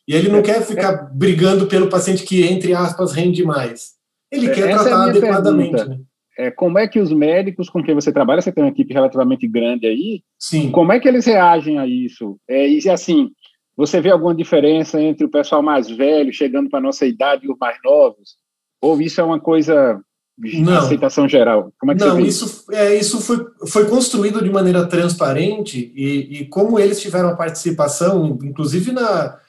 E 0.05 0.13
ele 0.13 0.28
não 0.28 0.39
é, 0.39 0.41
quer 0.41 0.65
ficar 0.65 0.93
é, 0.93 1.09
brigando 1.13 1.67
pelo 1.67 1.89
paciente 1.89 2.24
que, 2.24 2.43
entre 2.43 2.74
aspas, 2.74 3.13
rende 3.13 3.43
mais. 3.43 3.93
Ele 4.30 4.49
quer 4.49 4.69
tratar 4.74 5.07
é 5.07 5.09
adequadamente. 5.09 5.86
Né? 5.86 5.99
é, 6.38 6.51
como 6.51 6.80
é 6.80 6.88
que 6.88 6.99
os 6.99 7.11
médicos 7.11 7.69
com 7.69 7.84
quem 7.84 7.93
você 7.93 8.11
trabalha, 8.11 8.41
você 8.41 8.51
tem 8.51 8.63
uma 8.63 8.71
equipe 8.71 8.93
relativamente 8.93 9.47
grande 9.47 9.86
aí, 9.88 10.21
Sim. 10.39 10.71
como 10.71 10.91
é 10.91 10.99
que 10.99 11.07
eles 11.07 11.26
reagem 11.26 11.78
a 11.78 11.88
isso? 11.88 12.38
É, 12.49 12.67
e 12.67 12.89
assim, 12.89 13.30
você 13.76 13.99
vê 14.01 14.11
alguma 14.11 14.36
diferença 14.36 15.01
entre 15.01 15.26
o 15.26 15.30
pessoal 15.30 15.61
mais 15.63 15.89
velho 15.89 16.32
chegando 16.34 16.69
para 16.69 16.80
a 16.80 16.84
nossa 16.84 17.05
idade 17.05 17.45
e 17.45 17.51
os 17.51 17.57
mais 17.57 17.78
novos? 17.84 18.36
Ou 18.82 18.99
isso 19.01 19.19
é 19.19 19.24
uma 19.24 19.39
coisa 19.39 19.99
de 20.38 20.61
Não. 20.61 20.78
aceitação 20.78 21.28
geral? 21.28 21.71
Como 21.80 21.91
é 21.91 21.95
que 21.95 22.01
Não, 22.03 22.15
você 22.15 22.21
vê 22.21 22.28
isso, 22.28 22.65
é, 22.71 22.95
isso 22.95 23.21
foi, 23.21 23.45
foi 23.67 23.86
construído 23.88 24.43
de 24.43 24.49
maneira 24.49 24.86
transparente 24.88 25.91
e, 25.95 26.39
e 26.41 26.45
como 26.47 26.80
eles 26.80 27.01
tiveram 27.01 27.30
a 27.30 27.36
participação, 27.36 28.38
inclusive 28.43 28.91
na, 28.91 29.39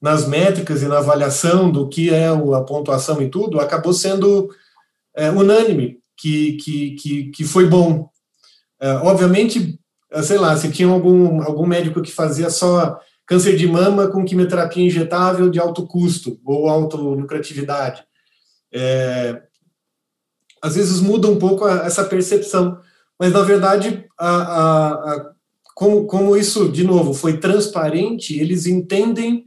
nas 0.00 0.26
métricas 0.28 0.82
e 0.82 0.86
na 0.88 0.98
avaliação 0.98 1.70
do 1.70 1.88
que 1.88 2.12
é 2.12 2.30
o- 2.32 2.54
a 2.54 2.64
pontuação 2.64 3.22
e 3.22 3.28
tudo, 3.28 3.60
acabou 3.60 3.92
sendo 3.92 4.48
é, 5.16 5.30
unânime 5.30 5.98
que, 6.16 6.52
que, 6.54 6.90
que, 6.92 7.24
que 7.30 7.44
foi 7.44 7.66
bom. 7.66 8.08
É, 8.80 8.94
obviamente, 8.96 9.78
sei 10.24 10.38
lá, 10.38 10.56
se 10.56 10.70
tinha 10.72 10.88
algum, 10.88 11.40
algum 11.42 11.66
médico 11.66 12.02
que 12.02 12.10
fazia 12.12 12.50
só 12.50 12.98
câncer 13.26 13.56
de 13.56 13.66
mama 13.66 14.08
com 14.08 14.24
quimioterapia 14.24 14.84
injetável 14.84 15.48
de 15.50 15.58
alto 15.60 15.86
custo 15.86 16.40
ou 16.44 16.68
alta 16.68 16.96
lucratividade. 16.96 18.02
É, 18.72 19.42
às 20.62 20.76
vezes 20.76 21.00
muda 21.00 21.28
um 21.28 21.38
pouco 21.38 21.64
a- 21.64 21.84
essa 21.86 22.04
percepção, 22.04 22.78
mas 23.18 23.32
na 23.32 23.42
verdade, 23.42 24.04
a, 24.18 24.28
a, 24.36 24.92
a- 25.14 25.32
como, 25.74 26.06
como 26.06 26.36
isso, 26.36 26.68
de 26.68 26.84
novo, 26.84 27.14
foi 27.14 27.38
transparente, 27.38 28.38
eles 28.38 28.66
entendem 28.66 29.44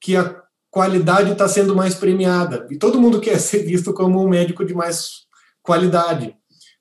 que 0.00 0.16
a 0.16 0.40
qualidade 0.70 1.32
está 1.32 1.46
sendo 1.48 1.74
mais 1.74 1.94
premiada 1.94 2.66
e 2.70 2.76
todo 2.78 3.00
mundo 3.00 3.20
quer 3.20 3.38
ser 3.40 3.58
visto 3.64 3.92
como 3.92 4.22
um 4.24 4.28
médico 4.28 4.64
de 4.64 4.74
mais 4.74 5.24
qualidade. 5.62 6.34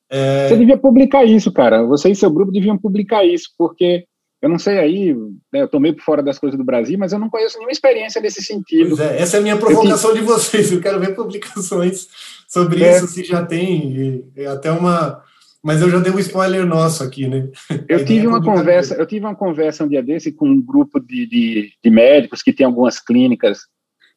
É, 0.10 0.48
Você 0.50 0.58
devia 0.58 0.78
publicar 0.78 1.24
isso, 1.26 1.52
cara. 1.52 1.84
Você 1.86 2.10
e 2.12 2.16
seu 2.16 2.30
grupo 2.30 2.52
deviam 2.52 2.78
publicar 2.78 3.26
isso, 3.26 3.50
porque 3.58 4.06
eu 4.44 4.50
não 4.50 4.60
sei 4.60 4.78
aí, 4.78 5.16
né, 5.54 5.62
eu 5.62 5.70
tô 5.70 5.80
meio 5.80 5.96
por 5.96 6.04
fora 6.04 6.22
das 6.22 6.38
coisas 6.38 6.58
do 6.58 6.66
Brasil, 6.66 7.00
mas 7.00 7.14
eu 7.14 7.18
não 7.18 7.30
conheço 7.30 7.56
nenhuma 7.58 7.72
experiência 7.72 8.20
nesse 8.20 8.44
sentido. 8.44 9.02
É, 9.02 9.22
essa 9.22 9.38
é 9.38 9.40
a 9.40 9.42
minha 9.42 9.56
provocação 9.56 10.14
de 10.14 10.20
vocês. 10.20 10.70
Eu 10.70 10.82
quero 10.82 11.00
ver 11.00 11.16
publicações 11.16 12.10
sobre 12.46 12.84
É. 12.84 12.98
isso, 12.98 13.08
se 13.08 13.24
já 13.24 13.46
tem, 13.46 14.22
e 14.36 14.46
até 14.46 14.70
uma. 14.70 15.24
Mas 15.64 15.82
eu 15.82 15.90
já 15.90 16.00
dei 16.00 16.12
um 16.12 16.20
spoiler 16.20 16.66
nosso 16.66 17.06
aqui, 17.06 17.26
né? 17.26 17.48
Eu 17.88 18.04
tive 18.04 18.26
é 18.26 18.28
uma 18.28 18.44
conversa, 18.44 18.96
eu 18.96 19.06
tive 19.06 19.26
uma 19.26 19.34
conversa 19.34 19.86
um 19.86 19.88
dia 19.88 20.04
desse 20.04 20.30
com 20.30 20.50
um 20.50 20.62
grupo 20.62 21.00
de, 21.00 21.26
de, 21.26 21.72
de 21.82 21.90
médicos 21.90 22.44
que 22.44 22.52
tem 22.52 22.66
algumas 22.66 23.00
clínicas 23.00 23.60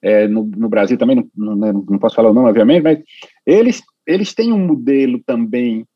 é, 0.03 0.27
no, 0.27 0.43
no 0.45 0.69
Brasil 0.69 0.99
também, 0.99 1.25
não, 1.37 1.55
não, 1.55 1.73
não 1.89 1.99
posso 2.01 2.17
falar 2.17 2.31
o 2.31 2.35
nome, 2.35 2.49
obviamente, 2.49 2.83
mas 2.83 2.99
eles, 3.47 3.81
eles 4.05 4.35
têm 4.35 4.53
um 4.53 4.59
modelo 4.59 5.21
também 5.25 5.87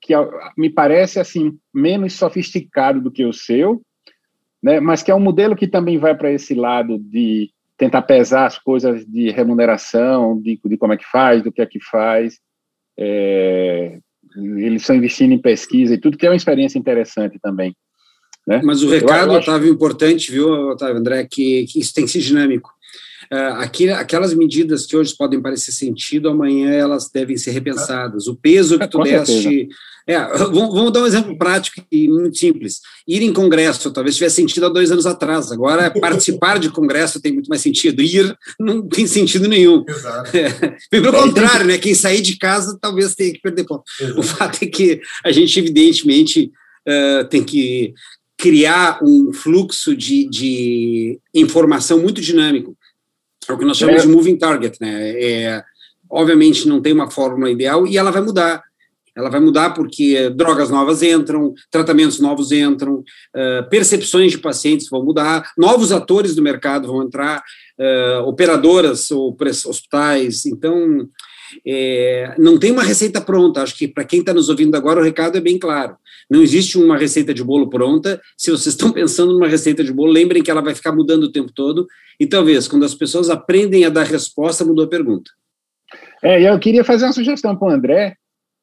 que 0.00 0.14
ah, 0.14 0.28
me 0.56 0.70
parece 0.70 1.20
assim 1.20 1.58
menos 1.72 2.14
sofisticado 2.14 3.00
do 3.00 3.10
que 3.10 3.24
o 3.24 3.32
seu, 3.32 3.82
né? 4.62 4.80
Mas 4.80 5.02
que 5.02 5.10
é 5.10 5.14
um 5.14 5.20
modelo 5.20 5.56
que 5.56 5.66
também 5.68 5.98
vai 5.98 6.14
para 6.16 6.32
esse 6.32 6.54
lado 6.54 6.98
de 6.98 7.50
tentar 7.76 8.02
pesar 8.02 8.46
as 8.46 8.58
coisas 8.58 9.04
de 9.06 9.30
remuneração, 9.30 10.40
de, 10.40 10.60
de 10.64 10.76
como 10.76 10.92
é 10.92 10.96
que 10.96 11.06
faz, 11.10 11.42
do 11.42 11.50
que 11.52 11.62
é 11.62 11.66
que 11.66 11.80
faz. 11.82 12.38
É, 12.98 13.98
eles 14.36 14.82
estão 14.82 14.94
investindo 14.96 15.32
em 15.32 15.38
pesquisa 15.40 15.94
e 15.94 15.98
tudo, 15.98 16.16
que 16.18 16.26
é 16.26 16.30
uma 16.30 16.36
experiência 16.36 16.78
interessante 16.78 17.38
também. 17.40 17.74
Né? 18.46 18.60
Mas 18.64 18.82
o 18.82 18.88
recado, 18.90 19.32
eu 19.32 19.38
acho- 19.38 19.50
Otávio, 19.50 19.72
importante, 19.72 20.30
viu, 20.30 20.50
Otávio 20.70 20.96
André, 20.96 21.26
que, 21.30 21.64
que 21.66 21.80
isso 21.80 21.94
tem 21.94 22.04
que 22.04 22.10
ser 22.10 22.20
dinâmico. 22.20 22.70
Aqui, 23.58 23.88
aquelas 23.88 24.34
medidas 24.34 24.86
que 24.86 24.96
hoje 24.96 25.16
podem 25.16 25.40
parecer 25.40 25.70
sentido, 25.70 26.28
amanhã 26.28 26.72
elas 26.72 27.08
devem 27.10 27.36
ser 27.36 27.52
repensadas. 27.52 28.26
O 28.26 28.34
peso 28.34 28.76
que 28.76 28.84
É, 28.84 28.86
tu 28.88 28.98
com 28.98 29.04
deste. 29.04 29.68
É, 30.12 30.38
vamos, 30.38 30.74
vamos 30.74 30.92
dar 30.92 31.02
um 31.02 31.06
exemplo 31.06 31.36
prático 31.38 31.84
e 31.90 32.08
muito 32.08 32.36
simples. 32.38 32.80
Ir 33.06 33.22
em 33.22 33.32
congresso 33.32 33.90
talvez 33.92 34.16
tivesse 34.16 34.36
sentido 34.36 34.66
há 34.66 34.68
dois 34.68 34.90
anos 34.90 35.06
atrás. 35.06 35.52
Agora, 35.52 35.90
participar 36.00 36.58
de 36.58 36.68
congresso 36.70 37.20
tem 37.20 37.32
muito 37.32 37.48
mais 37.48 37.62
sentido. 37.62 38.02
Ir 38.02 38.36
não 38.58 38.86
tem 38.88 39.06
sentido 39.06 39.46
nenhum. 39.48 39.84
Exato, 39.88 40.30
É, 40.36 40.76
pelo 40.90 41.12
contrário, 41.12 41.66
né? 41.66 41.78
Quem 41.78 41.94
sair 41.94 42.22
de 42.22 42.36
casa 42.38 42.76
talvez 42.80 43.14
tenha 43.14 43.32
que 43.32 43.40
perder 43.40 43.64
ponto. 43.64 43.84
O 44.00 44.04
exato. 44.04 44.22
fato 44.22 44.58
é 44.62 44.66
que 44.66 45.00
a 45.24 45.30
gente, 45.30 45.58
evidentemente, 45.58 46.50
eh, 46.86 47.24
tem 47.24 47.44
que 47.44 47.92
criar 48.36 48.98
um 49.02 49.32
fluxo 49.32 49.94
de, 49.94 50.28
de 50.28 51.18
informação 51.34 51.98
muito 52.00 52.20
dinâmico. 52.20 52.76
É 53.48 53.52
o 53.52 53.58
que 53.58 53.64
nós 53.64 53.76
chamamos 53.76 54.02
É. 54.02 54.06
de 54.06 54.12
moving 54.12 54.36
target, 54.36 54.78
né? 54.80 55.10
É, 55.22 55.62
obviamente 56.10 56.66
não 56.66 56.80
tem 56.80 56.92
uma 56.92 57.10
fórmula 57.10 57.50
ideal 57.50 57.86
e 57.86 57.96
ela 57.98 58.10
vai 58.10 58.22
mudar. 58.22 58.62
Ela 59.16 59.28
vai 59.28 59.40
mudar 59.40 59.70
porque 59.70 60.30
drogas 60.30 60.70
novas 60.70 61.02
entram, 61.02 61.52
tratamentos 61.70 62.20
novos 62.20 62.52
entram, 62.52 63.02
eh, 63.34 63.62
percepções 63.62 64.32
de 64.32 64.38
pacientes 64.38 64.88
vão 64.88 65.04
mudar, 65.04 65.50
novos 65.58 65.92
atores 65.92 66.34
do 66.34 66.42
mercado 66.42 66.88
vão 66.88 67.02
entrar, 67.02 67.42
eh, 67.78 68.22
operadoras 68.24 69.10
ou 69.10 69.36
hospitais. 69.66 70.46
Então, 70.46 71.08
é, 71.66 72.34
não 72.38 72.58
tem 72.58 72.70
uma 72.70 72.82
receita 72.82 73.20
pronta. 73.20 73.62
Acho 73.62 73.76
que 73.76 73.88
para 73.88 74.04
quem 74.04 74.20
está 74.20 74.32
nos 74.32 74.48
ouvindo 74.48 74.74
agora, 74.76 75.00
o 75.00 75.02
recado 75.02 75.36
é 75.36 75.40
bem 75.40 75.58
claro. 75.58 75.96
Não 76.30 76.42
existe 76.42 76.78
uma 76.78 76.96
receita 76.96 77.34
de 77.34 77.42
bolo 77.42 77.68
pronta. 77.68 78.20
Se 78.36 78.50
vocês 78.50 78.74
estão 78.74 78.92
pensando 78.92 79.32
numa 79.32 79.48
receita 79.48 79.82
de 79.82 79.92
bolo, 79.92 80.12
lembrem 80.12 80.42
que 80.42 80.50
ela 80.50 80.62
vai 80.62 80.74
ficar 80.74 80.92
mudando 80.92 81.24
o 81.24 81.32
tempo 81.32 81.52
todo. 81.52 81.86
E 82.18 82.26
talvez, 82.26 82.68
quando 82.68 82.84
as 82.84 82.94
pessoas 82.94 83.30
aprendem 83.30 83.84
a 83.84 83.88
dar 83.88 84.04
resposta, 84.04 84.64
mudou 84.64 84.84
a 84.84 84.88
pergunta. 84.88 85.30
É, 86.22 86.50
eu 86.50 86.58
queria 86.58 86.84
fazer 86.84 87.06
uma 87.06 87.12
sugestão 87.12 87.56
para 87.56 87.68
o 87.68 87.70
André 87.70 88.16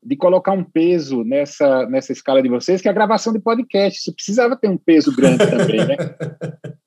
de 0.07 0.15
colocar 0.15 0.53
um 0.53 0.63
peso 0.63 1.23
nessa, 1.25 1.85
nessa 1.87 2.13
escala 2.13 2.41
de 2.41 2.47
vocês, 2.47 2.81
que 2.81 2.87
é 2.87 2.91
a 2.91 2.93
gravação 2.93 3.33
de 3.33 3.39
podcast. 3.39 3.99
Isso 3.99 4.13
precisava 4.13 4.55
ter 4.55 4.69
um 4.69 4.77
peso 4.77 5.13
grande 5.13 5.45
também, 5.45 5.85
né? 5.85 5.97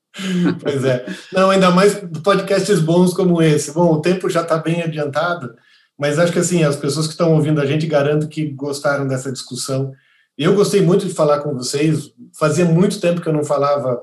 Pois 0.60 0.84
é. 0.84 1.06
Não, 1.32 1.50
ainda 1.50 1.70
mais 1.70 1.94
podcasts 2.24 2.80
bons 2.80 3.14
como 3.14 3.40
esse. 3.40 3.72
Bom, 3.72 3.92
o 3.92 4.02
tempo 4.02 4.28
já 4.28 4.42
está 4.42 4.58
bem 4.58 4.82
adiantado, 4.82 5.54
mas 5.96 6.18
acho 6.18 6.32
que 6.32 6.40
assim, 6.40 6.64
as 6.64 6.74
pessoas 6.74 7.06
que 7.06 7.12
estão 7.12 7.32
ouvindo 7.32 7.60
a 7.60 7.64
gente 7.64 7.86
garanto 7.86 8.26
que 8.26 8.46
gostaram 8.50 9.06
dessa 9.06 9.30
discussão. 9.30 9.92
Eu 10.36 10.56
gostei 10.56 10.82
muito 10.82 11.06
de 11.06 11.14
falar 11.14 11.38
com 11.38 11.54
vocês. 11.54 12.12
Fazia 12.36 12.64
muito 12.64 13.00
tempo 13.00 13.20
que 13.20 13.28
eu 13.28 13.32
não 13.32 13.44
falava 13.44 14.02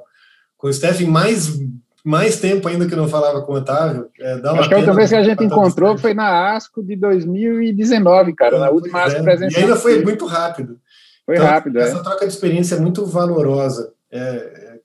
com 0.56 0.68
o 0.68 0.74
Stephen, 0.74 1.08
mais, 1.08 1.60
mais 2.08 2.40
tempo 2.40 2.70
ainda 2.70 2.88
que 2.88 2.94
eu 2.94 2.98
não 2.98 3.10
falava 3.10 3.42
com 3.42 3.52
o 3.52 3.56
Otávio. 3.56 4.08
É, 4.18 4.38
dá 4.38 4.54
uma 4.54 4.62
Acho 4.62 4.70
que 4.70 4.76
a 4.76 4.78
outra 4.78 4.94
pena 4.94 4.96
vez 4.96 5.10
que 5.10 5.16
a 5.18 5.24
gente 5.24 5.44
encontrou 5.44 5.98
foi 5.98 6.14
na 6.14 6.56
ASCO 6.56 6.82
de 6.82 6.96
2019, 6.96 8.34
cara, 8.34 8.58
na 8.58 8.70
última 8.70 9.04
ASCO 9.04 9.20
é. 9.20 9.24
presencial. 9.24 9.62
E 9.62 9.66
ainda 9.66 9.76
foi 9.76 10.02
muito 10.02 10.26
rápido. 10.26 10.80
Foi 11.26 11.36
Então, 11.36 11.46
rápido, 11.46 11.80
é. 11.80 11.84
Essa 11.84 12.02
troca 12.02 12.26
de 12.26 12.32
experiência 12.32 12.76
é 12.76 12.80
muito 12.80 13.06
valorosa. 13.06 13.92
É, 14.10 14.20
é, 14.20 14.80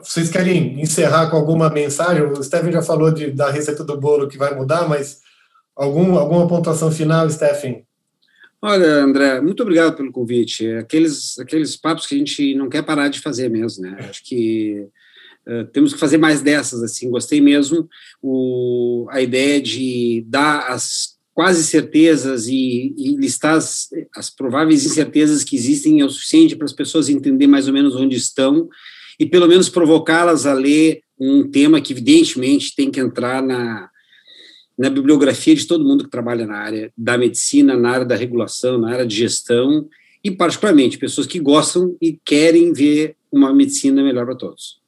vocês 0.00 0.30
querem 0.30 0.80
encerrar 0.80 1.28
com 1.28 1.36
alguma 1.36 1.68
mensagem? 1.68 2.22
O 2.22 2.40
Stephen 2.40 2.70
já 2.70 2.82
falou 2.82 3.10
de, 3.10 3.32
da 3.32 3.50
receita 3.50 3.82
do 3.82 3.98
bolo 3.98 4.28
que 4.28 4.38
vai 4.38 4.54
mudar, 4.54 4.88
mas 4.88 5.22
algum, 5.74 6.16
alguma 6.16 6.46
pontuação 6.46 6.92
final, 6.92 7.28
Stephen? 7.28 7.84
Olha, 8.62 9.02
André, 9.02 9.40
muito 9.40 9.64
obrigado 9.64 9.96
pelo 9.96 10.12
convite. 10.12 10.68
É 10.68 10.78
Aqueles, 10.78 11.36
aqueles 11.40 11.74
papos 11.74 12.06
que 12.06 12.14
a 12.14 12.18
gente 12.18 12.54
não 12.54 12.68
quer 12.68 12.82
parar 12.82 13.08
de 13.08 13.18
fazer 13.18 13.48
mesmo, 13.48 13.82
né? 13.82 13.96
Acho 14.08 14.22
que 14.22 14.88
eh, 15.46 15.64
temos 15.72 15.92
que 15.92 16.00
fazer 16.00 16.18
mais 16.18 16.42
dessas, 16.42 16.82
assim. 16.82 17.10
Gostei 17.10 17.40
mesmo 17.40 17.88
o, 18.22 19.06
a 19.10 19.20
ideia 19.20 19.60
de 19.60 20.24
dar 20.28 20.68
as 20.68 21.18
quase 21.32 21.64
certezas 21.64 22.48
e, 22.48 22.94
e 22.98 23.16
listar 23.16 23.54
as, 23.54 23.88
as 24.14 24.28
prováveis 24.28 24.84
incertezas 24.84 25.42
que 25.42 25.56
existem 25.56 26.00
é 26.00 26.04
o 26.04 26.10
suficiente 26.10 26.54
para 26.54 26.66
as 26.66 26.72
pessoas 26.72 27.08
entender 27.08 27.46
mais 27.46 27.66
ou 27.66 27.72
menos 27.72 27.96
onde 27.96 28.16
estão 28.16 28.68
e 29.18 29.24
pelo 29.24 29.46
menos 29.46 29.68
provocá-las 29.68 30.44
a 30.44 30.52
ler 30.52 31.02
um 31.18 31.48
tema 31.48 31.80
que 31.80 31.92
evidentemente 31.92 32.74
tem 32.74 32.90
que 32.90 33.00
entrar 33.00 33.42
na, 33.42 33.88
na 34.78 34.88
bibliografia 34.90 35.54
de 35.54 35.66
todo 35.66 35.84
mundo 35.84 36.04
que 36.04 36.10
trabalha 36.10 36.46
na 36.46 36.56
área 36.56 36.92
da 36.96 37.18
medicina, 37.18 37.76
na 37.76 37.90
área 37.90 38.06
da 38.06 38.16
regulação, 38.16 38.78
na 38.78 38.90
área 38.90 39.06
de 39.06 39.14
gestão, 39.14 39.88
e 40.24 40.30
particularmente 40.30 40.98
pessoas 40.98 41.26
que 41.26 41.38
gostam 41.38 41.96
e 42.00 42.18
querem 42.24 42.72
ver 42.72 43.16
uma 43.30 43.52
medicina 43.52 44.02
melhor 44.02 44.24
para 44.24 44.36
todos. 44.36 44.79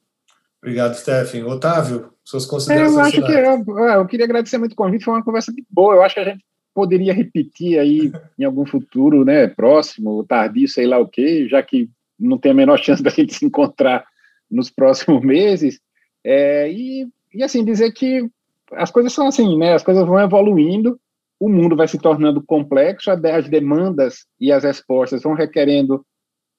Obrigado, 0.63 0.95
Stephen. 0.95 1.43
Otávio, 1.43 2.13
suas 2.23 2.45
É, 2.45 2.47
considerações 2.47 2.95
eu 2.95 3.01
acho 3.01 3.21
que 3.25 3.69
eu, 3.69 3.79
eu 3.79 4.05
queria 4.07 4.25
agradecer 4.25 4.57
muito 4.57 4.71
o 4.71 4.77
convite, 4.77 5.03
foi 5.03 5.13
uma 5.13 5.23
conversa 5.23 5.51
muito 5.51 5.67
boa. 5.69 5.95
Eu 5.95 6.03
acho 6.03 6.15
que 6.15 6.21
a 6.21 6.23
gente 6.23 6.45
poderia 6.73 7.13
repetir 7.13 7.77
aí 7.77 8.13
em 8.39 8.45
algum 8.45 8.65
futuro, 8.65 9.25
né, 9.25 9.47
próximo, 9.47 10.23
tardio, 10.23 10.69
sei 10.69 10.87
lá 10.87 10.99
o 10.99 11.07
quê, 11.07 11.49
já 11.49 11.61
que 11.61 11.89
não 12.17 12.37
tem 12.37 12.53
a 12.53 12.55
menor 12.55 12.79
chance 12.79 13.03
da 13.03 13.09
gente 13.09 13.33
se 13.33 13.45
encontrar 13.45 14.05
nos 14.49 14.69
próximos 14.69 15.21
meses. 15.27 15.81
É, 16.23 16.71
e, 16.71 17.09
e 17.33 17.43
assim, 17.43 17.65
dizer 17.65 17.91
que 17.91 18.25
as 18.71 18.89
coisas 18.89 19.11
são 19.11 19.27
assim, 19.27 19.57
né? 19.57 19.73
As 19.73 19.83
coisas 19.83 20.07
vão 20.07 20.17
evoluindo, 20.17 20.97
o 21.37 21.49
mundo 21.49 21.75
vai 21.75 21.89
se 21.89 21.97
tornando 21.97 22.41
complexo, 22.41 23.11
as 23.11 23.49
demandas 23.49 24.25
e 24.39 24.49
as 24.49 24.63
respostas 24.63 25.21
vão 25.21 25.33
requerendo 25.33 26.05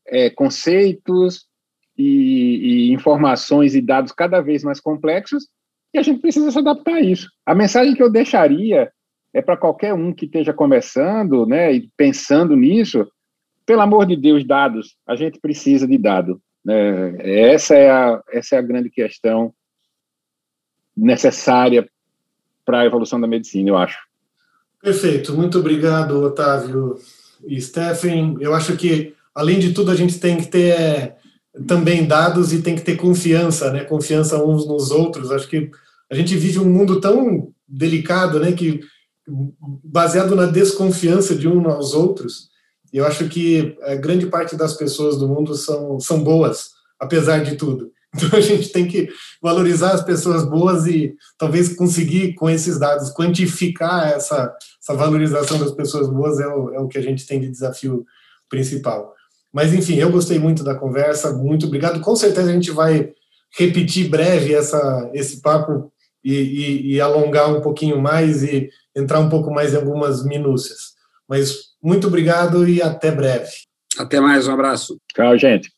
é, 0.06 0.28
conceitos 0.28 1.46
e, 1.96 2.88
e 2.88 2.92
informações 2.92 3.74
e 3.74 3.80
dados 3.80 4.12
cada 4.12 4.40
vez 4.40 4.62
mais 4.62 4.80
complexos, 4.80 5.48
e 5.92 5.98
a 5.98 6.02
gente 6.02 6.20
precisa 6.20 6.50
se 6.50 6.58
adaptar 6.58 6.94
a 6.94 7.00
isso. 7.00 7.30
A 7.46 7.54
mensagem 7.54 7.94
que 7.94 8.02
eu 8.02 8.10
deixaria 8.10 8.90
é 9.32 9.40
para 9.40 9.56
qualquer 9.56 9.94
um 9.94 10.12
que 10.12 10.26
esteja 10.26 10.52
começando, 10.52 11.46
né, 11.46 11.72
e 11.72 11.88
pensando 11.96 12.56
nisso, 12.56 13.06
pelo 13.66 13.80
amor 13.80 14.06
de 14.06 14.16
Deus, 14.16 14.46
dados, 14.46 14.96
a 15.06 15.16
gente 15.16 15.40
precisa 15.40 15.86
de 15.86 15.98
dado. 15.98 16.40
Né? 16.64 17.16
Essa, 17.52 17.74
é 17.74 17.90
a, 17.90 18.22
essa 18.32 18.56
é 18.56 18.58
a 18.58 18.62
grande 18.62 18.90
questão 18.90 19.52
necessária 20.96 21.88
para 22.64 22.80
a 22.80 22.86
evolução 22.86 23.20
da 23.20 23.26
medicina, 23.26 23.68
eu 23.68 23.76
acho. 23.76 23.98
Perfeito, 24.80 25.34
muito 25.34 25.58
obrigado, 25.58 26.22
Otávio 26.22 26.98
e 27.46 27.60
Stephen. 27.60 28.36
Eu 28.40 28.54
acho 28.54 28.76
que, 28.76 29.14
além 29.34 29.58
de 29.58 29.72
tudo, 29.72 29.90
a 29.90 29.94
gente 29.94 30.20
tem 30.20 30.36
que 30.36 30.46
ter 30.46 31.14
também 31.66 32.04
dados 32.04 32.52
e 32.52 32.62
tem 32.62 32.74
que 32.74 32.82
ter 32.82 32.96
confiança, 32.96 33.70
né? 33.70 33.84
Confiança 33.84 34.42
uns 34.42 34.66
nos 34.66 34.90
outros. 34.90 35.30
Acho 35.30 35.48
que 35.48 35.70
a 36.10 36.14
gente 36.14 36.36
vive 36.36 36.58
um 36.58 36.68
mundo 36.68 37.00
tão 37.00 37.52
delicado, 37.68 38.40
né? 38.40 38.52
Que 38.52 38.80
baseado 39.26 40.34
na 40.34 40.46
desconfiança 40.46 41.34
de 41.34 41.48
uns 41.48 41.64
aos 41.66 41.94
outros. 41.94 42.48
E 42.92 42.98
eu 42.98 43.06
acho 43.06 43.28
que 43.28 43.76
a 43.82 43.94
grande 43.94 44.26
parte 44.26 44.56
das 44.56 44.74
pessoas 44.74 45.16
do 45.18 45.28
mundo 45.28 45.54
são, 45.54 45.98
são 45.98 46.22
boas, 46.22 46.70
apesar 46.98 47.42
de 47.42 47.56
tudo. 47.56 47.92
Então 48.16 48.38
a 48.38 48.40
gente 48.40 48.68
tem 48.68 48.86
que 48.86 49.08
valorizar 49.42 49.90
as 49.90 50.04
pessoas 50.04 50.44
boas 50.44 50.86
e 50.86 51.16
talvez 51.36 51.74
conseguir, 51.74 52.34
com 52.34 52.48
esses 52.48 52.78
dados, 52.78 53.12
quantificar 53.12 54.06
essa, 54.06 54.54
essa 54.80 54.94
valorização 54.94 55.58
das 55.58 55.72
pessoas 55.72 56.08
boas 56.08 56.38
é 56.38 56.46
o, 56.46 56.72
é 56.74 56.78
o 56.78 56.86
que 56.86 56.96
a 56.96 57.02
gente 57.02 57.26
tem 57.26 57.40
de 57.40 57.50
desafio 57.50 58.06
principal. 58.48 59.12
Mas 59.54 59.72
enfim, 59.72 59.94
eu 59.94 60.10
gostei 60.10 60.36
muito 60.36 60.64
da 60.64 60.74
conversa, 60.74 61.32
muito 61.32 61.66
obrigado. 61.66 62.00
Com 62.00 62.16
certeza 62.16 62.50
a 62.50 62.52
gente 62.52 62.72
vai 62.72 63.12
repetir 63.56 64.08
breve 64.08 64.52
essa, 64.52 65.08
esse 65.14 65.40
papo 65.40 65.92
e, 66.24 66.34
e, 66.34 66.94
e 66.94 67.00
alongar 67.00 67.54
um 67.54 67.60
pouquinho 67.60 68.02
mais 68.02 68.42
e 68.42 68.68
entrar 68.96 69.20
um 69.20 69.28
pouco 69.28 69.52
mais 69.52 69.72
em 69.72 69.76
algumas 69.76 70.24
minúcias. 70.24 70.94
Mas 71.28 71.68
muito 71.80 72.08
obrigado 72.08 72.68
e 72.68 72.82
até 72.82 73.12
breve. 73.12 73.52
Até 73.96 74.20
mais, 74.20 74.48
um 74.48 74.52
abraço. 74.52 74.98
Tchau, 75.14 75.38
gente. 75.38 75.70